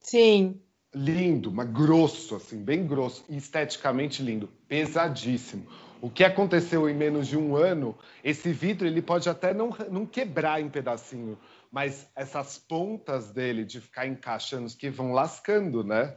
Sim. 0.00 0.60
Lindo, 0.94 1.50
mas 1.50 1.70
grosso, 1.70 2.34
assim, 2.34 2.62
bem 2.62 2.86
grosso, 2.86 3.24
esteticamente 3.30 4.22
lindo, 4.22 4.50
pesadíssimo. 4.68 5.66
O 6.02 6.08
que 6.08 6.24
aconteceu 6.24 6.88
em 6.88 6.94
menos 6.94 7.28
de 7.28 7.36
um 7.36 7.54
ano, 7.54 7.96
esse 8.24 8.52
vidro 8.52 8.86
ele 8.86 9.02
pode 9.02 9.28
até 9.28 9.52
não, 9.52 9.68
não 9.90 10.06
quebrar 10.06 10.60
em 10.60 10.70
pedacinho, 10.70 11.38
mas 11.70 12.08
essas 12.16 12.56
pontas 12.56 13.30
dele 13.30 13.64
de 13.64 13.80
ficar 13.80 14.06
encaixando, 14.06 14.74
que 14.74 14.88
vão 14.88 15.12
lascando, 15.12 15.84
né? 15.84 16.16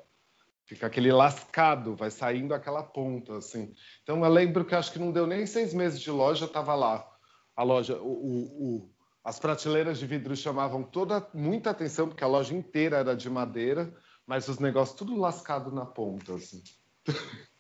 Fica 0.65 0.87
aquele 0.87 1.11
lascado, 1.11 1.95
vai 1.95 2.09
saindo 2.09 2.53
aquela 2.53 2.81
ponta, 2.81 3.37
assim. 3.37 3.73
Então 4.01 4.23
eu 4.23 4.31
lembro 4.31 4.63
que 4.63 4.73
acho 4.73 4.91
que 4.91 4.99
não 4.99 5.11
deu 5.11 5.27
nem 5.27 5.45
seis 5.45 5.73
meses 5.73 5.99
de 5.99 6.09
loja, 6.09 6.45
estava 6.45 6.73
lá. 6.75 7.05
A 7.53 7.63
loja, 7.63 7.97
o, 7.97 8.07
o, 8.07 8.75
o, 8.77 8.89
as 9.21 9.37
prateleiras 9.37 9.99
de 9.99 10.07
vidro 10.07 10.33
chamavam 10.33 10.81
toda 10.81 11.27
muita 11.33 11.71
atenção, 11.71 12.07
porque 12.07 12.23
a 12.23 12.27
loja 12.27 12.55
inteira 12.55 12.97
era 12.97 13.15
de 13.15 13.29
madeira, 13.29 13.93
mas 14.25 14.47
os 14.47 14.59
negócios 14.59 14.97
tudo 14.97 15.19
lascado 15.19 15.71
na 15.73 15.85
ponta, 15.85 16.35
assim. 16.35 16.63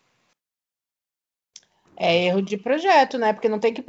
É 1.97 2.25
erro 2.25 2.41
de 2.41 2.57
projeto, 2.57 3.17
né? 3.17 3.33
Porque 3.33 3.49
não 3.49 3.59
tem 3.59 3.73
que 3.73 3.83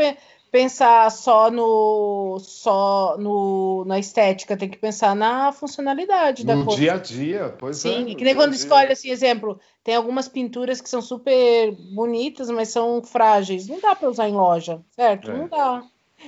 pensar 0.54 1.10
só 1.10 1.50
no 1.50 2.38
só 2.38 3.16
no, 3.18 3.84
na 3.86 3.98
estética, 3.98 4.56
tem 4.56 4.68
que 4.68 4.78
pensar 4.78 5.16
na 5.16 5.50
funcionalidade 5.50 6.46
da 6.46 6.54
no 6.54 6.64
coisa. 6.64 6.80
dia 6.80 6.92
a 6.92 6.96
dia, 6.96 7.54
pois 7.58 7.78
Sim, 7.78 7.88
é. 7.88 8.08
Sim, 8.10 8.14
que 8.14 8.22
nem 8.22 8.36
quando 8.36 8.54
escolhe 8.54 8.92
assim, 8.92 9.10
exemplo, 9.10 9.58
tem 9.82 9.96
algumas 9.96 10.28
pinturas 10.28 10.80
que 10.80 10.88
são 10.88 11.02
super 11.02 11.72
bonitas, 11.92 12.48
mas 12.50 12.68
são 12.68 13.02
frágeis. 13.02 13.66
Não 13.66 13.80
dá 13.80 13.96
para 13.96 14.08
usar 14.08 14.28
em 14.28 14.34
loja, 14.34 14.80
certo? 14.92 15.28
É. 15.28 15.36
Não 15.36 15.48
dá. 15.48 15.82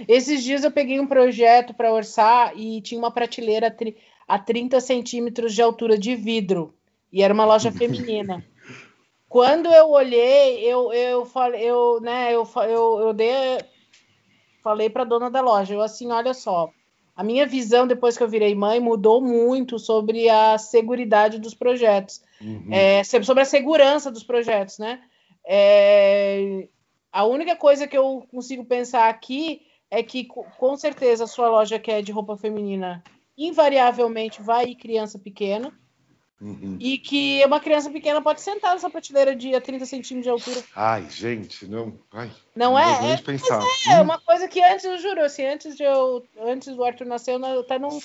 Esses 0.08 0.42
dias 0.42 0.64
eu 0.64 0.72
peguei 0.72 0.98
um 0.98 1.06
projeto 1.06 1.72
para 1.72 1.92
orçar 1.92 2.52
e 2.58 2.80
tinha 2.80 2.98
uma 2.98 3.12
prateleira 3.12 3.74
a 4.26 4.38
30 4.38 4.80
centímetros 4.80 5.54
de 5.54 5.62
altura 5.62 5.96
de 5.96 6.16
vidro. 6.16 6.74
E 7.12 7.22
era 7.22 7.32
uma 7.32 7.44
loja 7.44 7.70
feminina. 7.72 8.44
Quando 9.37 9.70
eu 9.70 9.91
olhei, 9.91 10.64
eu, 10.64 10.91
eu 10.95 11.26
falei, 11.26 11.62
eu, 11.62 12.01
né, 12.01 12.32
eu, 12.32 12.49
eu, 12.66 13.01
eu 13.01 13.12
dei 13.12 13.59
falei 14.62 14.89
para 14.89 15.03
a 15.03 15.05
dona 15.05 15.30
da 15.30 15.43
loja, 15.43 15.74
eu 15.74 15.82
assim, 15.82 16.11
olha 16.11 16.32
só, 16.32 16.70
a 17.14 17.22
minha 17.22 17.47
visão 17.47 17.87
depois 17.87 18.16
que 18.16 18.22
eu 18.22 18.28
virei 18.30 18.55
mãe 18.55 18.80
mudou 18.80 19.20
muito 19.20 19.78
sobre 19.78 20.26
a 20.30 20.57
segurança 20.57 21.39
dos 21.39 21.53
projetos, 21.53 22.22
uhum. 22.41 22.68
é, 22.72 23.05
sobre 23.05 23.43
a 23.43 23.45
segurança 23.45 24.11
dos 24.11 24.24
projetos, 24.24 24.78
né? 24.78 25.03
É, 25.47 26.66
a 27.12 27.26
única 27.26 27.55
coisa 27.57 27.87
que 27.87 27.99
eu 27.99 28.26
consigo 28.30 28.64
pensar 28.64 29.07
aqui 29.07 29.66
é 29.91 30.03
que 30.03 30.24
com 30.24 30.76
certeza 30.78 31.24
a 31.24 31.28
sua 31.28 31.51
loja 31.51 31.78
que 31.78 31.91
é 31.91 32.01
de 32.01 32.11
roupa 32.11 32.39
feminina 32.39 33.05
invariavelmente 33.37 34.41
vai 34.41 34.68
ir 34.68 34.76
criança 34.76 35.18
pequena, 35.18 35.78
Uhum. 36.41 36.76
E 36.78 36.99
que 36.99 37.43
uma 37.47 37.59
criança 37.59 37.89
pequena 37.89 38.20
pode 38.20 38.43
sentar 38.43 38.74
nessa 38.74 38.91
prateleira 38.91 39.34
de 39.34 39.59
30 39.59 39.87
centímetros 39.87 40.24
de 40.24 40.28
altura. 40.28 40.66
Ai, 40.74 41.09
gente, 41.09 41.66
não. 41.66 41.99
Ai, 42.12 42.30
não, 42.55 42.72
não 42.72 42.78
é? 42.78 43.14
É, 43.14 43.16
pensar. 43.16 43.62
é 43.89 43.99
hum. 43.99 44.03
uma 44.03 44.20
coisa 44.20 44.47
que 44.47 44.62
antes, 44.62 44.84
eu 44.84 44.99
juro, 44.99 45.22
assim, 45.22 45.47
antes, 45.47 45.76
de 45.76 45.82
eu, 45.82 46.22
antes 46.39 46.76
do 46.76 46.84
Arthur 46.84 47.07
nascer, 47.07 47.41
eu 47.41 47.61
até 47.61 47.78
não, 47.78 47.89
não, 47.89 48.01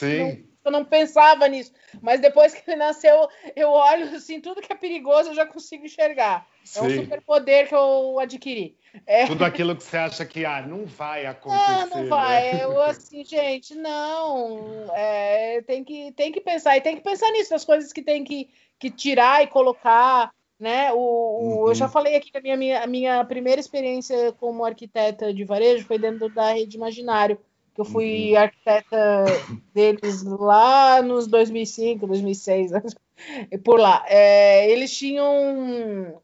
eu 0.64 0.72
não 0.72 0.86
pensava 0.86 1.48
nisso. 1.48 1.74
Mas 2.02 2.20
depois 2.20 2.54
que 2.54 2.70
ele 2.70 2.78
nasceu, 2.78 3.28
eu 3.56 3.70
olho 3.70 4.16
assim, 4.16 4.40
tudo 4.40 4.62
que 4.62 4.72
é 4.72 4.76
perigoso 4.76 5.30
eu 5.30 5.36
já 5.36 5.46
consigo 5.46 5.86
enxergar. 5.86 6.48
Sim. 6.64 6.80
É 6.80 6.84
um 6.84 6.90
superpoder 7.04 7.68
que 7.68 7.76
eu 7.76 8.20
adquiri. 8.20 8.78
É... 9.06 9.26
Tudo 9.26 9.46
aquilo 9.46 9.76
que 9.76 9.84
você 9.84 9.98
acha 9.98 10.26
que 10.26 10.46
ah, 10.46 10.62
não 10.62 10.86
vai 10.86 11.26
acontecer. 11.26 11.72
Não, 11.72 11.88
não 11.88 12.08
vai. 12.08 12.54
Né? 12.54 12.64
Eu 12.64 12.82
assim, 12.82 13.24
gente, 13.24 13.74
não. 13.76 14.86
É, 14.94 15.62
tem, 15.62 15.84
que, 15.84 16.12
tem 16.12 16.32
que 16.32 16.42
pensar. 16.42 16.78
E 16.78 16.82
tem 16.82 16.96
que 16.96 17.04
pensar 17.04 17.30
nisso, 17.32 17.56
as 17.56 17.66
coisas 17.66 17.92
que 17.92 18.02
tem 18.02 18.24
que, 18.24 18.50
que 18.78 18.90
tirar 18.90 19.44
e 19.44 19.48
colocar. 19.48 20.32
Né? 20.60 20.92
O, 20.94 20.98
uhum. 20.98 21.68
Eu 21.70 21.74
já 21.74 21.86
uhum. 21.86 21.92
falei 21.92 22.16
aqui 22.16 22.32
que 22.32 22.38
a 22.38 22.42
minha, 22.42 22.56
minha, 22.56 22.84
a 22.84 22.88
minha 22.88 23.26
primeira 23.26 23.60
experiência 23.60 24.32
como 24.34 24.64
arquiteta 24.64 25.34
de 25.34 25.44
varejo 25.44 25.88
foi 25.88 25.98
dentro 25.98 26.30
da 26.30 26.54
rede 26.54 26.78
Imaginário, 26.78 27.40
que 27.74 27.82
eu 27.82 27.86
fui 27.86 28.32
uhum. 28.32 28.38
arquiteta 28.38 29.26
deles 29.74 30.24
lá 30.24 31.02
nos 31.02 31.28
2005, 31.28 32.08
2006, 32.08 32.72
por 33.64 33.80
lá. 33.80 34.04
É, 34.08 34.70
eles 34.70 34.96
tinham 34.96 36.22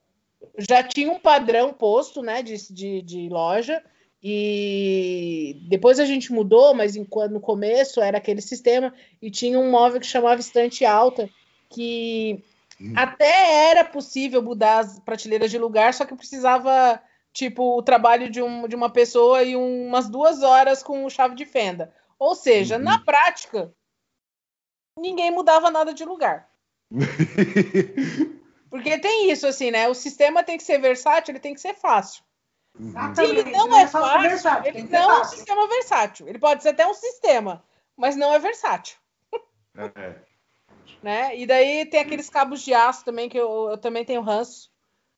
já 0.58 0.82
tinha 0.84 1.12
um 1.12 1.20
padrão 1.20 1.72
posto, 1.72 2.22
né, 2.22 2.42
de, 2.42 2.56
de, 2.74 3.02
de 3.02 3.30
loja, 3.30 3.82
e 4.22 5.62
depois 5.70 6.00
a 6.00 6.06
gente 6.06 6.34
mudou, 6.34 6.74
mas 6.74 6.96
enquanto 6.96 7.34
no 7.34 7.40
começo 7.40 8.02
era 8.02 8.18
aquele 8.18 8.42
sistema, 8.42 8.94
e 9.22 9.30
tinha 9.30 9.60
um 9.60 9.70
móvel 9.70 10.00
que 10.00 10.08
chamava 10.08 10.40
estante 10.40 10.84
alta, 10.84 11.30
que 11.70 12.44
hum. 12.82 12.94
até 12.96 13.70
era 13.70 13.84
possível 13.84 14.42
mudar 14.42 14.80
as 14.80 15.00
prateleiras 15.00 15.52
de 15.52 15.60
lugar, 15.60 15.94
só 15.94 16.06
que 16.06 16.16
precisava, 16.16 17.00
tipo, 17.38 17.78
o 17.78 17.84
trabalho 17.84 18.32
de, 18.32 18.42
um, 18.42 18.68
de 18.68 18.76
uma 18.76 18.90
pessoa 18.90 19.44
e 19.44 19.56
um, 19.56 19.88
umas 19.88 20.10
duas 20.10 20.42
horas 20.42 20.82
com 20.82 21.08
chave 21.08 21.36
de 21.36 21.46
fenda. 21.46 21.94
Ou 22.18 22.34
seja, 22.34 22.78
uhum. 22.78 22.84
na 22.84 23.00
prática, 23.00 23.72
ninguém 24.98 25.30
mudava 25.30 25.70
nada 25.70 25.94
de 25.94 26.04
lugar. 26.04 26.50
Porque 28.72 28.98
tem 28.98 29.30
isso, 29.32 29.46
assim, 29.46 29.70
né? 29.70 29.88
O 29.88 29.94
sistema 29.94 30.44
tem 30.44 30.58
que 30.58 30.64
ser 30.64 30.80
versátil, 30.80 31.32
ele 31.32 31.40
tem 31.40 31.54
que 31.54 31.62
ser 31.62 31.76
fácil. 31.76 32.24
Se 33.16 33.24
ele 33.24 33.44
não, 33.52 33.76
é, 33.78 33.84
é 33.84 33.88
fácil, 33.88 34.30
versátil, 34.30 34.70
ele 34.70 34.84
não 34.90 35.12
é 35.12 35.22
um 35.22 35.24
sistema 35.24 35.68
versátil. 35.68 36.28
Ele 36.28 36.40
pode 36.40 36.64
ser 36.64 36.70
até 36.70 36.88
um 36.88 36.94
sistema, 36.94 37.64
mas 37.96 38.16
não 38.16 38.34
é 38.34 38.40
versátil. 38.40 38.98
É. 39.76 40.16
né? 41.04 41.38
E 41.38 41.46
daí 41.46 41.86
tem 41.86 42.00
aqueles 42.00 42.32
cabos 42.32 42.64
de 42.64 42.74
aço 42.74 43.06
também, 43.06 43.30
que 43.30 43.38
eu, 43.38 43.70
eu 43.70 43.78
também 43.78 44.04
tenho 44.04 44.22
ranço 44.22 44.72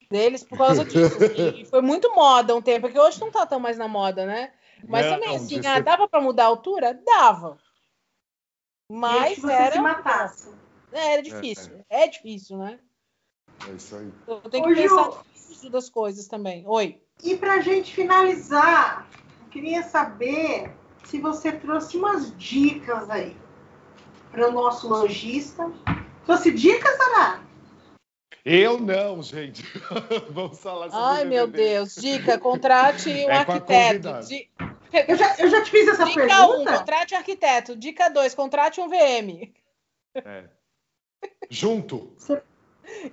deles 0.10 0.44
por 0.44 0.58
causa 0.58 0.84
disso. 0.84 1.18
Assim. 1.24 1.66
foi 1.66 1.82
muito 1.82 2.14
moda 2.14 2.56
um 2.56 2.62
tempo, 2.62 2.82
porque 2.82 3.00
hoje 3.00 3.20
não 3.22 3.32
tá 3.32 3.46
tão 3.46 3.60
mais 3.60 3.78
na 3.78 3.88
moda, 3.88 4.26
né? 4.26 4.52
Mas 4.88 5.06
não, 5.06 5.14
também, 5.20 5.36
assim, 5.36 5.60
ah, 5.66 5.80
dava 5.80 6.08
para 6.08 6.22
mudar 6.22 6.46
a 6.46 6.48
altura? 6.48 6.94
Dava. 7.06 7.58
Mas 8.90 9.44
era. 9.44 9.74
Se 9.74 9.80
matasse. 9.80 10.50
É, 10.92 11.14
era 11.14 11.22
difícil. 11.22 11.86
É, 11.90 12.02
é. 12.02 12.06
é 12.06 12.08
difícil, 12.08 12.58
né? 12.58 12.80
É 13.68 13.72
isso 13.72 13.96
aí. 13.96 14.12
Eu 14.26 14.40
tenho 14.50 14.64
que 14.64 14.72
Ô, 14.72 14.76
pensar 14.76 15.24
Ju, 15.62 15.70
das 15.70 15.90
coisas 15.90 16.28
também. 16.28 16.64
Oi. 16.66 17.02
E 17.24 17.36
para 17.36 17.56
a 17.56 17.62
gente 17.62 17.94
finalizar, 17.94 19.08
eu 19.42 19.50
queria 19.50 19.84
saber 19.84 20.74
se 21.04 21.20
você 21.20 21.52
trouxe 21.52 21.98
umas 21.98 22.36
dicas 22.38 23.10
aí 23.10 23.36
para 24.32 24.48
o 24.48 24.52
nosso 24.52 24.88
lojista. 24.88 25.70
Trouxe 26.26 26.52
dicas, 26.52 26.98
Ana? 27.00 27.49
Eu 28.46 28.80
não, 28.80 29.22
gente. 29.22 29.64
Vamos 30.32 30.60
falar 30.60 30.90
sobre 30.90 31.06
Ai, 31.06 31.26
meu 31.26 31.48
Deus. 31.48 31.96
Dica, 31.96 32.38
contrate 32.38 33.10
um 33.26 33.30
é 33.30 33.38
arquiteto. 33.38 34.10
Eu, 35.08 35.16
já, 35.16 35.36
eu 35.38 35.50
já 35.50 35.64
te 35.64 35.72
fiz 35.72 35.88
essa 35.88 36.06
Dica 36.06 36.26
pergunta. 36.26 36.58
Dica 36.60 36.72
1, 36.72 36.78
contrate 36.78 37.14
um 37.14 37.18
arquiteto. 37.18 37.76
Dica 37.76 38.10
2, 38.10 38.36
contrate 38.36 38.82
um 38.82 38.90
VM. 38.90 39.52
É. 40.16 40.46
Junto. 41.50 42.16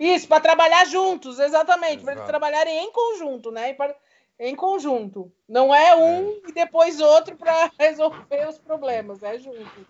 Isso, 0.00 0.26
para 0.26 0.40
trabalhar 0.40 0.86
juntos, 0.86 1.38
exatamente, 1.38 2.02
para 2.02 2.14
eles 2.14 2.24
trabalharem 2.24 2.84
em 2.84 2.92
conjunto, 2.92 3.50
né? 3.50 3.74
Pra, 3.74 3.94
em 4.38 4.54
conjunto. 4.54 5.32
Não 5.48 5.74
é 5.74 5.94
um 5.94 6.30
é. 6.30 6.48
e 6.48 6.52
depois 6.52 7.00
outro 7.00 7.36
para 7.36 7.70
resolver 7.78 8.48
os 8.48 8.58
problemas, 8.58 9.22
é 9.22 9.38
junto. 9.38 9.86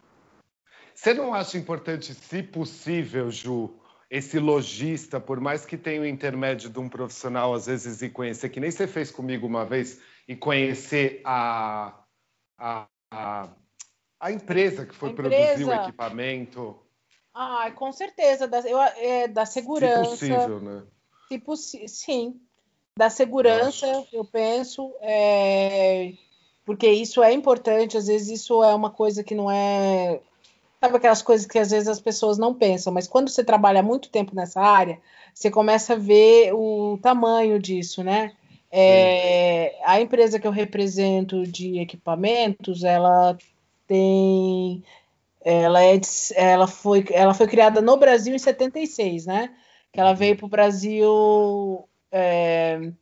Você 0.94 1.12
não 1.12 1.34
acha 1.34 1.58
importante, 1.58 2.14
se 2.14 2.42
possível, 2.42 3.30
Ju, 3.30 3.74
esse 4.10 4.38
lojista, 4.38 5.20
por 5.20 5.40
mais 5.40 5.66
que 5.66 5.76
tenha 5.76 6.00
o 6.00 6.06
intermédio 6.06 6.70
de 6.70 6.78
um 6.78 6.88
profissional, 6.88 7.52
às 7.52 7.66
vezes, 7.66 8.02
e 8.02 8.08
conhecer, 8.08 8.48
que 8.48 8.60
nem 8.60 8.70
você 8.70 8.86
fez 8.86 9.10
comigo 9.10 9.46
uma 9.46 9.64
vez, 9.64 10.00
e 10.28 10.36
conhecer 10.36 11.20
a, 11.24 12.04
a, 12.58 12.86
a, 13.10 13.48
a 14.20 14.32
empresa 14.32 14.86
que 14.86 14.94
foi 14.94 15.12
produzir 15.12 15.64
o 15.64 15.72
equipamento? 15.72 16.76
Ah, 17.34 17.70
com 17.74 17.92
certeza, 17.92 18.48
da, 18.48 18.60
eu, 18.60 18.80
é, 18.80 19.28
da 19.28 19.44
segurança. 19.44 20.16
Se 20.16 20.28
possível, 20.28 20.60
né? 20.60 20.82
Se 21.28 21.38
possi 21.38 21.88
sim, 21.88 22.40
da 22.96 23.10
segurança, 23.10 23.86
eu, 23.86 24.06
eu 24.12 24.24
penso, 24.24 24.94
é, 25.00 26.14
porque 26.64 26.88
isso 26.88 27.22
é 27.22 27.32
importante, 27.32 27.96
às 27.96 28.06
vezes 28.06 28.40
isso 28.40 28.62
é 28.64 28.74
uma 28.74 28.90
coisa 28.90 29.22
que 29.22 29.34
não 29.34 29.50
é. 29.50 30.20
Sabe 30.86 30.98
aquelas 30.98 31.20
coisas 31.20 31.48
que 31.48 31.58
às 31.58 31.72
vezes 31.72 31.88
as 31.88 32.00
pessoas 32.00 32.38
não 32.38 32.54
pensam, 32.54 32.92
mas 32.92 33.08
quando 33.08 33.28
você 33.28 33.42
trabalha 33.42 33.82
muito 33.82 34.08
tempo 34.08 34.36
nessa 34.36 34.60
área, 34.60 35.00
você 35.34 35.50
começa 35.50 35.94
a 35.94 35.96
ver 35.96 36.52
o 36.54 36.96
tamanho 37.02 37.58
disso, 37.58 38.04
né? 38.04 38.32
É, 38.70 39.74
a 39.84 40.00
empresa 40.00 40.38
que 40.38 40.46
eu 40.46 40.52
represento 40.52 41.44
de 41.44 41.80
equipamentos, 41.80 42.84
ela 42.84 43.36
tem 43.88 44.80
ela, 45.44 45.82
é, 45.82 46.00
ela, 46.36 46.68
foi, 46.68 47.04
ela 47.10 47.34
foi 47.34 47.48
criada 47.48 47.80
no 47.80 47.96
Brasil 47.96 48.32
em 48.32 48.38
76, 48.38 49.26
né? 49.26 49.52
Que 49.92 49.98
ela 49.98 50.12
veio 50.12 50.36
para 50.36 50.46
o 50.46 50.48
Brasil 50.48 51.88
é, 52.12 52.92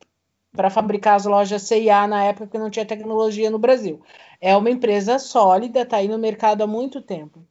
para 0.55 0.71
fabricar 0.71 1.17
as 1.17 1.25
lojas 1.25 1.61
CIA 1.61 2.07
na 2.07 2.23
época 2.23 2.47
que 2.47 2.57
não 2.57 2.71
tinha 2.71 2.85
tecnologia 2.85 3.51
no 3.51 3.59
Brasil. 3.59 4.01
É 4.41 4.57
uma 4.57 4.71
empresa 4.71 5.19
sólida, 5.19 5.81
está 5.81 5.97
aí 5.97 6.07
no 6.07 6.17
mercado 6.17 6.63
há 6.63 6.67
muito 6.67 6.99
tempo. 6.99 7.45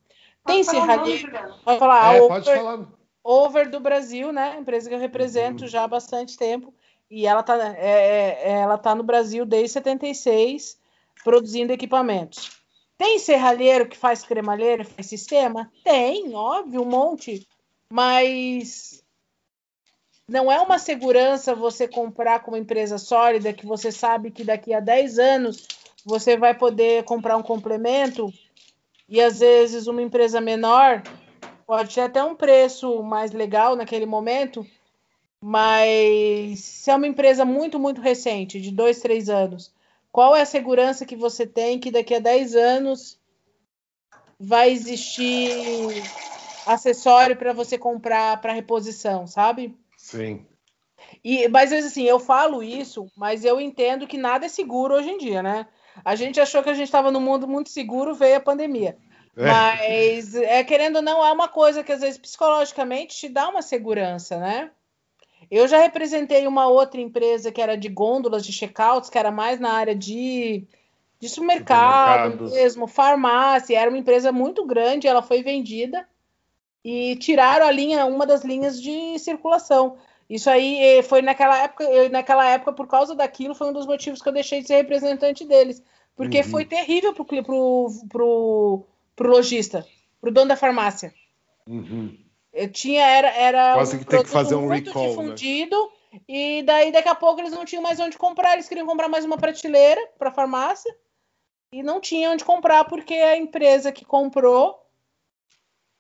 Tem 0.45 0.63
serralheiro. 0.63 1.33
Pode 1.65 1.79
falar, 1.79 2.15
é, 2.15 2.21
over, 2.21 2.29
pode 2.29 2.55
falar. 2.55 2.89
Over 3.23 3.71
do 3.71 3.81
Brasil, 3.81 4.33
né? 4.33 4.57
Empresa 4.59 4.89
que 4.89 4.95
eu 4.95 4.99
represento 4.99 5.65
uhum. 5.65 5.69
já 5.69 5.85
há 5.85 5.89
bastante 5.89 6.37
tempo. 6.37 6.75
E 7.11 7.27
ela 7.27 7.41
está 7.41 7.57
é, 7.77 8.41
é, 8.43 8.51
ela 8.61 8.77
tá 8.77 8.95
no 8.95 9.03
Brasil 9.03 9.47
desde 9.47 9.71
76, 9.71 10.79
produzindo 11.23 11.73
equipamentos. 11.73 12.63
Tem 12.97 13.19
serralheiro 13.19 13.89
que 13.89 13.97
faz 13.97 14.23
cremalheiro, 14.23 14.85
faz 14.85 15.07
sistema? 15.07 15.71
Tem, 15.83 16.35
óbvio, 16.35 16.83
um 16.83 16.87
monte. 16.87 17.47
Mas 17.89 19.03
não 20.29 20.51
é 20.51 20.61
uma 20.61 20.79
segurança 20.79 21.55
você 21.55 21.89
comprar 21.89 22.41
com 22.41 22.53
uma 22.53 22.59
empresa 22.59 22.99
sólida 22.99 23.53
que 23.53 23.67
você 23.67 23.93
sabe 23.93 24.31
que 24.31 24.45
daqui 24.45 24.73
a 24.73 24.81
10 24.81 25.19
anos 25.19 25.67
você 26.05 26.37
vai 26.37 26.55
poder 26.55 27.05
comprar 27.05 27.37
um 27.37 27.43
complemento 27.43 28.33
e 29.09 29.21
às 29.21 29.39
vezes 29.41 29.87
uma 29.87 30.03
empresa 30.03 30.41
menor 30.41 31.03
pode 31.67 31.95
ter 31.95 32.03
até 32.03 32.23
um 32.23 32.35
preço 32.35 33.03
mais 33.03 33.33
legal 33.33 33.77
naquele 33.77 34.07
momento, 34.07 34.67
mas 35.41 36.61
se 36.61 36.91
é 36.91 36.95
uma 36.95 37.07
empresa 37.07 37.45
muito, 37.45 37.79
muito 37.79 38.01
recente, 38.01 38.61
de 38.61 38.71
dois, 38.71 39.01
três 39.01 39.29
anos, 39.29 39.73
qual 40.11 40.35
é 40.35 40.43
a 40.43 40.47
segurança 40.47 41.05
que 41.05 41.17
você 41.17 41.47
tem 41.47 41.79
que 41.79 41.91
daqui 41.91 42.15
a 42.15 42.21
10 42.21 42.55
anos 42.55 43.19
vai 44.39 44.71
existir 44.71 45.51
acessório 46.67 47.37
para 47.37 47.53
você 47.53 47.77
comprar 47.77 48.41
para 48.41 48.53
reposição, 48.53 49.27
sabe? 49.27 49.77
Sim. 49.97 50.47
E, 51.23 51.49
mas 51.49 51.73
assim, 51.73 52.05
eu 52.05 52.19
falo 52.19 52.63
isso, 52.63 53.07
mas 53.17 53.45
eu 53.45 53.61
entendo 53.61 54.07
que 54.07 54.17
nada 54.17 54.47
é 54.47 54.49
seguro 54.49 54.95
hoje 54.95 55.11
em 55.11 55.19
dia, 55.19 55.43
né? 55.43 55.67
A 56.05 56.15
gente 56.15 56.41
achou 56.41 56.63
que 56.63 56.71
a 56.71 56.75
gente 56.75 56.87
estava 56.87 57.11
num 57.11 57.21
mundo 57.21 57.47
muito 57.47 57.69
seguro, 57.69 58.15
veio 58.15 58.37
a 58.37 58.41
pandemia. 58.41 58.97
É. 59.37 59.51
Mas, 59.51 60.35
é, 60.35 60.63
querendo 60.65 60.97
ou 60.97 61.03
não, 61.03 61.25
é 61.25 61.33
uma 61.33 61.49
coisa 61.49 61.83
que 61.83 61.93
às 61.93 62.01
vezes 62.01 62.19
psicologicamente 62.19 63.17
te 63.17 63.29
dá 63.29 63.49
uma 63.49 63.63
segurança, 63.63 64.39
né? 64.39 64.71
Eu 65.51 65.69
já 65.69 65.79
representei 65.79 66.47
uma 66.47 66.67
outra 66.69 67.01
empresa 67.01 67.53
que 67.53 67.61
era 67.61 67.77
de 67.77 67.89
gôndolas 67.89 68.45
de 68.47 68.53
checkouts, 68.53 69.11
que 69.11 69.19
era 69.19 69.31
mais 69.31 69.61
na 69.61 69.73
área 69.73 69.95
de, 69.95 70.65
de 71.21 71.29
supermercado 71.29 72.51
mesmo, 72.51 72.87
farmácia. 72.87 73.79
Era 73.79 73.91
uma 73.91 73.99
empresa 73.99 74.33
muito 74.33 74.65
grande, 74.65 75.07
ela 75.07 75.23
foi 75.23 75.43
vendida 75.43 76.09
e 76.85 77.17
tiraram 77.17 77.67
a 77.67 77.71
linha, 77.71 78.07
uma 78.07 78.27
das 78.27 78.45
linhas 78.45 78.81
de 78.81 79.19
circulação. 79.19 79.97
Isso 80.29 80.49
aí 80.49 80.79
eh, 80.79 81.03
foi 81.03 81.21
naquela 81.21 81.63
época, 81.63 81.85
eu, 81.85 82.09
naquela 82.11 82.47
época, 82.49 82.73
por 82.73 82.87
causa 82.87 83.15
daquilo, 83.15 83.55
foi 83.55 83.69
um 83.69 83.73
dos 83.73 83.87
motivos 83.87 84.23
que 84.23 84.29
eu 84.29 84.33
deixei 84.33 84.61
de 84.61 84.69
ser 84.69 84.77
representante 84.77 85.45
deles. 85.45 85.83
Porque 86.17 86.39
uhum. 86.39 86.45
foi 86.45 86.65
terrível 86.65 87.13
pro, 87.13 87.25
pro, 87.25 87.43
pro, 88.09 88.87
pro 89.15 89.31
lojista, 89.31 89.87
pro 90.21 90.33
dono 90.33 90.49
da 90.49 90.57
farmácia. 90.57 91.13
Uhum. 91.67 92.17
Eu 92.53 92.71
tinha, 92.71 93.05
era, 93.05 93.29
era 93.31 93.75
Quase 93.75 93.97
um 93.97 93.99
que 93.99 94.05
tem 94.05 94.23
que 94.23 94.29
fazer 94.29 94.55
um 94.55 94.69
muito 94.69 94.87
recall, 94.87 95.03
né? 95.03 95.09
difundido, 95.09 95.93
e 96.29 96.63
daí 96.63 96.93
daqui 96.93 97.09
a 97.09 97.15
pouco 97.15 97.41
eles 97.41 97.51
não 97.51 97.65
tinham 97.65 97.83
mais 97.83 97.99
onde 97.99 98.17
comprar, 98.17 98.53
eles 98.53 98.69
queriam 98.69 98.87
comprar 98.87 99.09
mais 99.09 99.25
uma 99.25 99.37
prateleira 99.37 100.01
para 100.17 100.31
farmácia, 100.31 100.97
e 101.73 101.83
não 101.83 102.01
tinha 102.01 102.31
onde 102.31 102.45
comprar 102.45 102.85
porque 102.85 103.15
a 103.15 103.37
empresa 103.37 103.91
que 103.91 104.05
comprou 104.05 104.81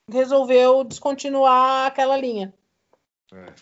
resolveu 0.08 0.84
descontinuar 0.84 1.86
aquela 1.86 2.16
linha. 2.16 2.54
É. 3.32 3.52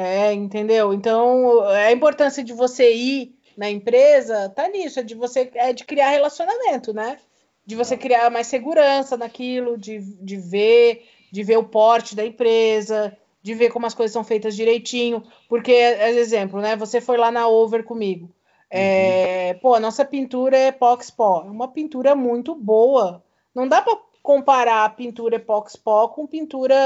É, 0.00 0.32
entendeu? 0.32 0.94
Então, 0.94 1.60
a 1.62 1.90
importância 1.90 2.44
de 2.44 2.52
você 2.52 2.94
ir 2.94 3.34
na 3.56 3.68
empresa 3.68 4.48
tá 4.48 4.68
nisso, 4.68 5.00
é 5.00 5.02
de 5.02 5.16
você 5.16 5.50
é 5.56 5.72
de 5.72 5.84
criar 5.84 6.10
relacionamento, 6.10 6.92
né? 6.92 7.18
De 7.66 7.74
você 7.74 7.96
criar 7.96 8.30
mais 8.30 8.46
segurança 8.46 9.16
naquilo, 9.16 9.76
de, 9.76 9.98
de 9.98 10.36
ver, 10.36 11.04
de 11.32 11.42
ver 11.42 11.56
o 11.56 11.64
porte 11.64 12.14
da 12.14 12.24
empresa, 12.24 13.16
de 13.42 13.54
ver 13.54 13.70
como 13.72 13.86
as 13.86 13.94
coisas 13.94 14.12
são 14.12 14.22
feitas 14.22 14.54
direitinho. 14.54 15.24
Porque, 15.48 15.72
é, 15.72 16.10
exemplo, 16.12 16.60
né? 16.60 16.76
Você 16.76 17.00
foi 17.00 17.16
lá 17.16 17.32
na 17.32 17.48
Over 17.48 17.82
comigo. 17.82 18.32
É, 18.70 19.54
Pô, 19.54 19.74
a 19.74 19.80
nossa 19.80 20.04
pintura 20.04 20.56
é 20.56 20.68
Epox 20.68 21.10
Pó. 21.10 21.42
É 21.44 21.50
uma 21.50 21.66
pintura 21.66 22.14
muito 22.14 22.54
boa. 22.54 23.20
Não 23.52 23.66
dá 23.66 23.82
para 23.82 23.98
comparar 24.22 24.84
a 24.84 24.90
pintura 24.90 25.36
Epox 25.36 25.74
Pó 25.74 26.06
com 26.06 26.24
pintura 26.24 26.76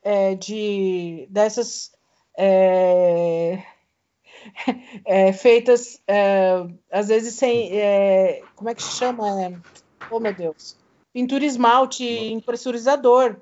é, 0.00 0.36
de 0.36 1.26
dessas 1.28 1.93
é, 2.36 3.62
é, 5.04 5.32
feitas 5.32 6.00
é, 6.06 6.66
às 6.90 7.08
vezes 7.08 7.34
sem 7.34 7.70
é, 7.78 8.42
como 8.56 8.68
é 8.68 8.74
que 8.74 8.82
se 8.82 8.96
chama 8.96 9.62
oh 10.10 10.20
meu 10.20 10.34
Deus 10.34 10.76
pintura 11.12 11.44
esmalte 11.44 12.04
em 12.04 12.40
pressurizador 12.40 13.36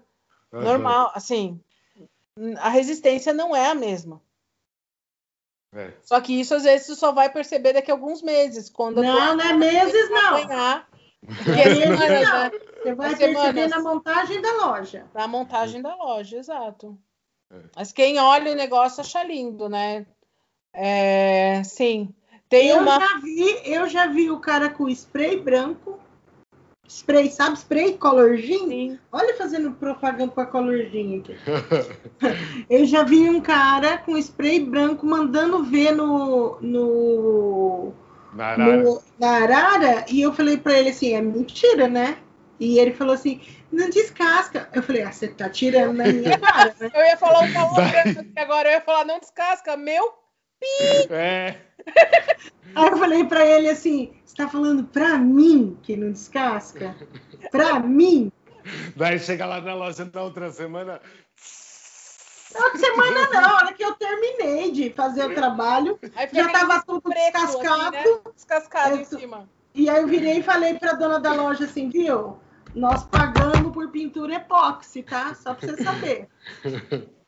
Aham. 0.53 0.65
normal 0.65 1.13
assim 1.15 1.61
a 2.59 2.69
resistência 2.69 3.33
não 3.33 3.55
é 3.57 3.71
a 3.71 3.75
mesma 3.75 4.21
É. 5.75 5.93
só 6.03 6.21
que 6.21 6.39
isso 6.39 6.55
às 6.55 6.65
vezes 6.65 6.87
você 6.87 6.95
só 6.97 7.13
vai 7.13 7.31
perceber 7.31 7.73
daqui 7.73 7.91
a 7.91 7.95
alguns 7.95 8.23
meses 8.23 8.69
quando 8.69 9.03
Não, 9.03 9.37
não 9.37 9.45
é 9.45 9.53
meses, 9.55 10.11
não. 10.11 10.37
É 10.37 10.87
semanas, 11.79 12.29
não. 12.29 12.41
né? 12.41 12.51
Você 12.83 12.95
vai 12.95 13.17
perceber 13.17 13.37
semanas. 13.37 13.71
na 13.71 13.81
montagem 13.81 14.41
da 14.41 14.53
loja. 14.67 15.07
Na 15.15 15.29
montagem 15.29 15.81
da 15.81 15.95
loja, 15.95 16.39
exato. 16.39 16.99
É. 17.53 17.57
Mas 17.77 17.93
quem 17.93 18.19
olha 18.19 18.53
o 18.53 18.57
negócio 18.57 19.01
acha 19.01 19.23
lindo, 19.23 19.69
né? 19.69 20.07
É, 20.75 21.63
sim. 21.65 22.15
Tem 22.49 22.69
eu 22.69 22.79
uma. 22.81 22.99
já 22.99 23.19
vi, 23.23 23.61
eu 23.65 23.89
já 23.89 24.07
vi 24.07 24.31
o 24.31 24.41
cara 24.41 24.71
com 24.71 24.89
spray 24.89 25.39
branco. 25.39 25.99
Spray, 26.89 27.31
sabe? 27.31 27.57
Spray 27.57 27.97
Color 27.97 28.37
Jean? 28.37 28.69
Sim. 28.69 28.99
Olha 29.11 29.35
fazendo 29.37 29.73
propaganda 29.73 30.31
com 30.33 30.41
a 30.41 30.47
Color 30.47 30.87
Jean 30.91 31.21
aqui. 31.21 31.37
Eu 32.69 32.85
já 32.85 33.03
vi 33.03 33.29
um 33.31 33.41
cara 33.41 33.99
com 33.99 34.17
spray 34.19 34.61
branco 34.61 35.07
mandando 35.07 35.63
ver 35.65 35.93
no, 35.93 36.59
no, 36.61 37.93
Na 38.35 38.47
Arara. 38.49 38.77
no- 38.83 39.03
na 39.19 39.29
Arara 39.31 40.05
e 40.09 40.21
eu 40.21 40.33
falei 40.33 40.57
pra 40.57 40.79
ele 40.79 40.91
assim, 40.91 41.15
é 41.15 41.21
mentira, 41.23 41.89
né? 41.89 42.19
E 42.61 42.79
ele 42.79 42.93
falou 42.93 43.15
assim, 43.15 43.41
não 43.73 43.89
descasca. 43.91 44.69
Eu 44.73 44.83
falei, 44.83 45.03
ah, 45.03 45.13
você 45.13 45.29
tá 45.29 45.49
tirando 45.49 45.95
na 45.95 46.05
minha 46.05 46.39
cara, 46.39 46.75
né? 46.79 46.91
Eu 46.95 47.05
ia 47.05 47.17
falar 47.17 47.41
um 47.41 47.53
palavrão 47.53 48.01
aqui 48.01 48.33
agora, 48.37 48.69
eu 48.69 48.73
ia 48.73 48.81
falar, 48.81 49.05
não 49.05 49.19
descasca, 49.19 49.77
meu. 49.77 50.15
É. 51.11 51.57
Aí 52.75 52.87
eu 52.89 52.97
falei 52.97 53.25
pra 53.25 53.45
ele 53.45 53.69
assim, 53.69 54.15
você 54.25 54.37
tá 54.37 54.49
falando 54.49 54.85
pra 54.85 55.19
mim 55.19 55.77
que 55.83 55.97
não 55.97 56.13
descasca? 56.13 56.95
Pra 57.51 57.81
mim? 57.81 58.31
Daí 58.95 59.19
chega 59.19 59.45
lá 59.45 59.61
na 59.61 59.75
loja 59.75 60.09
na 60.13 60.23
outra 60.23 60.51
semana. 60.51 61.01
Na 62.55 62.65
outra 62.65 62.79
semana 62.79 63.29
não, 63.31 63.51
a 63.51 63.57
hora 63.57 63.73
que 63.73 63.83
eu 63.85 63.95
terminei 63.95 64.71
de 64.71 64.91
fazer 64.91 65.25
o 65.25 65.35
trabalho, 65.35 65.99
já 66.33 66.49
tava 66.51 66.83
tudo 66.87 67.01
preto, 67.03 67.37
assim, 67.37 67.59
descascado. 67.59 67.93
né? 67.93 68.05
Descascado 68.35 68.97
em 68.97 69.05
cima. 69.05 69.49
E 69.75 69.89
aí 69.89 70.01
eu 70.03 70.07
virei 70.07 70.39
e 70.39 70.43
falei 70.43 70.79
pra 70.79 70.93
dona 70.93 71.19
da 71.19 71.33
loja 71.33 71.65
assim, 71.65 71.89
viu? 71.89 72.39
Nós 72.75 73.05
pagamos 73.05 73.52
por 73.73 73.89
pintura 73.91 74.35
epóxi, 74.37 75.03
tá? 75.03 75.35
Só 75.35 75.55
pra 75.55 75.69
você 75.69 75.83
saber. 75.83 76.29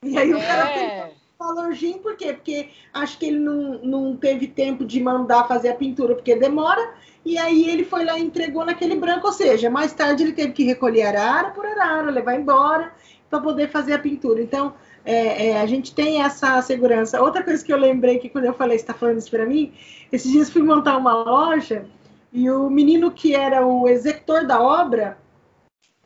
E 0.03 0.19
aí 0.19 0.35
o 0.35 0.39
cara 0.39 0.67
fez 0.67 0.93
É. 0.93 1.11
valor 1.39 1.73
gin, 1.73 1.99
por 1.99 2.17
quê? 2.17 2.33
Porque 2.35 2.69
acho 2.93 3.19
que 3.19 3.27
ele 3.27 3.39
não, 3.39 3.79
não 3.83 4.17
teve 4.17 4.47
tempo 4.47 4.85
de 4.85 5.01
mandar 5.01 5.49
fazer 5.49 5.71
a 5.71 5.75
pintura, 5.75 6.15
porque 6.15 6.37
demora. 6.37 6.95
E 7.25 7.39
aí 7.39 7.69
ele 7.71 7.85
foi 7.85 8.05
lá 8.05 8.19
e 8.19 8.23
entregou 8.23 8.65
naquele 8.65 8.97
branco, 8.97 9.27
ou 9.27 9.33
seja, 9.33 9.71
mais 9.71 9.93
tarde 9.95 10.23
ele 10.23 10.33
teve 10.33 10.53
que 10.53 10.63
recolher 10.65 11.05
arara 11.05 11.51
por 11.51 11.65
arara, 11.65 12.11
levar 12.11 12.35
embora 12.39 12.93
para 13.31 13.41
poder 13.41 13.69
fazer 13.71 13.95
a 13.95 13.99
pintura. 13.99 14.43
Então, 14.43 14.75
é, 15.05 15.49
é, 15.49 15.61
a 15.61 15.67
gente 15.67 15.95
tem 15.95 16.23
essa 16.23 16.61
segurança. 16.63 17.21
Outra 17.23 17.43
coisa 17.43 17.65
que 17.65 17.73
eu 17.73 17.79
lembrei 17.79 18.19
que 18.19 18.29
quando 18.29 18.45
eu 18.45 18.55
falei, 18.55 18.79
você 18.79 18.85
está 18.85 18.95
falando 18.95 19.19
isso 19.19 19.31
para 19.31 19.47
mim, 19.47 19.73
esses 20.13 20.31
dias 20.31 20.51
fui 20.51 20.63
montar 20.63 20.97
uma 20.97 21.15
loja 21.15 21.87
e 22.33 22.51
o 22.51 22.69
menino 22.69 23.11
que 23.11 23.35
era 23.35 23.67
o 23.67 23.89
executor 23.89 24.47
da 24.47 24.61
obra, 24.61 25.17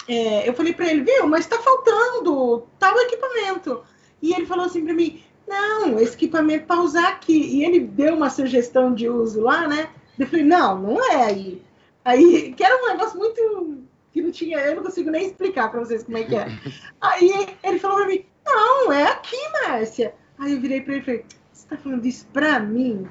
é, 0.08 0.48
eu 0.48 0.54
falei 0.54 0.72
para 0.72 0.90
ele, 0.90 1.02
viu, 1.02 1.26
mas 1.28 1.40
está 1.40 1.58
faltando 1.58 2.66
tal 2.78 2.98
equipamento. 3.00 3.82
E 4.22 4.32
ele 4.32 4.46
falou 4.46 4.64
assim 4.64 4.84
para 4.84 4.94
mim, 4.94 5.22
não, 5.46 5.98
esse 5.98 6.14
equipamento 6.14 6.66
para 6.66 6.80
usar 6.80 7.08
aqui. 7.08 7.38
E 7.38 7.64
ele 7.64 7.80
deu 7.80 8.14
uma 8.14 8.30
sugestão 8.30 8.94
de 8.94 9.08
uso 9.08 9.42
lá, 9.42 9.68
né? 9.68 9.90
Eu 10.18 10.26
falei, 10.26 10.44
não, 10.44 10.80
não 10.80 11.12
é 11.12 11.24
aí. 11.24 11.62
Aí, 12.04 12.52
que 12.56 12.64
era 12.64 12.82
um 12.82 12.88
negócio 12.88 13.18
muito 13.18 13.78
que 14.12 14.22
não 14.22 14.30
tinha, 14.30 14.58
eu 14.58 14.76
não 14.76 14.82
consigo 14.82 15.10
nem 15.10 15.26
explicar 15.26 15.70
para 15.70 15.80
vocês 15.80 16.02
como 16.02 16.16
é 16.16 16.24
que 16.24 16.34
é. 16.34 16.46
Aí 17.00 17.56
ele 17.62 17.78
falou 17.78 17.98
para 17.98 18.06
mim, 18.06 18.24
não, 18.44 18.90
é 18.90 19.04
aqui, 19.04 19.36
Márcia. 19.52 20.14
Aí 20.38 20.52
eu 20.52 20.60
virei 20.60 20.80
para 20.80 20.94
ele 20.94 21.02
e 21.02 21.04
falei, 21.04 21.24
você 21.52 21.68
tá 21.68 21.76
falando 21.76 22.06
isso 22.06 22.26
para 22.32 22.58
mim? 22.60 23.06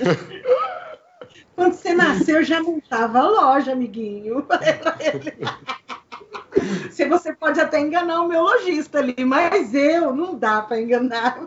Quando 1.54 1.74
você 1.74 1.94
nasceu, 1.94 2.36
eu 2.36 2.44
já 2.44 2.60
montava 2.62 3.20
a 3.20 3.28
loja, 3.28 3.72
amiguinho. 3.72 4.44
Se 6.90 7.04
você 7.06 7.34
pode 7.34 7.60
até 7.60 7.80
enganar 7.80 8.20
o 8.20 8.28
meu 8.28 8.42
lojista 8.42 8.98
ali, 8.98 9.24
mas 9.24 9.74
eu 9.74 10.14
não 10.14 10.34
dá 10.34 10.62
para 10.62 10.80
enganar. 10.80 11.40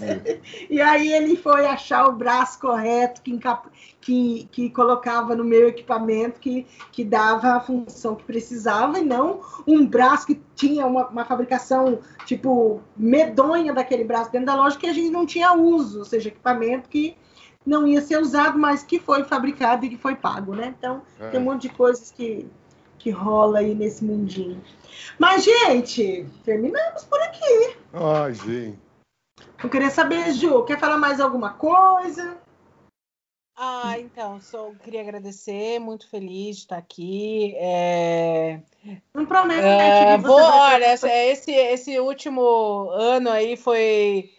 Ele. 0.00 0.40
E 0.70 0.80
aí 0.80 1.12
ele 1.12 1.36
foi 1.36 1.66
achar 1.66 2.06
o 2.08 2.12
braço 2.12 2.58
correto 2.58 3.20
que, 3.22 3.30
encap... 3.32 3.66
que, 4.00 4.48
que 4.50 4.70
colocava 4.70 5.34
no 5.34 5.44
meu 5.44 5.68
equipamento, 5.68 6.40
que, 6.40 6.66
que 6.90 7.04
dava 7.04 7.54
a 7.54 7.60
função 7.60 8.14
que 8.14 8.24
precisava, 8.24 8.98
e 8.98 9.04
não 9.04 9.40
um 9.66 9.86
braço 9.86 10.26
que 10.26 10.40
tinha 10.54 10.86
uma, 10.86 11.08
uma 11.08 11.24
fabricação 11.24 11.98
tipo 12.24 12.80
medonha 12.96 13.72
daquele 13.72 14.04
braço 14.04 14.30
dentro 14.30 14.46
da 14.46 14.54
loja 14.54 14.78
que 14.78 14.86
a 14.86 14.92
gente 14.92 15.10
não 15.10 15.26
tinha 15.26 15.52
uso, 15.52 16.00
ou 16.00 16.04
seja, 16.04 16.28
equipamento 16.28 16.88
que 16.88 17.16
não 17.64 17.86
ia 17.86 18.00
ser 18.00 18.20
usado, 18.20 18.58
mas 18.58 18.82
que 18.82 18.98
foi 18.98 19.24
fabricado 19.24 19.84
e 19.84 19.90
que 19.90 19.96
foi 19.96 20.14
pago, 20.16 20.54
né? 20.54 20.74
Então, 20.76 21.02
É. 21.20 21.28
tem 21.28 21.40
um 21.40 21.44
monte 21.44 21.62
de 21.62 21.68
coisas 21.70 22.10
que, 22.10 22.46
que 23.02 23.10
rola 23.10 23.58
aí 23.58 23.74
nesse 23.74 24.04
mundinho. 24.04 24.62
Mas, 25.18 25.44
gente, 25.44 26.24
terminamos 26.44 27.04
por 27.04 27.20
aqui. 27.20 27.76
Ai, 27.92 28.32
gente. 28.34 28.78
Eu 29.62 29.68
queria 29.68 29.90
saber, 29.90 30.32
Ju, 30.32 30.64
quer 30.64 30.78
falar 30.78 30.98
mais 30.98 31.20
alguma 31.20 31.54
coisa? 31.54 32.36
Ah, 33.56 33.98
então, 33.98 34.40
só 34.40 34.70
queria 34.82 35.00
agradecer, 35.02 35.78
muito 35.78 36.08
feliz 36.08 36.56
de 36.56 36.62
estar 36.62 36.76
aqui. 36.78 37.54
É, 37.56 38.60
Não 39.14 39.26
promete, 39.26 39.60
É, 39.66 40.16
que 40.16 40.22
você 40.22 40.26
vou, 40.28 40.36
vai- 40.38 40.74
olha, 40.74 40.94
esse- 40.94 41.08
esse, 41.08 41.50
esse 41.52 42.00
último 42.00 42.88
ano 42.90 43.30
aí 43.30 43.56
foi, 43.56 44.30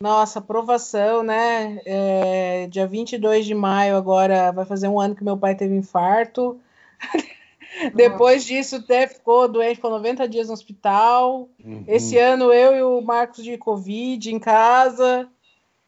nossa, 0.00 0.38
aprovação, 0.38 1.22
né? 1.22 1.80
É, 1.84 2.66
dia 2.68 2.86
22 2.86 3.44
de 3.46 3.54
maio 3.54 3.96
agora 3.96 4.50
vai 4.52 4.64
fazer 4.64 4.88
um 4.88 4.98
ano 5.00 5.14
que 5.14 5.24
meu 5.24 5.36
pai 5.36 5.54
teve 5.54 5.74
infarto. 5.76 6.60
Depois 7.94 8.44
disso, 8.44 8.76
até 8.76 9.06
ficou 9.06 9.48
doente, 9.48 9.76
ficou 9.76 9.90
90 9.90 10.28
dias 10.28 10.48
no 10.48 10.54
hospital. 10.54 11.48
Uhum. 11.64 11.84
Esse 11.86 12.18
ano 12.18 12.52
eu 12.52 12.76
e 12.76 12.82
o 12.82 13.00
Marcos 13.00 13.42
de 13.42 13.56
Covid 13.56 14.32
em 14.32 14.38
casa. 14.38 15.28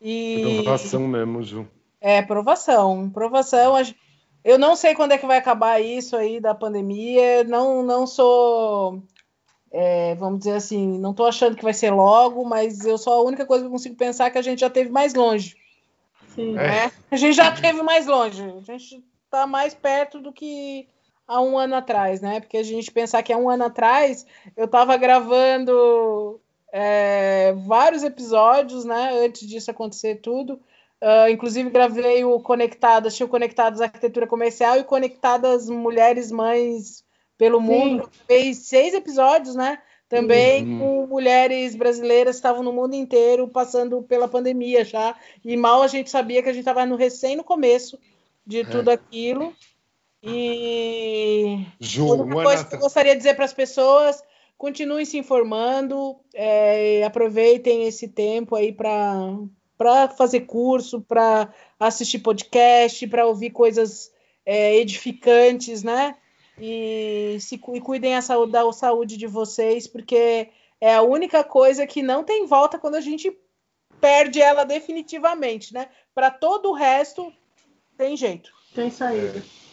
E 0.00 0.60
Provação 0.62 1.06
mesmo, 1.06 1.42
Ju. 1.42 1.66
é, 2.00 2.20
provação, 2.22 3.08
provação. 3.10 3.74
Eu 4.44 4.58
não 4.58 4.76
sei 4.76 4.94
quando 4.94 5.12
é 5.12 5.18
que 5.18 5.26
vai 5.26 5.38
acabar 5.38 5.80
isso 5.80 6.16
aí 6.16 6.40
da 6.40 6.54
pandemia. 6.54 7.44
Não, 7.44 7.82
não 7.82 8.06
sou, 8.06 9.02
é, 9.72 10.14
vamos 10.16 10.40
dizer 10.40 10.56
assim, 10.56 10.98
não 10.98 11.14
tô 11.14 11.24
achando 11.24 11.56
que 11.56 11.64
vai 11.64 11.72
ser 11.72 11.90
logo, 11.90 12.44
mas 12.44 12.84
eu 12.84 12.98
sou 12.98 13.14
a 13.14 13.22
única 13.22 13.46
coisa 13.46 13.64
que 13.64 13.68
eu 13.68 13.72
consigo 13.72 13.96
pensar 13.96 14.26
é 14.26 14.30
que 14.30 14.38
a 14.38 14.42
gente 14.42 14.60
já 14.60 14.68
teve 14.68 14.90
mais 14.90 15.14
longe. 15.14 15.56
Sim. 16.34 16.58
É. 16.58 16.86
né? 16.86 16.92
A 17.10 17.16
gente 17.16 17.34
já 17.34 17.50
teve 17.52 17.80
mais 17.82 18.06
longe. 18.06 18.42
A 18.42 18.60
gente 18.60 19.02
tá 19.30 19.46
mais 19.46 19.72
perto 19.72 20.20
do 20.20 20.32
que 20.32 20.86
há 21.26 21.40
um 21.40 21.58
ano 21.58 21.74
atrás, 21.74 22.20
né? 22.20 22.40
Porque 22.40 22.56
a 22.56 22.62
gente 22.62 22.90
pensar 22.90 23.22
que 23.22 23.32
há 23.32 23.36
um 23.36 23.48
ano 23.48 23.64
atrás 23.64 24.26
eu 24.56 24.68
tava 24.68 24.96
gravando 24.96 26.40
é, 26.72 27.54
vários 27.66 28.02
episódios, 28.02 28.84
né? 28.84 29.24
Antes 29.24 29.48
disso 29.48 29.70
acontecer 29.70 30.16
tudo. 30.16 30.60
Ah, 31.00 31.30
inclusive 31.30 31.68
gravei 31.68 32.24
o 32.24 32.40
Conectadas, 32.40 33.14
tinha 33.14 33.26
o 33.26 33.28
Conectadas 33.28 33.82
Arquitetura 33.82 34.26
Comercial 34.26 34.78
e 34.78 34.84
Conectadas 34.84 35.68
Mulheres 35.68 36.30
Mães 36.30 37.04
pelo 37.36 37.60
Sim. 37.60 37.66
Mundo. 37.66 38.10
Fez 38.26 38.58
seis 38.58 38.94
episódios, 38.94 39.54
né? 39.54 39.78
também 40.06 40.64
uhum. 40.64 40.78
com 40.78 41.06
mulheres 41.08 41.74
brasileiras 41.74 42.36
que 42.36 42.38
estavam 42.38 42.62
no 42.62 42.72
mundo 42.72 42.94
inteiro 42.94 43.48
passando 43.48 44.02
pela 44.02 44.28
pandemia 44.28 44.84
já. 44.84 45.16
E 45.44 45.56
mal 45.56 45.82
a 45.82 45.88
gente 45.88 46.08
sabia 46.08 46.42
que 46.42 46.48
a 46.48 46.52
gente 46.52 46.60
estava 46.60 46.86
no 46.86 46.94
recém 46.94 47.34
no 47.34 47.42
começo 47.42 47.98
de 48.46 48.60
é. 48.60 48.64
tudo 48.64 48.90
aquilo. 48.90 49.52
E 50.26 51.66
Ju, 51.78 52.14
uma 52.14 52.42
coisa 52.42 52.64
que 52.64 52.74
eu 52.74 52.80
gostaria 52.80 53.12
de 53.12 53.18
dizer 53.18 53.34
para 53.34 53.44
as 53.44 53.52
pessoas: 53.52 54.22
continuem 54.56 55.04
se 55.04 55.18
informando, 55.18 56.16
é, 56.32 57.04
aproveitem 57.04 57.86
esse 57.86 58.08
tempo 58.08 58.54
aí 58.54 58.72
para 58.72 60.08
fazer 60.16 60.40
curso, 60.40 61.02
para 61.02 61.52
assistir 61.78 62.20
podcast, 62.20 63.06
para 63.06 63.26
ouvir 63.26 63.50
coisas 63.50 64.10
é, 64.46 64.76
edificantes, 64.76 65.82
né? 65.82 66.16
E, 66.58 67.36
se, 67.40 67.56
e 67.74 67.80
cuidem 67.80 68.14
a 68.14 68.22
saúde, 68.22 68.52
da 68.52 68.72
saúde 68.72 69.16
de 69.18 69.26
vocês, 69.26 69.86
porque 69.86 70.48
é 70.80 70.94
a 70.94 71.02
única 71.02 71.44
coisa 71.44 71.86
que 71.86 72.02
não 72.02 72.24
tem 72.24 72.46
volta 72.46 72.78
quando 72.78 72.94
a 72.94 73.00
gente 73.00 73.36
perde 74.00 74.40
ela 74.40 74.64
definitivamente, 74.64 75.74
né? 75.74 75.88
Para 76.14 76.30
todo 76.30 76.70
o 76.70 76.74
resto, 76.74 77.32
tem 77.96 78.16
jeito. 78.16 78.50
Tem 78.74 78.90
saída. 78.90 79.38
É. 79.38 79.63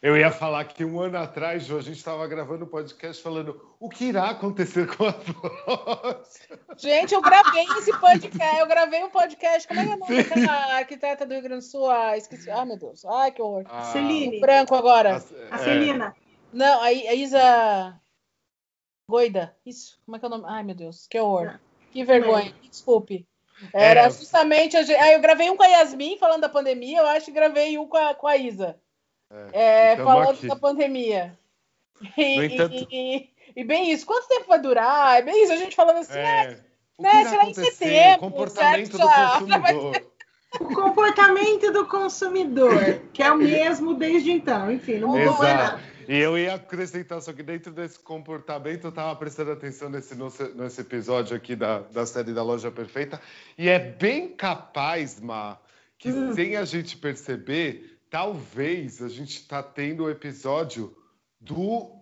Eu 0.00 0.16
ia 0.16 0.30
falar 0.30 0.64
que 0.64 0.84
um 0.84 1.00
ano 1.00 1.18
atrás, 1.18 1.68
a 1.68 1.80
gente 1.80 1.96
estava 1.96 2.24
gravando 2.28 2.64
um 2.64 2.68
podcast 2.68 3.20
falando 3.20 3.60
o 3.80 3.88
que 3.88 4.04
irá 4.04 4.30
acontecer 4.30 4.86
com 4.86 5.04
a 5.04 5.10
voz. 5.10 6.40
Gente, 6.78 7.14
eu 7.14 7.20
gravei 7.20 7.64
esse 7.64 7.90
podcast, 7.98 8.60
eu 8.60 8.66
gravei 8.68 9.02
um 9.02 9.10
podcast, 9.10 9.66
como 9.66 9.80
é 9.80 9.84
que 9.84 9.90
é 9.90 9.94
o 9.94 9.98
nome 9.98 10.22
daquela 10.22 10.76
arquiteta 10.76 11.26
do 11.26 11.34
Rio 11.34 11.42
Grande 11.42 11.64
do 11.64 11.68
Sul? 11.68 11.90
Ah, 11.90 12.16
esqueci. 12.16 12.48
Ah, 12.48 12.64
meu 12.64 12.78
Deus. 12.78 13.04
Ai, 13.04 13.32
que 13.32 13.42
horror. 13.42 13.64
Ah, 13.68 13.82
Celine. 13.86 14.38
Branco 14.38 14.76
agora. 14.76 15.16
A, 15.50 15.54
a 15.56 15.58
Celina. 15.58 16.14
Não, 16.52 16.80
a, 16.80 16.86
a 16.86 17.14
Isa 17.14 18.00
Goida. 19.10 19.56
Isso, 19.66 19.98
como 20.06 20.16
é 20.16 20.20
que 20.20 20.24
é 20.24 20.28
o 20.28 20.30
nome? 20.30 20.44
Ai, 20.46 20.62
meu 20.62 20.76
Deus, 20.76 21.08
que 21.08 21.18
horror. 21.18 21.58
Que 21.90 22.04
vergonha. 22.04 22.54
Desculpe. 22.62 23.26
Era 23.72 24.02
é. 24.02 24.10
justamente. 24.10 24.76
A... 24.76 24.80
Aí 24.80 25.14
eu 25.14 25.20
gravei 25.20 25.50
um 25.50 25.56
com 25.56 25.64
a 25.64 25.66
Yasmin 25.66 26.18
falando 26.18 26.42
da 26.42 26.48
pandemia, 26.48 27.00
eu 27.00 27.06
acho 27.08 27.26
que 27.26 27.32
gravei 27.32 27.76
um 27.76 27.88
com 27.88 27.96
a, 27.96 28.14
com 28.14 28.28
a 28.28 28.36
Isa. 28.36 28.78
É, 29.30 29.92
é 29.92 29.96
falando 29.96 30.30
aqui. 30.30 30.46
da 30.46 30.56
pandemia. 30.56 31.38
E, 32.16 32.44
entanto... 32.44 32.86
e, 32.90 33.30
e, 33.56 33.64
bem 33.64 33.90
isso, 33.90 34.06
quanto 34.06 34.28
tempo 34.28 34.46
vai 34.48 34.60
durar? 34.60 35.18
É 35.18 35.22
bem 35.22 35.42
isso, 35.42 35.52
a 35.52 35.56
gente 35.56 35.74
falando 35.74 35.98
assim, 35.98 36.18
é, 36.18 36.42
ah, 36.42 36.56
né, 36.98 37.24
será 37.24 37.44
em 37.44 37.54
setembro. 37.54 38.26
O 38.26 38.30
comportamento 38.30 38.92
do 38.92 38.98
consumidor. 38.98 40.02
O 40.60 40.64
comportamento 40.74 41.72
do 41.72 41.86
consumidor, 41.86 43.00
que 43.12 43.22
é 43.22 43.30
o 43.30 43.36
mesmo 43.36 43.94
desde 43.94 44.30
então. 44.30 44.72
Enfim, 44.72 44.98
não 44.98 45.08
mudou 45.08 45.36
mais 45.38 45.56
nada. 45.56 45.80
E 46.08 46.16
eu 46.16 46.38
ia 46.38 46.54
acrescentar, 46.54 47.20
só 47.20 47.34
que 47.34 47.42
dentro 47.42 47.70
desse 47.70 47.98
comportamento, 47.98 48.84
eu 48.84 48.88
estava 48.88 49.14
prestando 49.14 49.52
atenção 49.52 49.90
nesse, 49.90 50.14
nesse 50.54 50.80
episódio 50.80 51.36
aqui 51.36 51.54
da, 51.54 51.80
da 51.80 52.06
série 52.06 52.32
da 52.32 52.42
Loja 52.42 52.70
Perfeita, 52.70 53.20
e 53.58 53.68
é 53.68 53.78
bem 53.78 54.28
capaz, 54.28 55.20
Ma, 55.20 55.58
que 55.98 56.08
hum. 56.08 56.32
sem 56.32 56.56
a 56.56 56.64
gente 56.64 56.96
perceber, 56.96 57.97
talvez 58.10 59.02
a 59.02 59.08
gente 59.08 59.36
está 59.36 59.62
tendo 59.62 60.04
o 60.04 60.10
episódio 60.10 60.96
do 61.40 61.96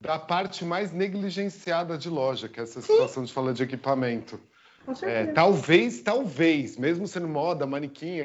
da 0.00 0.18
parte 0.18 0.64
mais 0.64 0.92
negligenciada 0.92 1.96
de 1.96 2.10
loja, 2.10 2.48
que 2.48 2.58
é 2.58 2.64
essa 2.64 2.80
situação 2.80 3.22
Sim. 3.22 3.26
de 3.26 3.32
falar 3.32 3.52
de 3.52 3.62
equipamento. 3.62 4.40
É, 5.02 5.26
talvez, 5.26 6.00
talvez, 6.00 6.76
mesmo 6.76 7.06
sendo 7.06 7.28
moda, 7.28 7.64
manequim, 7.66 8.18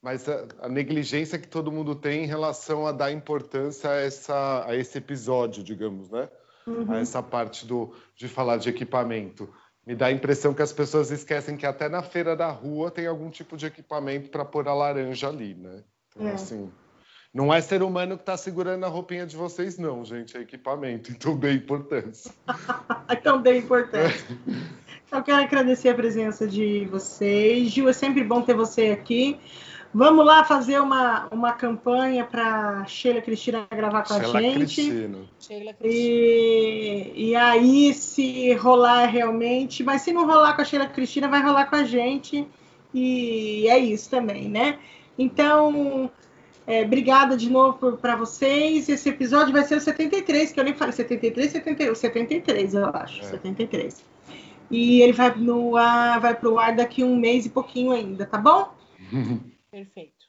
mas 0.00 0.26
a, 0.26 0.46
a, 0.62 0.68
negligência 0.68 1.38
que 1.38 1.46
todo 1.46 1.70
mundo 1.70 1.94
tem 1.94 2.24
em 2.24 2.26
relação 2.26 2.86
a 2.86 2.92
dar 2.92 3.12
importância 3.12 3.90
a, 3.90 3.96
essa, 3.96 4.64
a 4.66 4.74
esse 4.74 4.96
episódio, 4.96 5.62
digamos, 5.62 6.08
né? 6.08 6.30
Uhum. 6.66 6.92
A 6.92 6.98
essa 6.98 7.22
parte 7.22 7.66
do, 7.66 7.94
de 8.16 8.26
falar 8.26 8.56
de 8.56 8.70
equipamento. 8.70 9.52
Me 9.86 9.94
dá 9.94 10.06
a 10.06 10.12
impressão 10.12 10.54
que 10.54 10.62
as 10.62 10.72
pessoas 10.72 11.10
esquecem 11.10 11.56
que 11.56 11.66
até 11.66 11.88
na 11.88 12.02
feira 12.02 12.34
da 12.34 12.50
rua 12.50 12.90
tem 12.90 13.06
algum 13.06 13.28
tipo 13.28 13.56
de 13.56 13.66
equipamento 13.66 14.30
para 14.30 14.44
pôr 14.44 14.66
a 14.68 14.74
laranja 14.74 15.28
ali, 15.28 15.54
né? 15.54 15.84
Então, 16.16 16.28
é. 16.28 16.32
assim, 16.34 16.70
não 17.32 17.52
é 17.52 17.62
ser 17.62 17.82
humano 17.82 18.16
que 18.16 18.22
está 18.22 18.36
segurando 18.36 18.84
a 18.84 18.88
roupinha 18.88 19.24
de 19.26 19.34
vocês, 19.34 19.78
não, 19.78 20.04
gente. 20.04 20.36
É 20.36 20.40
equipamento. 20.40 21.10
Então, 21.16 21.36
dê 21.36 21.52
importância. 21.54 22.30
então, 23.10 23.40
dê 23.40 23.58
importância. 23.58 24.26
Eu 25.10 25.22
quero 25.22 25.42
agradecer 25.42 25.88
a 25.88 25.94
presença 25.94 26.46
de 26.46 26.86
vocês. 26.86 27.70
Gil, 27.70 27.88
é 27.88 27.92
sempre 27.92 28.22
bom 28.22 28.42
ter 28.42 28.54
você 28.54 28.90
aqui. 28.90 29.38
Vamos 29.94 30.24
lá 30.24 30.42
fazer 30.44 30.80
uma, 30.80 31.28
uma 31.30 31.52
campanha 31.52 32.24
para 32.24 32.84
Sheila 32.86 33.20
Cristina 33.20 33.66
gravar 33.70 34.02
com 34.04 34.14
Sheila 34.14 34.38
a 34.38 34.42
gente. 34.42 34.56
Cristina. 34.56 35.18
Sheila 35.38 35.74
Cristina. 35.74 36.04
E, 36.04 37.12
e 37.14 37.36
aí, 37.36 37.94
se 37.94 38.54
rolar 38.54 39.06
realmente, 39.06 39.82
mas 39.82 40.02
se 40.02 40.12
não 40.12 40.26
rolar 40.26 40.54
com 40.54 40.62
a 40.62 40.64
Sheila 40.64 40.86
Cristina, 40.86 41.28
vai 41.28 41.42
rolar 41.42 41.66
com 41.66 41.76
a 41.76 41.84
gente. 41.84 42.46
E 42.94 43.66
é 43.68 43.78
isso 43.78 44.08
também, 44.10 44.48
né? 44.48 44.78
Então, 45.18 46.10
é, 46.66 46.82
obrigada 46.82 47.36
de 47.36 47.50
novo 47.50 47.96
para 47.96 48.16
vocês. 48.16 48.88
Esse 48.88 49.08
episódio 49.08 49.52
vai 49.52 49.64
ser 49.64 49.76
o 49.76 49.80
73, 49.80 50.52
que 50.52 50.60
eu 50.60 50.64
nem 50.64 50.74
falei 50.74 50.92
73, 50.92 51.52
71, 51.52 51.94
73, 51.94 52.74
eu 52.74 52.86
acho. 52.86 53.20
É. 53.20 53.24
73. 53.24 54.04
E 54.70 55.02
ele 55.02 55.12
vai 55.12 55.34
no 55.34 55.76
ar, 55.76 56.20
vai 56.20 56.34
pro 56.34 56.58
ar 56.58 56.74
daqui 56.74 57.04
um 57.04 57.16
mês 57.16 57.44
e 57.44 57.50
pouquinho 57.50 57.92
ainda, 57.92 58.24
tá 58.24 58.38
bom? 58.38 58.74
Perfeito. 59.70 60.26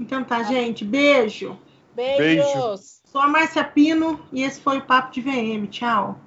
Então 0.00 0.24
tá, 0.24 0.42
gente. 0.42 0.84
Beijo. 0.84 1.58
Beijos. 1.94 2.18
Beijo. 2.18 2.76
Sou 3.04 3.20
a 3.20 3.26
Márcia 3.26 3.64
Pino 3.64 4.20
e 4.32 4.42
esse 4.42 4.60
foi 4.60 4.78
o 4.78 4.86
Papo 4.86 5.12
de 5.12 5.20
VM. 5.20 5.66
Tchau. 5.68 6.18